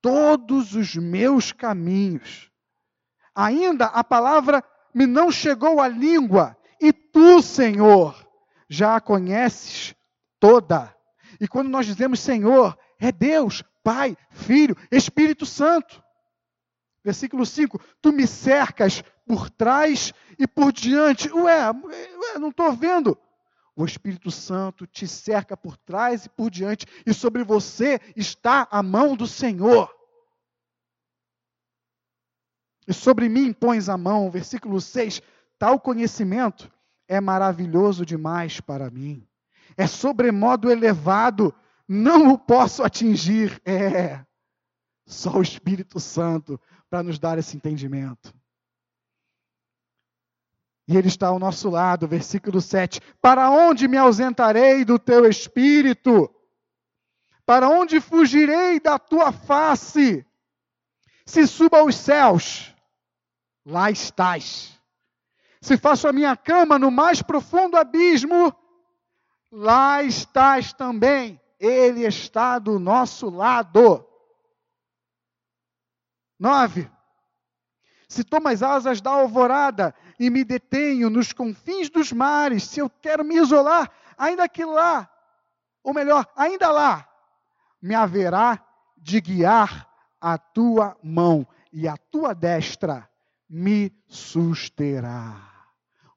todos 0.00 0.74
os 0.74 0.94
meus 0.94 1.52
caminhos. 1.52 2.50
Ainda 3.34 3.86
a 3.86 4.04
palavra 4.04 4.62
me 4.94 5.06
não 5.06 5.32
chegou 5.32 5.80
à 5.80 5.88
língua, 5.88 6.56
e 6.80 6.92
tu, 6.92 7.42
Senhor, 7.42 8.14
já 8.68 8.96
a 8.96 9.00
conheces 9.00 9.94
toda. 10.38 10.94
E 11.40 11.48
quando 11.48 11.68
nós 11.68 11.86
dizemos 11.86 12.20
Senhor, 12.20 12.78
é 13.00 13.10
Deus, 13.10 13.64
Pai, 13.84 14.16
Filho, 14.30 14.74
Espírito 14.90 15.44
Santo. 15.44 16.02
Versículo 17.04 17.44
5: 17.44 17.78
Tu 18.00 18.12
me 18.12 18.26
cercas 18.26 19.04
por 19.26 19.50
trás 19.50 20.12
e 20.38 20.46
por 20.46 20.72
diante. 20.72 21.30
Ué, 21.30 21.70
ué 21.70 22.38
não 22.38 22.48
estou 22.48 22.72
vendo. 22.72 23.16
O 23.76 23.84
Espírito 23.84 24.30
Santo 24.30 24.86
te 24.86 25.06
cerca 25.06 25.56
por 25.56 25.76
trás 25.76 26.24
e 26.24 26.28
por 26.30 26.48
diante, 26.48 26.86
e 27.04 27.12
sobre 27.12 27.44
você 27.44 28.00
está 28.16 28.66
a 28.70 28.82
mão 28.82 29.14
do 29.14 29.26
Senhor. 29.26 29.94
E 32.86 32.94
sobre 32.94 33.28
mim 33.28 33.52
pões 33.52 33.88
a 33.90 33.98
mão. 33.98 34.30
Versículo 34.30 34.80
6: 34.80 35.20
Tal 35.58 35.78
conhecimento 35.78 36.72
é 37.06 37.20
maravilhoso 37.20 38.06
demais 38.06 38.60
para 38.60 38.90
mim. 38.90 39.28
É 39.76 39.86
sobremodo 39.86 40.70
elevado 40.70 41.54
não 41.88 42.32
o 42.32 42.38
posso 42.38 42.82
atingir. 42.82 43.60
É 43.64 44.24
só 45.06 45.38
o 45.38 45.42
Espírito 45.42 46.00
Santo 46.00 46.60
para 46.88 47.02
nos 47.02 47.18
dar 47.18 47.38
esse 47.38 47.56
entendimento. 47.56 48.34
E 50.86 50.96
ele 50.96 51.08
está 51.08 51.28
ao 51.28 51.38
nosso 51.38 51.70
lado, 51.70 52.06
versículo 52.06 52.60
7. 52.60 53.00
Para 53.20 53.50
onde 53.50 53.88
me 53.88 53.96
ausentarei 53.96 54.84
do 54.84 54.98
teu 54.98 55.26
espírito? 55.26 56.30
Para 57.46 57.68
onde 57.68 58.00
fugirei 58.00 58.78
da 58.78 58.98
tua 58.98 59.32
face? 59.32 60.26
Se 61.24 61.46
suba 61.46 61.78
aos 61.78 61.96
céus, 61.96 62.74
lá 63.64 63.90
estás. 63.90 64.78
Se 65.60 65.78
faço 65.78 66.06
a 66.06 66.12
minha 66.12 66.36
cama 66.36 66.78
no 66.78 66.90
mais 66.90 67.22
profundo 67.22 67.78
abismo, 67.78 68.54
lá 69.50 70.02
estás 70.02 70.74
também. 70.74 71.40
Ele 71.58 72.04
está 72.04 72.58
do 72.58 72.78
nosso 72.78 73.30
lado. 73.30 74.06
Nove. 76.38 76.90
Se 78.08 78.22
tomo 78.22 78.48
as 78.48 78.62
asas 78.62 79.00
da 79.00 79.10
alvorada 79.10 79.94
e 80.18 80.30
me 80.30 80.44
detenho 80.44 81.10
nos 81.10 81.32
confins 81.32 81.88
dos 81.88 82.12
mares, 82.12 82.64
se 82.64 82.80
eu 82.80 82.88
quero 82.88 83.24
me 83.24 83.36
isolar, 83.36 83.90
ainda 84.16 84.48
que 84.48 84.64
lá, 84.64 85.10
ou 85.82 85.92
melhor, 85.92 86.26
ainda 86.36 86.70
lá, 86.70 87.08
me 87.80 87.94
haverá 87.94 88.64
de 88.96 89.20
guiar 89.20 89.88
a 90.20 90.38
tua 90.38 90.96
mão 91.02 91.46
e 91.72 91.88
a 91.88 91.96
tua 91.96 92.34
destra 92.34 93.08
me 93.48 93.92
susterá. 94.06 95.53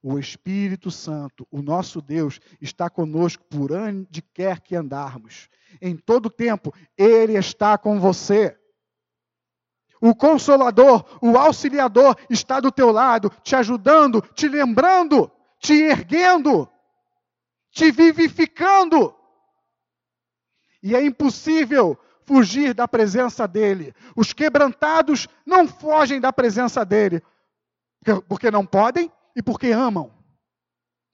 O 0.10 0.18
Espírito 0.18 0.90
Santo, 0.90 1.46
o 1.52 1.62
nosso 1.62 2.02
Deus, 2.02 2.40
está 2.62 2.90
conosco 2.90 3.44
por 3.44 3.74
onde 3.74 4.22
quer 4.22 4.62
que 4.62 4.74
andarmos. 4.74 5.50
Em 5.82 5.98
todo 5.98 6.30
tempo, 6.30 6.74
Ele 6.98 7.34
está 7.34 7.78
com 7.78 8.00
você. 8.00 8.58
O 10.00 10.16
consolador, 10.16 11.04
o 11.22 11.38
auxiliador 11.38 12.16
está 12.30 12.62
do 12.62 12.72
teu 12.72 12.90
lado, 12.90 13.30
te 13.44 13.54
ajudando, 13.54 14.22
te 14.34 14.48
lembrando, 14.48 15.30
te 15.60 15.74
erguendo, 15.74 16.70
te 17.70 17.92
vivificando. 17.92 19.14
E 20.82 20.96
é 20.96 21.04
impossível 21.04 22.00
fugir 22.24 22.74
da 22.74 22.88
presença 22.88 23.46
dele. 23.46 23.94
Os 24.16 24.32
quebrantados 24.32 25.28
não 25.46 25.68
fogem 25.68 26.22
da 26.22 26.32
presença 26.32 26.86
dele, 26.86 27.22
porque 28.30 28.50
não 28.50 28.66
podem 28.66 29.12
e 29.38 29.44
porque 29.44 29.68
amam. 29.68 30.12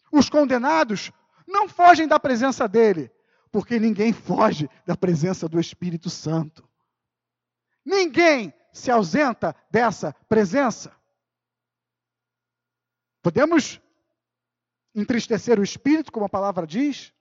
Os 0.09 0.29
condenados 0.29 1.11
não 1.45 1.67
fogem 1.67 2.07
da 2.07 2.17
presença 2.17 2.69
dele, 2.69 3.11
porque 3.51 3.77
ninguém 3.77 4.13
foge 4.13 4.69
da 4.85 4.95
presença 4.95 5.49
do 5.49 5.59
Espírito 5.59 6.09
Santo. 6.09 6.67
Ninguém 7.85 8.53
se 8.71 8.89
ausenta 8.89 9.53
dessa 9.69 10.13
presença. 10.29 10.95
Podemos 13.21 13.81
entristecer 14.95 15.59
o 15.59 15.63
espírito, 15.63 16.11
como 16.11 16.25
a 16.25 16.29
palavra 16.29 16.65
diz? 16.65 17.13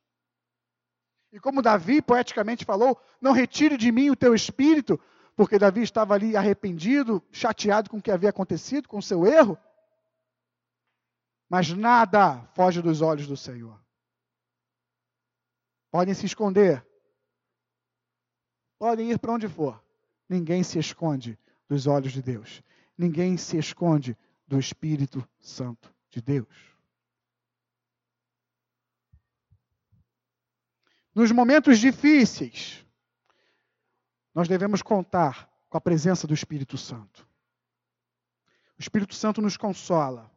E 1.33 1.41
como 1.41 1.63
Davi 1.63 2.01
poeticamente 2.01 2.65
falou, 2.65 3.01
não 3.21 3.33
retire 3.33 3.77
de 3.77 3.91
mim 3.91 4.09
o 4.09 4.17
teu 4.17 4.35
espírito, 4.35 5.01
porque 5.35 5.59
Davi 5.59 5.83
estava 5.83 6.15
ali 6.15 6.37
arrependido, 6.37 7.21
chateado 7.33 7.91
com 7.91 7.97
o 7.97 8.03
que 8.03 8.11
havia 8.11 8.31
acontecido, 8.31 8.89
com 8.89 8.99
o 8.99 9.03
seu 9.03 9.27
erro. 9.27 9.59
Mas 11.53 11.69
nada 11.69 12.41
foge 12.55 12.81
dos 12.81 13.03
olhos 13.03 13.27
do 13.27 13.37
Senhor. 13.37 13.79
Podem 15.91 16.15
se 16.15 16.25
esconder. 16.25 16.83
Podem 18.79 19.11
ir 19.11 19.19
para 19.19 19.33
onde 19.33 19.47
for. 19.47 19.85
Ninguém 20.27 20.63
se 20.63 20.79
esconde 20.79 21.39
dos 21.69 21.87
olhos 21.87 22.13
de 22.13 22.23
Deus. 22.23 22.63
Ninguém 22.97 23.37
se 23.37 23.59
esconde 23.59 24.17
do 24.49 24.59
Espírito 24.59 25.29
Santo 25.39 25.95
de 26.09 26.23
Deus. 26.23 26.75
Nos 31.15 31.31
momentos 31.33 31.79
difíceis, 31.79 32.83
nós 34.35 34.49
devemos 34.49 34.81
contar 34.81 35.53
com 35.69 35.77
a 35.77 35.83
presença 35.83 36.27
do 36.27 36.33
Espírito 36.33 36.79
Santo. 36.79 37.29
O 38.79 38.81
Espírito 38.81 39.15
Santo 39.15 39.43
nos 39.43 39.59
consola. 39.59 40.33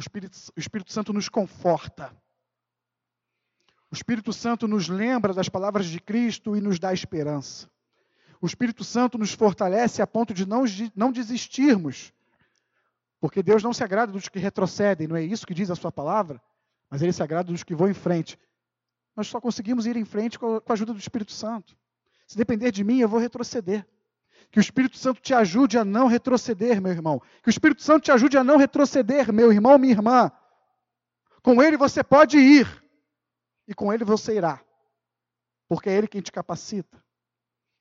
O 0.00 0.02
Espírito, 0.02 0.38
o 0.56 0.58
Espírito 0.58 0.92
Santo 0.94 1.12
nos 1.12 1.28
conforta. 1.28 2.10
O 3.90 3.94
Espírito 3.94 4.32
Santo 4.32 4.66
nos 4.66 4.88
lembra 4.88 5.34
das 5.34 5.50
palavras 5.50 5.84
de 5.84 6.00
Cristo 6.00 6.56
e 6.56 6.60
nos 6.62 6.78
dá 6.78 6.90
esperança. 6.90 7.70
O 8.40 8.46
Espírito 8.46 8.82
Santo 8.82 9.18
nos 9.18 9.34
fortalece 9.34 10.00
a 10.00 10.06
ponto 10.06 10.32
de 10.32 10.46
não, 10.46 10.64
não 10.96 11.12
desistirmos. 11.12 12.14
Porque 13.20 13.42
Deus 13.42 13.62
não 13.62 13.74
se 13.74 13.84
agrada 13.84 14.10
dos 14.10 14.26
que 14.26 14.38
retrocedem, 14.38 15.06
não 15.06 15.16
é 15.16 15.22
isso 15.22 15.46
que 15.46 15.52
diz 15.52 15.70
a 15.70 15.76
sua 15.76 15.92
palavra? 15.92 16.40
Mas 16.88 17.02
Ele 17.02 17.12
se 17.12 17.22
agrada 17.22 17.52
dos 17.52 17.62
que 17.62 17.74
vão 17.74 17.90
em 17.90 17.92
frente. 17.92 18.38
Nós 19.14 19.26
só 19.26 19.38
conseguimos 19.38 19.84
ir 19.84 19.98
em 19.98 20.06
frente 20.06 20.38
com 20.38 20.62
a 20.66 20.72
ajuda 20.72 20.94
do 20.94 20.98
Espírito 20.98 21.32
Santo. 21.32 21.76
Se 22.26 22.38
depender 22.38 22.72
de 22.72 22.82
mim, 22.82 23.00
eu 23.00 23.08
vou 23.08 23.20
retroceder. 23.20 23.86
Que 24.50 24.58
o 24.58 24.60
Espírito 24.60 24.98
Santo 24.98 25.20
te 25.20 25.32
ajude 25.32 25.78
a 25.78 25.84
não 25.84 26.06
retroceder, 26.06 26.80
meu 26.80 26.92
irmão. 26.92 27.20
Que 27.42 27.48
o 27.48 27.50
Espírito 27.50 27.82
Santo 27.82 28.04
te 28.04 28.12
ajude 28.12 28.36
a 28.36 28.44
não 28.44 28.56
retroceder, 28.56 29.32
meu 29.32 29.52
irmão, 29.52 29.78
minha 29.78 29.92
irmã. 29.92 30.32
Com 31.42 31.62
Ele 31.62 31.76
você 31.76 32.02
pode 32.02 32.38
ir, 32.38 32.66
e 33.66 33.74
com 33.74 33.92
Ele 33.92 34.04
você 34.04 34.36
irá, 34.36 34.60
porque 35.68 35.88
é 35.88 35.92
Ele 35.96 36.08
quem 36.08 36.20
te 36.20 36.32
capacita. 36.32 37.02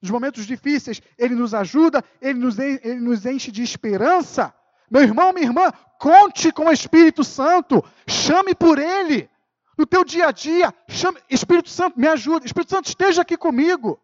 Nos 0.02 0.12
momentos 0.12 0.46
difíceis, 0.46 1.02
Ele 1.18 1.36
nos 1.36 1.54
ajuda, 1.54 2.04
Ele 2.22 2.40
nos, 2.40 2.58
ele 2.60 3.00
nos 3.02 3.26
enche 3.26 3.52
de 3.52 3.64
esperança. 3.64 4.54
Meu 4.90 5.02
irmão, 5.02 5.34
minha 5.34 5.48
irmã, 5.48 5.72
conte 6.00 6.52
com 6.52 6.66
o 6.66 6.72
Espírito 6.72 7.24
Santo, 7.24 7.84
chame 8.08 8.54
por 8.56 8.78
Ele. 8.78 9.30
No 9.78 9.86
teu 9.86 10.06
dia 10.06 10.28
a 10.28 10.32
dia, 10.32 10.74
chame, 10.88 11.20
Espírito 11.30 11.70
Santo, 11.70 12.00
me 12.00 12.08
ajuda, 12.08 12.46
Espírito 12.46 12.70
Santo, 12.70 12.88
esteja 12.88 13.24
aqui 13.24 13.36
comigo. 13.36 14.00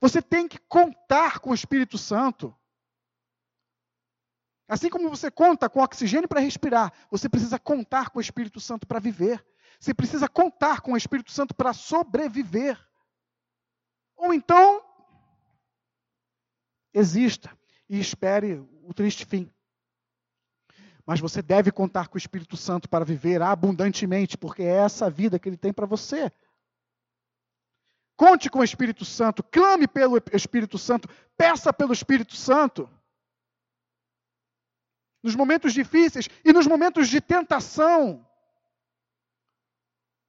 Você 0.00 0.22
tem 0.22 0.46
que 0.46 0.58
contar 0.58 1.40
com 1.40 1.50
o 1.50 1.54
Espírito 1.54 1.98
Santo. 1.98 2.54
Assim 4.68 4.90
como 4.90 5.08
você 5.08 5.30
conta 5.30 5.68
com 5.68 5.80
oxigênio 5.80 6.28
para 6.28 6.40
respirar, 6.40 6.92
você 7.10 7.28
precisa 7.28 7.58
contar 7.58 8.10
com 8.10 8.18
o 8.18 8.22
Espírito 8.22 8.60
Santo 8.60 8.86
para 8.86 9.00
viver. 9.00 9.44
Você 9.80 9.94
precisa 9.94 10.28
contar 10.28 10.80
com 10.80 10.92
o 10.92 10.96
Espírito 10.96 11.32
Santo 11.32 11.54
para 11.54 11.72
sobreviver. 11.72 12.78
Ou 14.16 14.34
então, 14.34 14.84
exista 16.92 17.56
e 17.88 17.98
espere 17.98 18.58
o 18.82 18.92
triste 18.92 19.24
fim. 19.24 19.50
Mas 21.06 21.20
você 21.20 21.40
deve 21.40 21.72
contar 21.72 22.08
com 22.08 22.16
o 22.16 22.18
Espírito 22.18 22.56
Santo 22.56 22.88
para 22.88 23.04
viver 23.04 23.40
abundantemente, 23.40 24.36
porque 24.36 24.62
é 24.62 24.84
essa 24.84 25.08
vida 25.08 25.38
que 25.38 25.48
ele 25.48 25.56
tem 25.56 25.72
para 25.72 25.86
você. 25.86 26.30
Conte 28.18 28.50
com 28.50 28.58
o 28.58 28.64
Espírito 28.64 29.04
Santo, 29.04 29.44
clame 29.44 29.86
pelo 29.86 30.20
Espírito 30.32 30.76
Santo, 30.76 31.08
peça 31.36 31.72
pelo 31.72 31.92
Espírito 31.92 32.34
Santo. 32.34 32.90
Nos 35.22 35.36
momentos 35.36 35.72
difíceis 35.72 36.28
e 36.44 36.52
nos 36.52 36.66
momentos 36.66 37.08
de 37.08 37.20
tentação. 37.20 38.26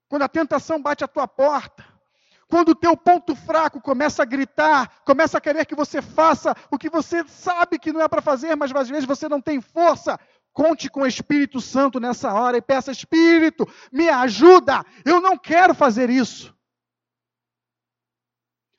Quando 0.07 0.21
a 0.21 0.29
tentação 0.29 0.79
bate 0.79 1.03
à 1.03 1.07
tua 1.07 1.27
porta, 1.27 1.83
quando 2.47 2.69
o 2.69 2.75
teu 2.75 2.95
ponto 2.95 3.35
fraco 3.35 3.81
começa 3.81 4.21
a 4.21 4.25
gritar, 4.25 5.01
começa 5.03 5.39
a 5.39 5.41
querer 5.41 5.65
que 5.65 5.73
você 5.73 5.99
faça 5.99 6.55
o 6.69 6.77
que 6.77 6.91
você 6.91 7.27
sabe 7.27 7.79
que 7.79 7.91
não 7.91 8.01
é 8.01 8.07
para 8.07 8.21
fazer, 8.21 8.55
mas 8.55 8.71
às 8.71 8.87
vezes 8.87 9.05
você 9.05 9.27
não 9.27 9.41
tem 9.41 9.59
força, 9.61 10.19
conte 10.53 10.91
com 10.91 11.01
o 11.01 11.07
Espírito 11.07 11.59
Santo 11.59 11.99
nessa 11.99 12.31
hora 12.31 12.55
e 12.55 12.61
peça: 12.61 12.91
Espírito, 12.91 13.67
me 13.91 14.09
ajuda, 14.09 14.85
eu 15.03 15.19
não 15.19 15.35
quero 15.35 15.73
fazer 15.73 16.11
isso. 16.11 16.58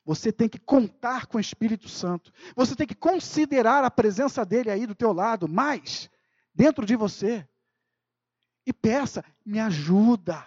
Você 0.03 0.31
tem 0.31 0.49
que 0.49 0.59
contar 0.59 1.27
com 1.27 1.37
o 1.37 1.41
Espírito 1.41 1.87
Santo. 1.87 2.31
Você 2.55 2.75
tem 2.75 2.87
que 2.87 2.95
considerar 2.95 3.83
a 3.83 3.91
presença 3.91 4.43
dele 4.45 4.71
aí 4.71 4.87
do 4.87 4.95
teu 4.95 5.13
lado, 5.13 5.47
mais 5.47 6.09
dentro 6.53 6.85
de 6.85 6.95
você. 6.95 7.47
E 8.65 8.73
peça, 8.73 9.23
me 9.45 9.59
ajuda. 9.59 10.45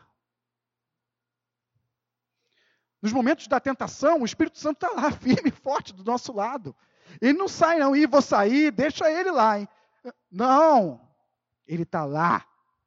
Nos 3.01 3.13
momentos 3.13 3.47
da 3.47 3.61
tentação, 3.61 4.23
o 4.23 4.25
Espírito 4.25 4.59
Santo 4.59 4.85
está 4.85 5.01
lá, 5.01 5.13
firme 5.13 5.51
e 5.51 5.53
forte 5.53 5.93
do 5.93 6.03
nosso 6.03 6.33
lado. 6.33 6.75
Ele 7.21 7.39
não 7.39 7.49
sai, 7.49 7.79
não, 7.79 7.95
e 7.95 8.07
vou 8.07 8.23
sair, 8.23 8.71
deixa 8.71 9.11
ele 9.11 9.31
lá. 9.31 9.61
Hein? 9.61 9.69
Não, 10.31 11.01
ele 11.67 11.83
está 11.83 12.05
lá, 12.05 12.45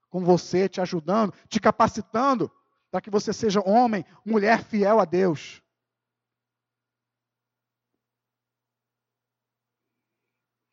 com 0.09 0.23
você, 0.23 0.67
te 0.67 0.81
ajudando, 0.81 1.33
te 1.47 1.59
capacitando, 1.59 2.51
para 2.89 3.01
que 3.01 3.09
você 3.09 3.31
seja 3.31 3.61
homem, 3.61 4.05
mulher 4.25 4.63
fiel 4.63 4.99
a 4.99 5.05
Deus. 5.05 5.61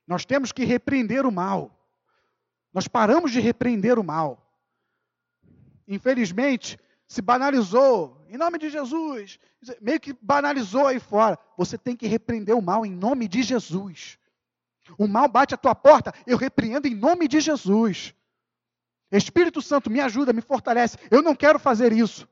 Nós 0.06 0.24
temos 0.24 0.52
que 0.52 0.64
repreender 0.64 1.26
o 1.26 1.32
mal. 1.32 1.70
Nós 2.72 2.88
paramos 2.88 3.32
de 3.32 3.40
repreender 3.40 3.98
o 3.98 4.04
mal. 4.04 4.40
Infelizmente, 5.86 6.78
se 7.06 7.22
banalizou, 7.22 8.24
em 8.28 8.36
nome 8.36 8.58
de 8.58 8.68
Jesus, 8.70 9.38
meio 9.80 10.00
que 10.00 10.12
banalizou 10.20 10.86
aí 10.86 10.98
fora. 10.98 11.38
Você 11.56 11.78
tem 11.78 11.96
que 11.96 12.06
repreender 12.06 12.56
o 12.56 12.62
mal 12.62 12.84
em 12.84 12.90
nome 12.90 13.28
de 13.28 13.42
Jesus. 13.42 14.18
O 14.98 15.06
mal 15.06 15.28
bate 15.28 15.54
à 15.54 15.56
tua 15.56 15.74
porta, 15.74 16.12
eu 16.26 16.36
repreendo 16.36 16.88
em 16.88 16.94
nome 16.94 17.28
de 17.28 17.40
Jesus. 17.40 18.14
Espírito 19.10 19.62
Santo, 19.62 19.90
me 19.90 20.00
ajuda, 20.00 20.32
me 20.32 20.40
fortalece. 20.40 20.98
Eu 21.10 21.22
não 21.22 21.34
quero 21.34 21.58
fazer 21.58 21.92
isso. 21.92 22.28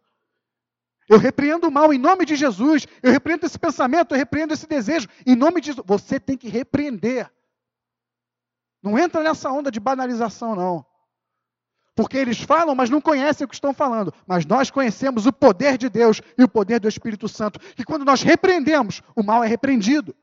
Eu 1.08 1.18
repreendo 1.18 1.68
o 1.68 1.70
mal 1.70 1.92
em 1.92 1.98
nome 1.98 2.24
de 2.24 2.34
Jesus. 2.34 2.86
Eu 3.02 3.12
repreendo 3.12 3.46
esse 3.46 3.58
pensamento, 3.58 4.12
eu 4.12 4.18
repreendo 4.18 4.52
esse 4.52 4.66
desejo 4.66 5.08
em 5.26 5.36
nome 5.36 5.60
de 5.60 5.68
Jesus. 5.68 5.84
Você 5.86 6.18
tem 6.18 6.36
que 6.36 6.48
repreender. 6.48 7.30
Não 8.82 8.98
entra 8.98 9.22
nessa 9.22 9.50
onda 9.50 9.70
de 9.70 9.78
banalização, 9.78 10.56
não. 10.56 10.84
Porque 11.94 12.16
eles 12.16 12.40
falam, 12.40 12.74
mas 12.74 12.88
não 12.88 13.00
conhecem 13.00 13.44
o 13.44 13.48
que 13.48 13.54
estão 13.54 13.74
falando. 13.74 14.12
Mas 14.26 14.46
nós 14.46 14.70
conhecemos 14.70 15.26
o 15.26 15.32
poder 15.32 15.76
de 15.76 15.88
Deus 15.88 16.20
e 16.36 16.42
o 16.42 16.48
poder 16.48 16.80
do 16.80 16.88
Espírito 16.88 17.28
Santo. 17.28 17.60
E 17.78 17.84
quando 17.84 18.04
nós 18.04 18.22
repreendemos, 18.22 19.02
o 19.14 19.22
mal 19.22 19.44
é 19.44 19.46
repreendido. 19.46 20.16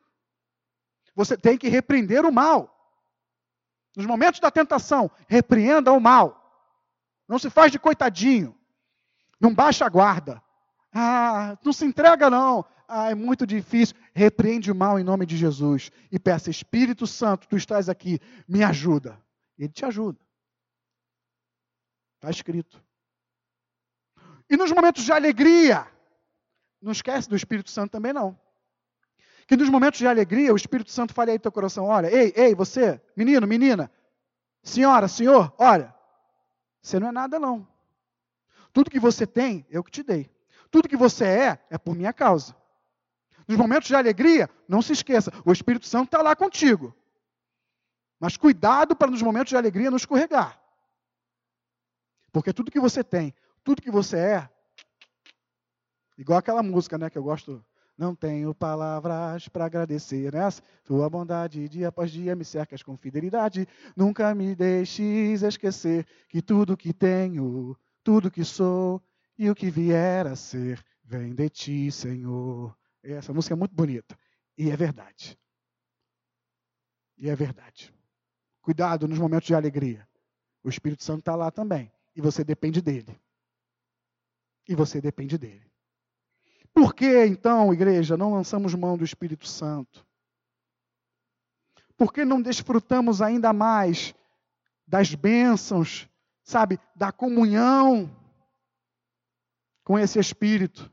Você 1.16 1.38
tem 1.38 1.58
que 1.58 1.70
repreender 1.70 2.26
o 2.26 2.32
mal. 2.32 2.76
Nos 3.96 4.06
momentos 4.06 4.40
da 4.40 4.50
tentação, 4.50 5.12
repreenda 5.28 5.92
o 5.92 6.00
mal. 6.00 6.36
Não 7.28 7.38
se 7.38 7.50
faz 7.50 7.72
de 7.72 7.78
coitadinho. 7.78 8.58
Não 9.40 9.54
baixa 9.54 9.86
a 9.86 9.90
guarda. 9.90 10.42
Ah, 10.94 11.58
não 11.64 11.72
se 11.72 11.86
entrega 11.86 12.30
não. 12.30 12.66
Ah, 12.88 13.12
é 13.12 13.16
muito 13.16 13.46
difícil. 13.46 13.96
Repreende 14.14 14.72
o 14.72 14.76
mal 14.76 15.00
em 15.00 15.04
nome 15.04 15.26
de 15.26 15.38
Jesus. 15.38 15.92
E 16.12 16.20
peça, 16.20 16.50
Espírito 16.50 17.06
Santo, 17.06 17.48
tu 17.48 17.56
estás 17.56 17.90
aqui, 17.90 18.20
me 18.48 18.64
ajuda. 18.64 19.22
Ele 19.58 19.70
te 19.70 19.86
ajuda. 19.86 20.20
Está 22.16 22.30
escrito. 22.30 22.84
E 24.50 24.58
nos 24.58 24.72
momentos 24.72 25.04
de 25.04 25.12
alegria, 25.12 25.88
não 26.82 26.92
esquece 26.92 27.30
do 27.30 27.36
Espírito 27.36 27.70
Santo 27.70 27.92
também 27.92 28.12
não. 28.12 28.38
Que 29.48 29.56
nos 29.56 29.70
momentos 29.70 30.00
de 30.00 30.08
alegria, 30.08 30.54
o 30.54 30.56
Espírito 30.56 30.92
Santo 30.92 31.14
fale 31.14 31.32
aí 31.32 31.38
no 31.38 31.42
teu 31.42 31.52
coração, 31.52 31.86
olha, 31.86 32.08
ei, 32.08 32.34
ei, 32.36 32.56
você, 32.56 33.02
menino, 33.16 33.48
menina, 33.48 33.92
senhora, 34.64 35.08
senhor, 35.08 35.54
olha, 35.58 35.94
você 36.82 37.00
não 37.00 37.08
é 37.08 37.12
nada 37.12 37.40
não. 37.40 37.68
Tudo 38.74 38.92
que 38.92 39.00
você 39.00 39.26
tem, 39.26 39.66
eu 39.70 39.84
que 39.84 39.92
te 39.92 40.04
dei. 40.04 40.30
Tudo 40.72 40.90
que 40.90 40.98
você 40.98 41.26
é, 41.26 41.66
é 41.70 41.78
por 41.78 41.96
minha 41.96 42.14
causa. 42.14 42.56
Nos 43.48 43.58
momentos 43.58 43.88
de 43.88 43.96
alegria, 43.96 44.50
não 44.68 44.82
se 44.82 44.94
esqueça, 44.94 45.32
o 45.44 45.52
Espírito 45.52 45.88
Santo 45.88 46.06
está 46.06 46.22
lá 46.22 46.36
contigo. 46.36 46.96
Mas 48.20 48.38
cuidado 48.38 48.96
para 48.96 49.10
nos 49.10 49.22
momentos 49.22 49.50
de 49.50 49.58
alegria 49.58 49.90
não 49.90 49.98
escorregar. 49.98 50.62
Porque 52.32 52.54
tudo 52.54 52.72
que 52.72 52.80
você 52.80 53.04
tem, 53.04 53.34
tudo 53.64 53.82
que 53.82 53.90
você 53.90 54.18
é, 54.18 54.50
igual 56.18 56.38
aquela 56.38 56.62
música 56.62 56.98
né, 56.98 57.10
que 57.10 57.18
eu 57.18 57.24
gosto, 57.24 57.66
não 57.98 58.16
tenho 58.16 58.54
palavras 58.54 59.48
para 59.48 59.66
agradecer. 59.66 60.34
Né? 60.34 60.42
Tua 60.86 61.10
bondade 61.10 61.68
dia 61.68 61.90
após 61.90 62.12
dia 62.12 62.36
me 62.36 62.46
cercas 62.46 62.84
com 62.84 62.96
fidelidade. 62.96 63.68
Nunca 63.96 64.34
me 64.34 64.56
deixes 64.56 65.42
esquecer 65.42 66.06
que 66.28 66.42
tudo 66.42 66.78
que 66.78 66.94
tenho, 66.94 67.76
tudo 68.04 68.32
que 68.32 68.46
sou 68.46 69.02
e 69.40 69.50
o 69.50 69.56
que 69.56 69.72
vier 69.72 70.28
a 70.28 70.36
ser, 70.36 70.86
vem 71.02 71.34
de 71.34 71.50
ti, 71.50 71.90
Senhor. 71.90 72.78
Essa 73.02 73.34
música 73.34 73.56
é 73.56 73.58
muito 73.58 73.74
bonita. 73.74 74.20
E 74.58 74.70
é 74.70 74.76
verdade. 74.76 75.40
E 77.18 77.30
é 77.30 77.36
verdade. 77.38 77.94
Cuidado 78.62 79.08
nos 79.08 79.18
momentos 79.18 79.48
de 79.48 79.56
alegria. 79.56 80.06
O 80.62 80.68
Espírito 80.68 81.06
Santo 81.06 81.20
está 81.20 81.38
lá 81.38 81.50
também. 81.50 81.90
E 82.14 82.20
você 82.20 82.44
depende 82.44 82.82
dele. 82.82 83.18
E 84.68 84.76
você 84.76 85.00
depende 85.00 85.38
dele. 85.38 85.72
Por 86.74 86.94
que, 86.94 87.26
então, 87.26 87.74
igreja, 87.74 88.18
não 88.18 88.34
lançamos 88.34 88.76
mão 88.76 88.98
do 88.98 89.06
Espírito 89.06 89.48
Santo? 89.48 90.06
Por 91.96 92.12
que 92.12 92.26
não 92.26 92.42
desfrutamos 92.42 93.22
ainda 93.22 93.54
mais 93.54 94.14
das 94.86 95.16
bênçãos, 95.16 96.10
sabe, 96.44 96.78
da 96.94 97.10
comunhão 97.10 98.19
com 99.90 99.98
esse 99.98 100.20
Espírito? 100.20 100.88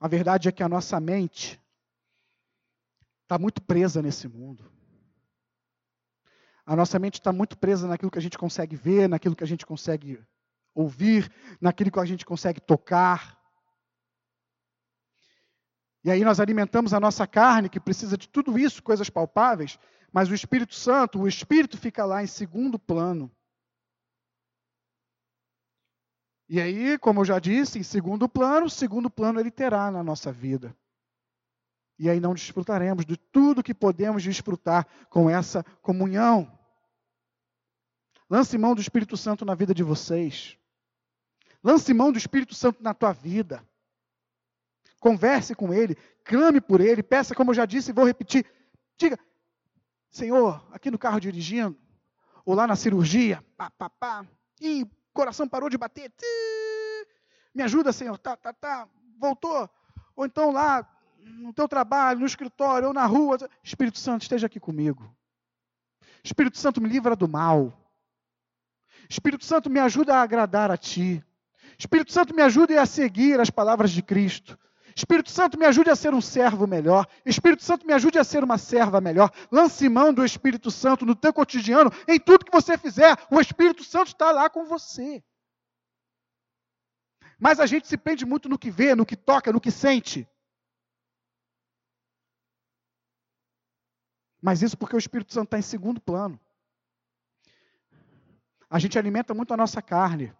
A 0.00 0.08
verdade 0.08 0.48
é 0.48 0.52
que 0.52 0.64
a 0.64 0.68
nossa 0.68 0.98
mente 0.98 1.62
está 3.22 3.38
muito 3.38 3.62
presa 3.62 4.02
nesse 4.02 4.26
mundo. 4.26 4.68
A 6.66 6.74
nossa 6.74 6.98
mente 6.98 7.20
está 7.20 7.32
muito 7.32 7.56
presa 7.56 7.86
naquilo 7.86 8.10
que 8.10 8.18
a 8.18 8.20
gente 8.20 8.36
consegue 8.36 8.74
ver, 8.74 9.08
naquilo 9.08 9.36
que 9.36 9.44
a 9.44 9.46
gente 9.46 9.64
consegue 9.64 10.20
ouvir, 10.74 11.32
naquilo 11.60 11.92
que 11.92 12.00
a 12.00 12.04
gente 12.04 12.26
consegue 12.26 12.60
tocar. 12.60 13.40
E 16.02 16.10
aí 16.10 16.24
nós 16.24 16.40
alimentamos 16.40 16.92
a 16.92 16.98
nossa 16.98 17.28
carne, 17.28 17.68
que 17.68 17.78
precisa 17.78 18.18
de 18.18 18.28
tudo 18.28 18.58
isso, 18.58 18.82
coisas 18.82 19.08
palpáveis, 19.08 19.78
mas 20.12 20.28
o 20.28 20.34
Espírito 20.34 20.74
Santo, 20.74 21.20
o 21.20 21.28
Espírito 21.28 21.78
fica 21.78 22.04
lá 22.04 22.24
em 22.24 22.26
segundo 22.26 22.76
plano. 22.76 23.30
E 26.48 26.60
aí, 26.60 26.98
como 26.98 27.20
eu 27.20 27.24
já 27.24 27.38
disse, 27.38 27.78
em 27.78 27.82
segundo 27.82 28.28
plano, 28.28 28.68
segundo 28.68 29.08
plano 29.08 29.40
ele 29.40 29.50
terá 29.50 29.90
na 29.90 30.02
nossa 30.02 30.30
vida. 30.30 30.76
E 31.98 32.10
aí 32.10 32.20
não 32.20 32.34
desfrutaremos 32.34 33.06
de 33.06 33.16
tudo 33.16 33.62
que 33.62 33.72
podemos 33.72 34.22
desfrutar 34.22 34.86
com 35.08 35.30
essa 35.30 35.64
comunhão. 35.80 36.50
Lance 38.28 38.58
mão 38.58 38.74
do 38.74 38.80
Espírito 38.80 39.16
Santo 39.16 39.44
na 39.44 39.54
vida 39.54 39.72
de 39.72 39.82
vocês. 39.82 40.58
Lance 41.62 41.94
mão 41.94 42.12
do 42.12 42.18
Espírito 42.18 42.54
Santo 42.54 42.82
na 42.82 42.92
tua 42.92 43.12
vida. 43.12 43.66
Converse 45.00 45.54
com 45.54 45.72
Ele, 45.72 45.96
clame 46.24 46.60
por 46.60 46.80
Ele, 46.80 47.02
peça, 47.02 47.34
como 47.34 47.50
eu 47.50 47.54
já 47.54 47.64
disse 47.64 47.90
e 47.90 47.94
vou 47.94 48.04
repetir. 48.04 48.44
Diga, 48.96 49.18
Senhor, 50.10 50.66
aqui 50.72 50.90
no 50.90 50.98
carro 50.98 51.20
dirigindo, 51.20 51.76
ou 52.44 52.54
lá 52.54 52.66
na 52.66 52.76
cirurgia, 52.76 53.44
pá, 53.56 53.70
pá, 53.70 53.90
pá, 53.90 54.26
e 54.60 54.86
coração 55.14 55.48
parou 55.48 55.70
de 55.70 55.78
bater. 55.78 56.12
Me 57.54 57.62
ajuda, 57.62 57.92
Senhor, 57.92 58.18
tá, 58.18 58.36
tá, 58.36 58.52
tá, 58.52 58.88
voltou. 59.18 59.70
Ou 60.16 60.26
então 60.26 60.50
lá 60.50 60.86
no 61.18 61.52
teu 61.52 61.66
trabalho, 61.66 62.20
no 62.20 62.26
escritório, 62.26 62.88
ou 62.88 62.94
na 62.94 63.06
rua. 63.06 63.38
Espírito 63.62 63.98
Santo, 63.98 64.22
esteja 64.22 64.46
aqui 64.46 64.60
comigo. 64.60 65.16
Espírito 66.22 66.58
Santo, 66.58 66.80
me 66.80 66.88
livra 66.88 67.14
do 67.14 67.28
mal. 67.28 67.72
Espírito 69.08 69.44
Santo, 69.44 69.70
me 69.70 69.78
ajuda 69.80 70.16
a 70.16 70.22
agradar 70.22 70.70
a 70.70 70.76
Ti. 70.76 71.24
Espírito 71.78 72.12
Santo, 72.12 72.34
me 72.34 72.42
ajude 72.42 72.76
a 72.76 72.86
seguir 72.86 73.40
as 73.40 73.50
palavras 73.50 73.90
de 73.90 74.02
Cristo. 74.02 74.58
Espírito 74.96 75.30
Santo, 75.30 75.58
me 75.58 75.66
ajude 75.66 75.90
a 75.90 75.96
ser 75.96 76.14
um 76.14 76.20
servo 76.20 76.66
melhor. 76.66 77.06
Espírito 77.26 77.64
Santo, 77.64 77.84
me 77.86 77.92
ajude 77.92 78.18
a 78.18 78.24
ser 78.24 78.44
uma 78.44 78.58
serva 78.58 79.00
melhor. 79.00 79.30
Lance 79.50 79.88
mão 79.88 80.14
do 80.14 80.24
Espírito 80.24 80.70
Santo 80.70 81.04
no 81.04 81.16
teu 81.16 81.32
cotidiano, 81.32 81.90
em 82.06 82.18
tudo 82.18 82.44
que 82.44 82.52
você 82.52 82.78
fizer. 82.78 83.16
O 83.30 83.40
Espírito 83.40 83.82
Santo 83.82 84.08
está 84.08 84.30
lá 84.30 84.48
com 84.48 84.64
você. 84.66 85.22
Mas 87.38 87.58
a 87.58 87.66
gente 87.66 87.88
se 87.88 87.96
prende 87.96 88.24
muito 88.24 88.48
no 88.48 88.58
que 88.58 88.70
vê, 88.70 88.94
no 88.94 89.04
que 89.04 89.16
toca, 89.16 89.52
no 89.52 89.60
que 89.60 89.70
sente. 89.70 90.28
Mas 94.40 94.62
isso 94.62 94.78
porque 94.78 94.94
o 94.94 94.98
Espírito 94.98 95.32
Santo 95.32 95.46
está 95.46 95.58
em 95.58 95.62
segundo 95.62 96.00
plano. 96.00 96.38
A 98.70 98.78
gente 98.78 98.98
alimenta 98.98 99.34
muito 99.34 99.52
a 99.52 99.56
nossa 99.56 99.82
carne. 99.82 100.32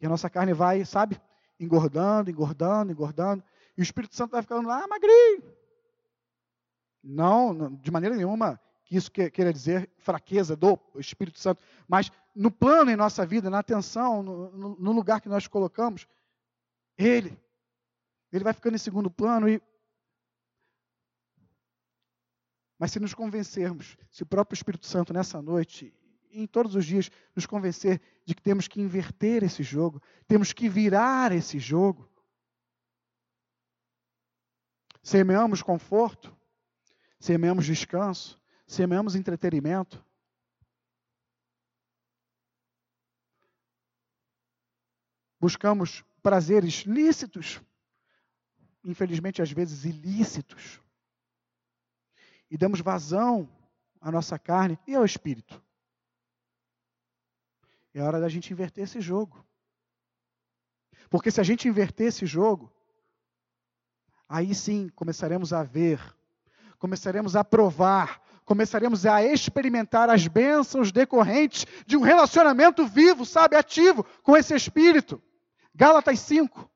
E 0.00 0.06
a 0.06 0.08
nossa 0.08 0.30
carne 0.30 0.52
vai, 0.52 0.84
sabe, 0.84 1.20
engordando, 1.58 2.30
engordando, 2.30 2.92
engordando. 2.92 3.44
E 3.76 3.80
o 3.80 3.82
Espírito 3.82 4.14
Santo 4.14 4.32
vai 4.32 4.42
ficando 4.42 4.68
lá, 4.68 4.84
ah, 4.84 4.88
magrinho. 4.88 5.42
Não, 7.02 7.74
de 7.76 7.90
maneira 7.90 8.16
nenhuma 8.16 8.60
que 8.84 8.96
isso 8.96 9.10
queira 9.10 9.52
dizer 9.52 9.90
fraqueza 9.98 10.56
do 10.56 10.78
Espírito 10.96 11.38
Santo. 11.38 11.62
Mas 11.88 12.10
no 12.34 12.50
plano 12.50 12.90
em 12.90 12.96
nossa 12.96 13.26
vida, 13.26 13.50
na 13.50 13.58
atenção, 13.58 14.22
no, 14.22 14.76
no 14.76 14.92
lugar 14.92 15.20
que 15.20 15.28
nós 15.28 15.46
colocamos, 15.46 16.06
Ele. 16.96 17.38
Ele 18.32 18.44
vai 18.44 18.52
ficando 18.52 18.74
em 18.74 18.78
segundo 18.78 19.10
plano 19.10 19.48
e 19.48 19.60
mas 22.78 22.92
se 22.92 23.00
nos 23.00 23.14
convencermos, 23.14 23.96
se 24.10 24.22
o 24.22 24.26
próprio 24.26 24.54
Espírito 24.54 24.86
Santo 24.86 25.12
nessa 25.12 25.40
noite 25.40 25.94
em 26.30 26.46
todos 26.46 26.74
os 26.74 26.84
dias 26.84 27.10
nos 27.34 27.46
convencer 27.46 28.00
de 28.24 28.34
que 28.34 28.42
temos 28.42 28.68
que 28.68 28.80
inverter 28.80 29.42
esse 29.42 29.62
jogo, 29.62 30.02
temos 30.26 30.52
que 30.52 30.68
virar 30.68 31.32
esse 31.32 31.58
jogo. 31.58 32.08
Semeamos 35.02 35.62
conforto, 35.62 36.36
semeamos 37.18 37.64
descanso, 37.64 38.40
semeamos 38.66 39.14
entretenimento. 39.14 40.04
Buscamos 45.38 46.04
prazeres 46.22 46.80
lícitos, 46.80 47.60
infelizmente 48.82 49.40
às 49.40 49.52
vezes 49.52 49.84
ilícitos, 49.84 50.80
e 52.50 52.56
damos 52.56 52.80
vazão 52.80 53.48
à 54.00 54.10
nossa 54.10 54.38
carne 54.38 54.78
e 54.86 54.94
ao 54.94 55.04
espírito. 55.04 55.62
É 57.96 58.02
hora 58.02 58.20
da 58.20 58.28
gente 58.28 58.52
inverter 58.52 58.84
esse 58.84 59.00
jogo. 59.00 59.42
Porque 61.08 61.30
se 61.30 61.40
a 61.40 61.42
gente 61.42 61.66
inverter 61.66 62.08
esse 62.08 62.26
jogo, 62.26 62.70
aí 64.28 64.54
sim 64.54 64.90
começaremos 64.90 65.54
a 65.54 65.62
ver, 65.62 65.98
começaremos 66.78 67.34
a 67.34 67.42
provar, 67.42 68.22
começaremos 68.44 69.06
a 69.06 69.24
experimentar 69.24 70.10
as 70.10 70.26
bênçãos 70.28 70.92
decorrentes 70.92 71.64
de 71.86 71.96
um 71.96 72.02
relacionamento 72.02 72.86
vivo, 72.86 73.24
sabe, 73.24 73.56
ativo 73.56 74.04
com 74.22 74.36
esse 74.36 74.54
Espírito. 74.54 75.22
Gálatas 75.74 76.20
5. 76.20 76.70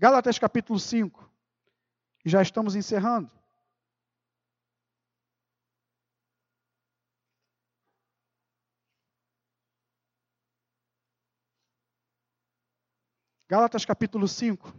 Gálatas 0.00 0.36
capítulo 0.36 0.80
5. 0.80 1.30
E 2.24 2.28
já 2.28 2.42
estamos 2.42 2.74
encerrando. 2.74 3.30
Gálatas 13.52 13.84
capítulo 13.84 14.26
5. 14.26 14.74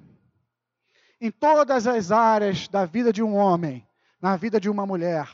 Em 1.22 1.30
todas 1.30 1.86
as 1.86 2.12
áreas 2.12 2.68
da 2.68 2.88
vida 2.88 3.14
de 3.14 3.22
um 3.22 3.36
homem, 3.36 3.88
na 4.20 4.36
vida 4.36 4.60
de 4.60 4.68
uma 4.68 4.84
mulher, 4.84 5.30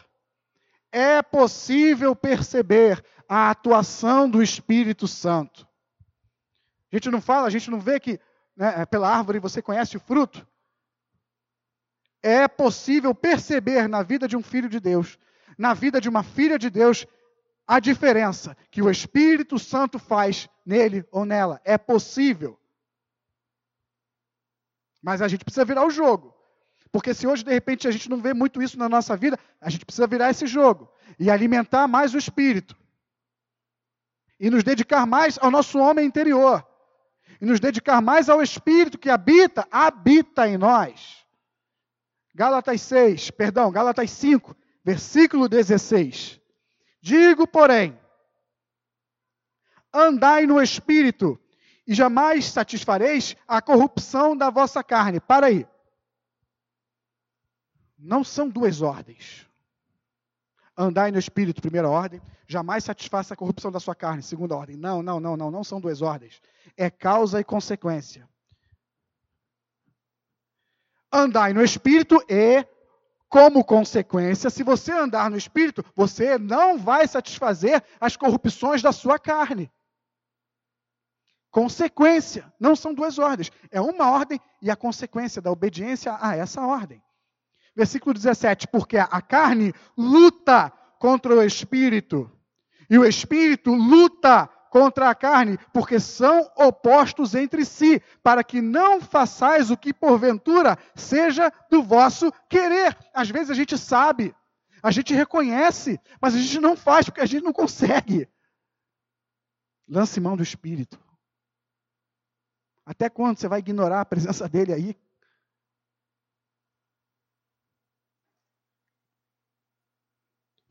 é 0.91 1.21
possível 1.21 2.13
perceber 2.13 3.01
a 3.29 3.49
atuação 3.49 4.29
do 4.29 4.43
Espírito 4.43 5.07
Santo. 5.07 5.65
A 6.91 6.97
gente 6.97 7.09
não 7.09 7.21
fala, 7.21 7.47
a 7.47 7.49
gente 7.49 7.71
não 7.71 7.79
vê 7.79 7.97
que 7.97 8.19
né, 8.57 8.81
é 8.81 8.85
pela 8.85 9.09
árvore 9.09 9.39
você 9.39 9.61
conhece 9.61 9.95
o 9.95 10.01
fruto. 10.01 10.45
É 12.21 12.45
possível 12.45 13.15
perceber 13.15 13.87
na 13.87 14.03
vida 14.03 14.27
de 14.27 14.35
um 14.35 14.43
filho 14.43 14.67
de 14.67 14.81
Deus, 14.81 15.17
na 15.57 15.73
vida 15.73 16.01
de 16.01 16.09
uma 16.09 16.23
filha 16.23 16.59
de 16.59 16.69
Deus, 16.69 17.07
a 17.65 17.79
diferença 17.79 18.57
que 18.69 18.81
o 18.81 18.91
Espírito 18.91 19.57
Santo 19.57 19.97
faz 19.97 20.49
nele 20.65 21.05
ou 21.09 21.23
nela. 21.23 21.61
É 21.63 21.77
possível. 21.77 22.58
Mas 25.01 25.21
a 25.21 25.27
gente 25.27 25.43
precisa 25.43 25.65
virar 25.65 25.85
o 25.85 25.89
jogo. 25.89 26.33
Porque 26.91 27.13
se 27.13 27.27
hoje, 27.27 27.43
de 27.43 27.51
repente, 27.51 27.87
a 27.87 27.91
gente 27.91 28.09
não 28.09 28.21
vê 28.21 28.33
muito 28.33 28.61
isso 28.61 28.77
na 28.77 28.89
nossa 28.89 29.15
vida, 29.15 29.37
a 29.61 29.69
gente 29.69 29.85
precisa 29.85 30.07
virar 30.07 30.31
esse 30.31 30.47
jogo 30.47 30.91
e 31.19 31.29
alimentar 31.29 31.87
mais 31.87 32.13
o 32.13 32.17
espírito. 32.17 32.75
E 34.39 34.49
nos 34.49 34.63
dedicar 34.63 35.05
mais 35.05 35.37
ao 35.39 35.51
nosso 35.51 35.77
homem 35.77 36.05
interior. 36.05 36.65
E 37.39 37.45
nos 37.45 37.59
dedicar 37.59 38.01
mais 38.01 38.29
ao 38.29 38.41
espírito 38.41 38.97
que 38.97 39.09
habita, 39.09 39.67
habita 39.71 40.47
em 40.47 40.57
nós. 40.57 41.25
Gálatas 42.33 42.81
6, 42.81 43.31
perdão, 43.31 43.71
Gálatas 43.71 44.09
5, 44.11 44.55
versículo 44.83 45.47
16. 45.47 46.39
Digo, 47.01 47.47
porém, 47.47 47.99
andai 49.93 50.45
no 50.45 50.61
espírito 50.61 51.39
e 51.89 51.95
jamais 51.95 52.45
satisfareis 52.45 53.35
a 53.47 53.59
corrupção 53.63 54.37
da 54.37 54.51
vossa 54.51 54.83
carne. 54.83 55.19
Para 55.19 55.47
aí. 55.47 55.67
Não 57.97 58.23
são 58.23 58.47
duas 58.47 58.83
ordens. 58.83 59.49
Andai 60.77 61.09
no 61.09 61.17
espírito, 61.17 61.63
primeira 61.63 61.89
ordem, 61.89 62.21
jamais 62.47 62.83
satisfaça 62.83 63.33
a 63.33 63.37
corrupção 63.37 63.71
da 63.71 63.79
sua 63.79 63.95
carne, 63.95 64.21
segunda 64.21 64.55
ordem. 64.55 64.77
Não, 64.77 65.01
não, 65.01 65.19
não, 65.19 65.35
não, 65.35 65.49
não 65.49 65.63
são 65.63 65.81
duas 65.81 66.03
ordens. 66.03 66.39
É 66.77 66.91
causa 66.91 67.39
e 67.39 67.43
consequência. 67.43 68.29
Andai 71.11 71.53
no 71.53 71.63
espírito 71.63 72.23
e 72.29 72.63
como 73.27 73.65
consequência, 73.65 74.51
se 74.51 74.61
você 74.61 74.91
andar 74.91 75.31
no 75.31 75.37
espírito, 75.37 75.83
você 75.95 76.37
não 76.37 76.77
vai 76.77 77.07
satisfazer 77.07 77.83
as 77.99 78.15
corrupções 78.15 78.83
da 78.83 78.91
sua 78.91 79.17
carne. 79.17 79.71
Consequência. 81.51 82.51
Não 82.59 82.75
são 82.75 82.93
duas 82.93 83.17
ordens. 83.17 83.51
É 83.71 83.81
uma 83.81 84.09
ordem 84.09 84.39
e 84.61 84.69
a 84.69 84.75
consequência 84.75 85.41
da 85.41 85.51
obediência 85.51 86.17
a 86.19 86.35
essa 86.35 86.61
ordem. 86.61 87.01
Versículo 87.75 88.13
17: 88.13 88.67
Porque 88.67 88.97
a 88.97 89.21
carne 89.21 89.73
luta 89.97 90.71
contra 90.99 91.33
o 91.33 91.41
espírito, 91.41 92.29
e 92.89 92.97
o 92.97 93.05
espírito 93.05 93.73
luta 93.73 94.49
contra 94.69 95.09
a 95.09 95.15
carne, 95.15 95.57
porque 95.73 95.99
são 95.99 96.49
opostos 96.55 97.33
entre 97.35 97.65
si, 97.65 98.01
para 98.21 98.43
que 98.43 98.61
não 98.61 99.01
façais 99.01 99.71
o 99.71 99.77
que 99.77 99.93
porventura 99.93 100.77
seja 100.95 101.51
do 101.69 101.81
vosso 101.81 102.31
querer. 102.47 102.95
Às 103.13 103.29
vezes 103.29 103.49
a 103.49 103.53
gente 103.53 103.77
sabe, 103.77 104.35
a 104.81 104.91
gente 104.91 105.13
reconhece, 105.13 105.99
mas 106.21 106.35
a 106.35 106.37
gente 106.37 106.59
não 106.59 106.75
faz 106.75 107.05
porque 107.05 107.21
a 107.21 107.25
gente 107.25 107.43
não 107.43 107.53
consegue. 107.53 108.27
Lance 109.87 110.19
mão 110.19 110.37
do 110.37 110.43
espírito. 110.43 110.99
Até 112.89 113.07
quando 113.07 113.37
você 113.37 113.47
vai 113.47 113.59
ignorar 113.59 114.01
a 114.01 114.05
presença 114.05 114.49
dele 114.49 114.73
aí? 114.73 114.97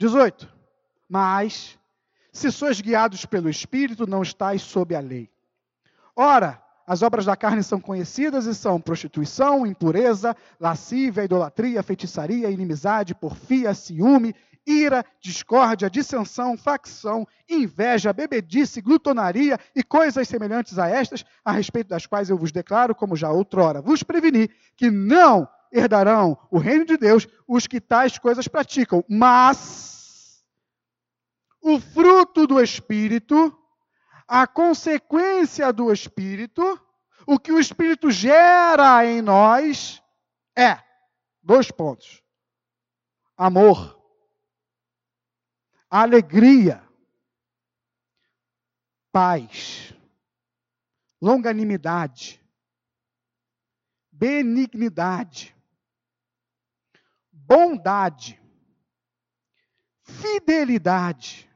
Dezoito. 0.01 0.53
Mas 1.09 1.79
se 2.33 2.51
sois 2.51 2.81
guiados 2.81 3.25
pelo 3.25 3.49
Espírito, 3.49 4.05
não 4.05 4.21
estáis 4.21 4.62
sob 4.62 4.97
a 4.97 5.01
lei. 5.01 5.31
Ora, 6.16 6.61
as 6.85 7.03
obras 7.03 7.25
da 7.25 7.37
carne 7.37 7.62
são 7.62 7.81
conhecidas 7.81 8.47
e 8.47 8.55
são 8.55 8.81
prostituição, 8.81 9.64
impureza, 9.64 10.37
lascívia, 10.59 11.23
idolatria, 11.23 11.85
feitiçaria, 11.85 12.51
inimizade, 12.51 13.14
porfia, 13.14 13.73
ciúme, 13.75 14.35
ira, 14.67 15.05
discórdia, 15.21 15.91
dissensão, 15.91 16.57
facção, 16.57 17.27
inveja, 17.49 18.13
bebedice, 18.13 18.81
glutonaria 18.81 19.59
e 19.75 19.83
coisas 19.83 20.29
semelhantes 20.29 20.79
a 20.79 20.89
estas, 20.89 21.25
a 21.45 21.53
respeito 21.53 21.89
das 21.89 22.07
quais 22.07 22.31
eu 22.31 22.37
vos 22.37 22.53
declaro, 22.53 22.95
como 22.95 23.17
já 23.17 23.31
outrora 23.31 23.81
vos 23.81 24.03
preveni, 24.03 24.49
que 24.77 24.91
não 24.91 25.49
herdarão 25.73 26.39
o 26.51 26.59
reino 26.59 26.85
de 26.85 26.97
Deus 26.97 27.27
os 27.47 27.67
que 27.67 27.81
tais 27.81 28.19
coisas 28.19 28.49
praticam, 28.49 29.05
mas 29.09 30.45
o 31.61 31.79
fruto 31.81 32.47
do 32.47 32.61
Espírito, 32.61 33.57
a 34.27 34.47
consequência 34.47 35.73
do 35.73 35.93
Espírito, 35.93 36.81
o 37.27 37.39
que 37.39 37.53
o 37.53 37.59
Espírito 37.59 38.11
gera 38.11 39.05
em 39.05 39.21
nós 39.21 40.03
é 40.57 40.79
dois 41.43 41.71
pontos: 41.71 42.23
amor, 43.37 43.97
alegria, 45.91 46.82
paz, 49.11 49.95
longanimidade, 51.20 52.41
benignidade, 54.12 55.55
bondade, 57.32 58.41
fidelidade, 60.03 61.49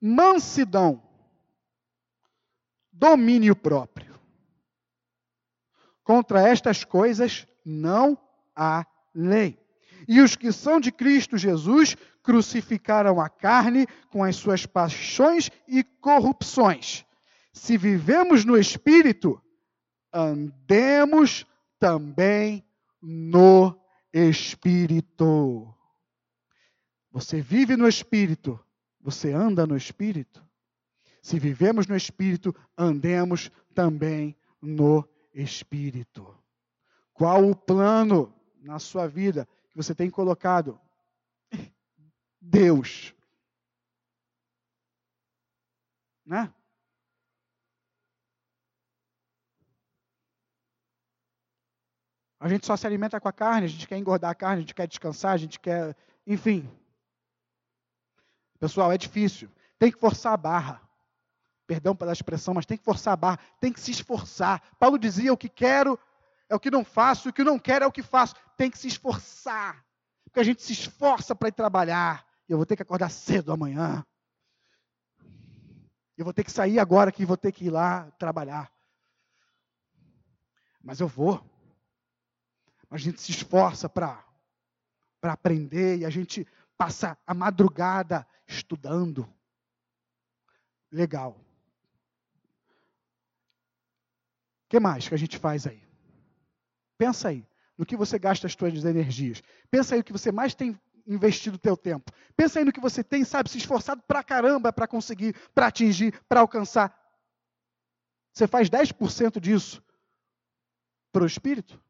mansidão, 0.00 1.02
domínio 2.92 3.54
próprio. 3.54 4.18
Contra 6.02 6.48
estas 6.48 6.84
coisas 6.84 7.46
não 7.64 8.18
há 8.56 8.86
lei. 9.14 9.58
E 10.08 10.20
os 10.20 10.34
que 10.34 10.50
são 10.50 10.80
de 10.80 10.90
Cristo 10.90 11.36
Jesus 11.36 11.96
crucificaram 12.30 13.20
a 13.20 13.28
carne 13.28 13.88
com 14.08 14.22
as 14.22 14.36
suas 14.36 14.64
paixões 14.64 15.50
e 15.66 15.82
corrupções. 15.82 17.04
Se 17.52 17.76
vivemos 17.76 18.44
no 18.44 18.56
Espírito, 18.56 19.42
andemos 20.12 21.44
também 21.76 22.64
no 23.02 23.76
Espírito. 24.12 25.74
Você 27.10 27.40
vive 27.40 27.76
no 27.76 27.88
Espírito, 27.88 28.60
você 29.00 29.32
anda 29.32 29.66
no 29.66 29.76
Espírito? 29.76 30.40
Se 31.20 31.36
vivemos 31.36 31.88
no 31.88 31.96
Espírito, 31.96 32.54
andemos 32.78 33.50
também 33.74 34.36
no 34.62 35.04
Espírito. 35.34 36.32
Qual 37.12 37.44
o 37.50 37.56
plano 37.56 38.32
na 38.62 38.78
sua 38.78 39.08
vida 39.08 39.48
que 39.68 39.76
você 39.76 39.96
tem 39.96 40.08
colocado? 40.08 40.78
Deus. 42.40 43.14
Né? 46.24 46.52
A 52.40 52.48
gente 52.48 52.64
só 52.64 52.74
se 52.74 52.86
alimenta 52.86 53.20
com 53.20 53.28
a 53.28 53.32
carne, 53.32 53.66
a 53.66 53.68
gente 53.68 53.86
quer 53.86 53.98
engordar 53.98 54.30
a 54.30 54.34
carne, 54.34 54.56
a 54.56 54.60
gente 54.60 54.74
quer 54.74 54.88
descansar, 54.88 55.32
a 55.32 55.36
gente 55.36 55.60
quer. 55.60 55.94
Enfim. 56.26 56.66
Pessoal, 58.58 58.90
é 58.90 58.96
difícil. 58.96 59.50
Tem 59.78 59.92
que 59.92 59.98
forçar 59.98 60.32
a 60.32 60.38
barra. 60.38 60.80
Perdão 61.66 61.94
pela 61.94 62.12
expressão, 62.12 62.54
mas 62.54 62.64
tem 62.64 62.78
que 62.78 62.84
forçar 62.84 63.12
a 63.12 63.16
barra. 63.16 63.38
Tem 63.60 63.70
que 63.70 63.78
se 63.78 63.90
esforçar. 63.90 64.62
Paulo 64.78 64.98
dizia: 64.98 65.32
o 65.32 65.36
que 65.36 65.50
quero 65.50 65.98
é 66.48 66.54
o 66.54 66.60
que 66.60 66.70
não 66.70 66.82
faço, 66.82 67.28
o 67.28 67.32
que 67.32 67.44
não 67.44 67.58
quero 67.58 67.84
é 67.84 67.86
o 67.86 67.92
que 67.92 68.02
faço. 68.02 68.34
Tem 68.56 68.70
que 68.70 68.78
se 68.78 68.88
esforçar. 68.88 69.84
Porque 70.24 70.40
a 70.40 70.44
gente 70.44 70.62
se 70.62 70.72
esforça 70.72 71.34
para 71.34 71.48
ir 71.48 71.52
trabalhar. 71.52 72.26
Eu 72.50 72.56
vou 72.56 72.66
ter 72.66 72.74
que 72.74 72.82
acordar 72.82 73.08
cedo 73.10 73.52
amanhã. 73.52 74.04
Eu 76.18 76.24
vou 76.24 76.34
ter 76.34 76.42
que 76.42 76.50
sair 76.50 76.80
agora 76.80 77.12
que 77.12 77.24
vou 77.24 77.36
ter 77.36 77.52
que 77.52 77.66
ir 77.66 77.70
lá 77.70 78.10
trabalhar. 78.18 78.72
Mas 80.82 80.98
eu 80.98 81.06
vou. 81.06 81.40
A 82.90 82.98
gente 82.98 83.20
se 83.20 83.30
esforça 83.30 83.88
para 83.88 84.24
aprender 85.22 85.98
e 85.98 86.04
a 86.04 86.10
gente 86.10 86.44
passa 86.76 87.16
a 87.24 87.32
madrugada 87.32 88.26
estudando. 88.48 89.32
Legal. 90.90 91.40
O 94.64 94.70
que 94.70 94.80
mais 94.80 95.06
que 95.06 95.14
a 95.14 95.18
gente 95.18 95.38
faz 95.38 95.68
aí? 95.68 95.80
Pensa 96.98 97.28
aí 97.28 97.46
no 97.78 97.86
que 97.86 97.96
você 97.96 98.18
gasta 98.18 98.48
as 98.48 98.54
suas 98.54 98.84
energias. 98.84 99.40
Pensa 99.70 99.94
aí 99.94 100.00
o 100.00 100.04
que 100.04 100.12
você 100.12 100.32
mais 100.32 100.52
tem 100.52 100.76
investido 101.12 101.56
o 101.56 101.58
teu 101.58 101.76
tempo. 101.76 102.10
Pensa 102.36 102.58
aí 102.58 102.64
no 102.64 102.72
que 102.72 102.80
você 102.80 103.02
tem, 103.02 103.24
sabe, 103.24 103.50
se 103.50 103.58
esforçado 103.58 104.02
pra 104.06 104.22
caramba 104.22 104.72
para 104.72 104.86
conseguir, 104.86 105.34
para 105.54 105.66
atingir, 105.66 106.18
para 106.28 106.40
alcançar. 106.40 106.96
Você 108.32 108.46
faz 108.46 108.70
10% 108.70 109.40
disso 109.40 109.82
para 111.12 111.24
o 111.24 111.26
espírito? 111.26 111.82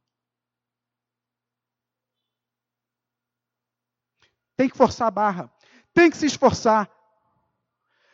Tem 4.57 4.69
que 4.69 4.77
forçar 4.77 5.09
a 5.09 5.11
barra 5.11 5.53
tem 5.93 6.11
que 6.11 6.17
se 6.17 6.27
esforçar. 6.27 6.91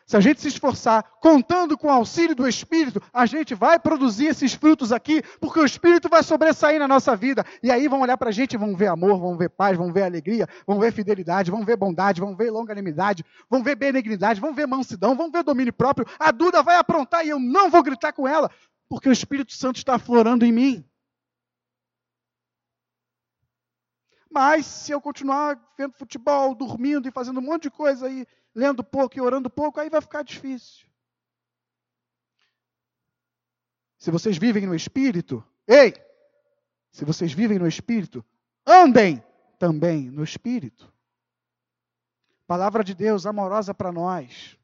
Se 0.07 0.17
a 0.17 0.21
gente 0.21 0.41
se 0.41 0.47
esforçar, 0.47 1.03
contando 1.21 1.77
com 1.77 1.89
o 1.89 1.91
auxílio 1.91 2.37
do 2.37 2.47
Espírito, 2.47 3.03
a 3.13 3.27
gente 3.27 3.57
vai 3.57 3.77
produzir 3.77 4.27
esses 4.27 4.55
frutos 4.55 4.93
aqui, 4.93 5.21
porque 5.41 5.59
o 5.59 5.65
Espírito 5.65 6.09
vai 6.09 6.23
sobressair 6.23 6.79
na 6.79 6.87
nossa 6.87 7.17
vida. 7.17 7.45
E 7.61 7.73
aí 7.73 7.89
vão 7.89 8.03
olhar 8.03 8.17
para 8.17 8.29
a 8.29 8.33
gente 8.33 8.53
e 8.53 8.57
vão 8.57 8.77
ver 8.77 8.87
amor, 8.87 9.19
vão 9.19 9.37
ver 9.37 9.51
paz, 9.51 9.77
vão 9.77 9.93
ver 9.93 10.05
alegria, 10.05 10.49
vão 10.65 10.79
ver 10.79 10.93
fidelidade, 10.93 11.51
vão 11.51 11.65
ver 11.65 11.77
bondade, 11.77 12.21
vão 12.21 12.37
ver 12.37 12.53
longanimidade, 12.53 13.25
vão 13.51 13.65
ver 13.65 13.75
benignidade, 13.75 14.41
vão 14.41 14.55
ver 14.55 14.69
mansidão, 14.69 15.17
vão 15.17 15.29
ver 15.29 15.43
domínio 15.43 15.73
próprio. 15.73 16.07
A 16.21 16.31
Duda 16.31 16.63
vai 16.63 16.77
aprontar 16.77 17.27
e 17.27 17.31
eu 17.31 17.41
não 17.41 17.69
vou 17.69 17.83
gritar 17.83 18.13
com 18.13 18.29
ela, 18.29 18.49
porque 18.89 19.09
o 19.09 19.13
Espírito 19.13 19.55
Santo 19.55 19.79
está 19.79 19.97
aflorando 19.97 20.45
em 20.45 20.53
mim. 20.53 20.85
Mas 24.31 24.67
se 24.67 24.93
eu 24.93 25.01
continuar 25.01 25.59
vendo 25.77 25.95
futebol, 25.95 26.55
dormindo 26.55 27.09
e 27.09 27.11
fazendo 27.11 27.41
um 27.41 27.43
monte 27.43 27.65
de 27.65 27.71
coisa 27.71 28.07
aí, 28.07 28.25
lendo 28.57 28.83
pouco 28.83 29.19
e 29.19 29.21
orando 29.21 29.51
pouco, 29.51 29.79
aí 29.79 29.91
vai 29.91 30.01
ficar 30.01 30.23
difícil. 30.23 30.87
Se 33.99 34.11
vocês 34.11 34.39
vivem 34.39 34.65
no 34.65 34.75
Espírito, 34.75 35.45
ei! 35.69 35.95
Se 36.91 37.05
vocês 37.05 37.35
vivem 37.35 37.59
no 37.59 37.69
Espírito, 37.69 38.25
andem 38.67 39.23
também 39.59 40.11
no 40.11 40.25
Espírito. 40.25 40.91
Palavra 42.47 42.83
de 42.83 42.95
Deus 42.95 43.27
amorosa 43.27 43.75
para 43.75 43.93
nós, 43.93 44.57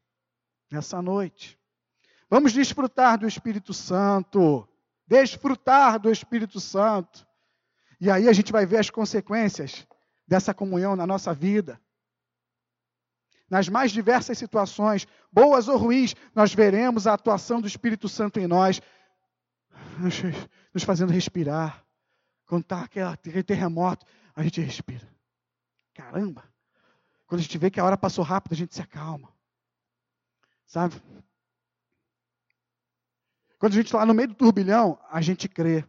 nessa 0.71 0.99
noite. 0.99 1.59
Vamos 2.27 2.51
desfrutar 2.51 3.19
do 3.19 3.27
Espírito 3.27 3.75
Santo. 3.75 4.67
Desfrutar 5.05 5.99
do 5.99 6.09
Espírito 6.09 6.59
Santo. 6.59 7.27
E 8.01 8.09
aí 8.09 8.27
a 8.27 8.33
gente 8.33 8.51
vai 8.51 8.65
ver 8.65 8.77
as 8.77 8.89
consequências 8.89 9.85
dessa 10.27 10.51
comunhão 10.51 10.95
na 10.95 11.05
nossa 11.05 11.31
vida. 11.31 11.79
Nas 13.49 13.69
mais 13.69 13.91
diversas 13.91 14.37
situações, 14.37 15.05
boas 15.31 15.67
ou 15.67 15.77
ruins, 15.77 16.15
nós 16.33 16.53
veremos 16.53 17.05
a 17.05 17.13
atuação 17.13 17.61
do 17.61 17.67
Espírito 17.67 18.09
Santo 18.09 18.39
em 18.39 18.47
nós, 18.47 18.81
nos 20.73 20.83
fazendo 20.83 21.11
respirar. 21.11 21.83
Quando 22.45 22.63
está 22.63 22.83
aquele 22.83 23.43
terremoto, 23.43 24.05
a 24.35 24.43
gente 24.43 24.61
respira. 24.61 25.07
Caramba! 25.93 26.43
Quando 27.27 27.39
a 27.39 27.43
gente 27.43 27.57
vê 27.57 27.69
que 27.71 27.79
a 27.79 27.85
hora 27.85 27.97
passou 27.97 28.23
rápido, 28.23 28.53
a 28.53 28.57
gente 28.57 28.75
se 28.75 28.81
acalma. 28.81 29.31
Sabe? 30.65 30.95
Quando 33.59 33.73
a 33.73 33.75
gente 33.75 33.85
está 33.85 33.99
lá 33.99 34.05
no 34.05 34.13
meio 34.13 34.29
do 34.29 34.35
turbilhão, 34.35 34.99
a 35.09 35.21
gente 35.21 35.47
crê. 35.47 35.85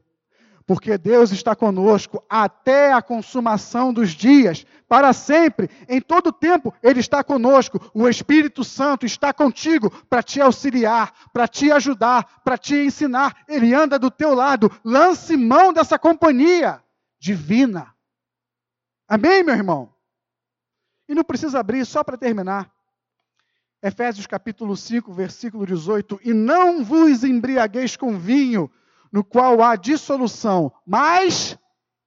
Porque 0.66 0.96
Deus 0.96 1.30
está 1.30 1.54
conosco 1.54 2.24
até 2.28 2.92
a 2.92 3.02
consumação 3.02 3.92
dos 3.92 4.10
dias, 4.10 4.66
para 4.88 5.12
sempre, 5.12 5.68
em 5.88 6.00
todo 6.00 6.32
tempo, 6.32 6.72
Ele 6.82 7.00
está 7.00 7.22
conosco. 7.22 7.90
O 7.92 8.08
Espírito 8.08 8.64
Santo 8.64 9.04
está 9.04 9.32
contigo 9.32 9.90
para 10.08 10.22
te 10.22 10.40
auxiliar, 10.40 11.12
para 11.32 11.46
te 11.46 11.70
ajudar, 11.70 12.40
para 12.42 12.56
te 12.56 12.76
ensinar. 12.76 13.44
Ele 13.46 13.74
anda 13.74 13.98
do 13.98 14.10
teu 14.10 14.34
lado. 14.34 14.70
Lance 14.82 15.36
mão 15.36 15.72
dessa 15.72 15.98
companhia 15.98 16.82
divina. 17.18 17.94
Amém, 19.06 19.42
meu 19.42 19.54
irmão? 19.54 19.92
E 21.06 21.14
não 21.14 21.24
precisa 21.24 21.58
abrir, 21.58 21.84
só 21.84 22.02
para 22.02 22.16
terminar. 22.16 22.72
Efésios 23.82 24.26
capítulo 24.26 24.74
5, 24.74 25.12
versículo 25.12 25.66
18: 25.66 26.20
E 26.24 26.32
não 26.32 26.82
vos 26.82 27.22
embriagueis 27.22 27.96
com 27.96 28.18
vinho, 28.18 28.70
no 29.14 29.22
qual 29.22 29.62
há 29.62 29.76
dissolução, 29.76 30.72
mas 30.84 31.56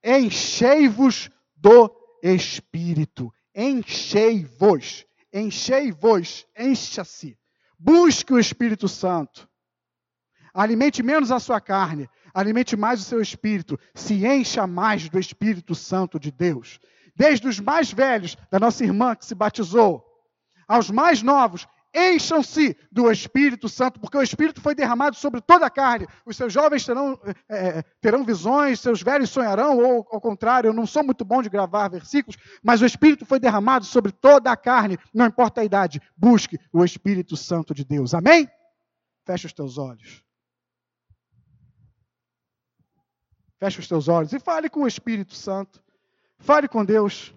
enchei-vos 0.04 1.30
do 1.56 1.90
Espírito. 2.22 3.34
Enchei-vos, 3.56 5.06
enchei-vos, 5.32 6.46
encha-se. 6.60 7.40
Busque 7.80 8.34
o 8.34 8.38
Espírito 8.38 8.90
Santo. 8.90 9.48
Alimente 10.54 11.02
menos 11.02 11.32
a 11.32 11.40
sua 11.40 11.62
carne, 11.62 12.10
alimente 12.34 12.76
mais 12.76 13.00
o 13.00 13.06
seu 13.06 13.22
espírito. 13.22 13.80
Se 13.96 14.26
encha 14.26 14.68
mais 14.68 15.08
do 15.08 15.18
Espírito 15.18 15.74
Santo 15.76 16.20
de 16.20 16.30
Deus. 16.30 16.78
Desde 17.16 17.48
os 17.48 17.58
mais 17.58 17.90
velhos, 17.90 18.36
da 18.52 18.60
nossa 18.60 18.84
irmã 18.84 19.16
que 19.16 19.26
se 19.26 19.34
batizou, 19.34 20.06
aos 20.68 20.92
mais 20.92 21.24
novos, 21.24 21.66
encham-se 21.98 22.78
do 22.92 23.12
Espírito 23.12 23.68
Santo, 23.68 24.00
porque 24.00 24.18
o 24.18 24.22
Espírito 24.22 24.62
foi 24.62 24.76
derramado 24.76 25.16
sobre 25.16 25.42
toda 25.42 25.66
a 25.66 25.70
carne. 25.70 26.08
Os 26.26 26.38
seus 26.38 26.54
jovens 26.54 26.86
terão, 26.86 27.20
é, 27.50 27.82
terão 28.00 28.24
visões, 28.24 28.80
seus 28.80 29.02
velhos 29.02 29.32
sonharão, 29.32 29.78
ou 29.80 30.08
ao 30.12 30.22
contrário, 30.22 30.68
eu 30.68 30.74
não 30.74 30.86
sou 30.86 31.04
muito 31.04 31.26
bom 31.26 31.42
de 31.42 31.50
gravar 31.50 31.88
versículos, 31.88 32.38
mas 32.62 32.82
o 32.82 32.86
Espírito 32.86 33.26
foi 33.26 33.40
derramado 33.40 33.86
sobre 33.86 34.12
toda 34.12 34.52
a 34.52 34.56
carne, 34.56 34.98
não 35.14 35.26
importa 35.26 35.62
a 35.62 35.66
idade. 35.66 36.02
Busque 36.16 36.60
o 36.72 36.86
Espírito 36.86 37.36
Santo 37.36 37.74
de 37.74 37.84
Deus. 37.84 38.14
Amém? 38.14 38.48
Feche 39.26 39.48
os 39.48 39.54
teus 39.54 39.78
olhos. 39.78 40.24
Feche 43.60 43.80
os 43.80 43.88
teus 43.88 44.08
olhos 44.08 44.32
e 44.34 44.40
fale 44.40 44.70
com 44.70 44.82
o 44.82 44.88
Espírito 44.88 45.34
Santo. 45.34 45.84
Fale 46.38 46.68
com 46.68 46.86
Deus. 46.86 47.34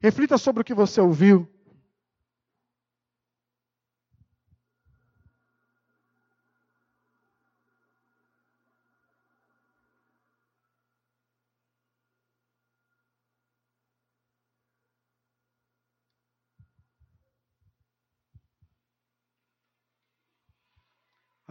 Reflita 0.00 0.36
sobre 0.36 0.62
o 0.62 0.64
que 0.64 0.74
você 0.74 1.00
ouviu. 1.00 1.48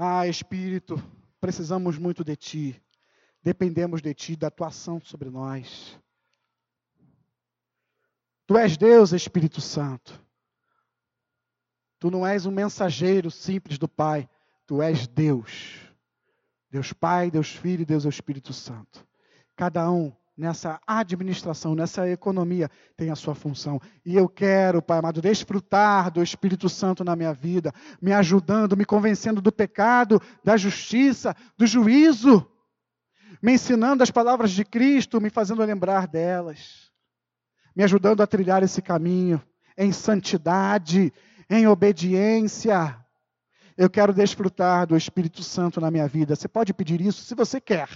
Ah, 0.04 0.26
Espírito, 0.26 0.95
precisamos 1.39 1.95
muito 1.99 2.24
de 2.24 2.36
Ti. 2.36 2.84
Dependemos 3.43 4.02
de 4.02 4.12
Ti, 4.16 4.36
da 4.36 4.49
Tua 4.49 4.70
ação 4.70 4.99
sobre 4.99 5.30
nós. 5.30 5.95
Tu 8.47 8.58
és 8.58 8.78
Deus, 8.78 9.12
Espírito 9.12 9.62
Santo. 9.62 10.20
Tu 11.99 12.10
não 12.10 12.26
és 12.26 12.47
um 12.47 12.52
mensageiro 12.52 13.30
simples 13.30 13.78
do 13.78 13.88
Pai. 13.88 14.28
Tu 14.66 14.82
és 14.82 15.06
Deus. 15.06 15.80
Deus 16.72 16.91
Pai, 16.91 17.30
Deus 17.30 17.52
Filho 17.52 17.84
e 17.84 17.86
Deus 17.86 18.04
Espírito 18.06 18.54
Santo. 18.54 19.08
Cada 19.56 19.91
um 19.91 20.12
nessa 20.38 20.80
administração, 20.88 21.76
nessa 21.76 22.10
economia, 22.10 22.70
tem 22.96 23.10
a 23.10 23.16
sua 23.16 23.36
função. 23.36 23.80
E 24.06 24.16
eu 24.16 24.28
quero, 24.28 24.82
Pai 24.82 25.00
amado, 25.00 25.22
desfrutar 25.22 26.12
do 26.12 26.24
Espírito 26.24 26.70
Santo 26.70 27.04
na 27.04 27.16
minha 27.16 27.34
vida, 27.34 27.74
me 28.02 28.14
ajudando, 28.14 28.78
me 28.78 28.86
convencendo 28.86 29.42
do 29.42 29.52
pecado, 29.52 30.22
da 30.44 30.58
justiça, 30.58 31.36
do 31.58 31.68
juízo, 31.68 32.48
me 33.42 33.54
ensinando 33.54 34.04
as 34.04 34.12
palavras 34.12 34.52
de 34.52 34.64
Cristo, 34.64 35.20
me 35.20 35.30
fazendo 35.30 35.64
lembrar 35.64 36.08
delas, 36.08 36.92
me 37.76 37.84
ajudando 37.84 38.22
a 38.22 38.28
trilhar 38.28 38.64
esse 38.64 38.82
caminho 38.82 39.42
em 39.78 39.92
santidade, 39.92 41.12
em 41.50 41.68
obediência. 41.68 42.98
Eu 43.78 43.90
quero 43.90 44.14
desfrutar 44.14 44.86
do 44.86 44.96
Espírito 44.96 45.44
Santo 45.44 45.82
na 45.82 45.90
minha 45.90 46.08
vida. 46.08 46.36
Você 46.36 46.48
pode 46.48 46.74
pedir 46.74 47.02
isso 47.02 47.24
se 47.24 47.34
você 47.34 47.60
quer. 47.60 47.90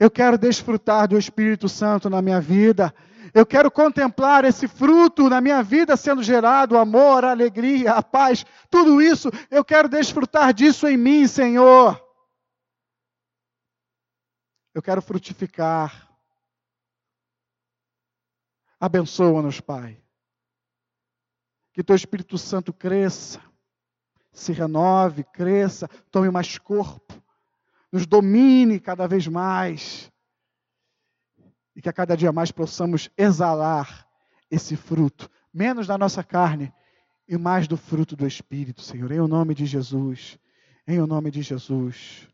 Eu 0.00 0.10
quero 0.10 0.38
desfrutar 0.38 1.06
do 1.06 1.18
Espírito 1.18 1.68
Santo 1.68 2.08
na 2.08 2.22
minha 2.22 2.40
vida. 2.40 2.94
Eu 3.34 3.44
quero 3.44 3.70
contemplar 3.70 4.46
esse 4.46 4.66
fruto 4.66 5.28
na 5.28 5.42
minha 5.42 5.62
vida 5.62 5.94
sendo 5.94 6.22
gerado, 6.22 6.78
amor, 6.78 7.22
a 7.22 7.32
alegria, 7.32 7.92
a 7.92 8.02
paz, 8.02 8.46
tudo 8.70 9.02
isso, 9.02 9.28
eu 9.50 9.62
quero 9.62 9.90
desfrutar 9.90 10.54
disso 10.54 10.88
em 10.88 10.96
mim, 10.96 11.28
Senhor. 11.28 12.02
Eu 14.72 14.80
quero 14.80 15.02
frutificar. 15.02 16.08
Abençoa-nos, 18.80 19.60
Pai. 19.60 20.02
Que 21.74 21.84
teu 21.84 21.94
Espírito 21.94 22.38
Santo 22.38 22.72
cresça, 22.72 23.38
se 24.32 24.50
renove, 24.50 25.24
cresça, 25.24 25.86
tome 26.10 26.30
mais 26.30 26.56
corpo 26.56 27.19
nos 27.92 28.06
domine 28.06 28.78
cada 28.78 29.06
vez 29.06 29.26
mais. 29.26 30.10
E 31.74 31.82
que 31.82 31.88
a 31.88 31.92
cada 31.92 32.16
dia 32.16 32.32
mais 32.32 32.50
possamos 32.50 33.10
exalar 33.16 34.06
esse 34.50 34.76
fruto, 34.76 35.30
menos 35.52 35.86
da 35.86 35.96
nossa 35.96 36.22
carne 36.22 36.72
e 37.28 37.38
mais 37.38 37.68
do 37.68 37.76
fruto 37.76 38.16
do 38.16 38.26
Espírito, 38.26 38.82
Senhor, 38.82 39.10
em 39.12 39.20
o 39.20 39.28
nome 39.28 39.54
de 39.54 39.64
Jesus, 39.64 40.38
em 40.86 41.00
o 41.00 41.06
nome 41.06 41.30
de 41.30 41.42
Jesus. 41.42 42.29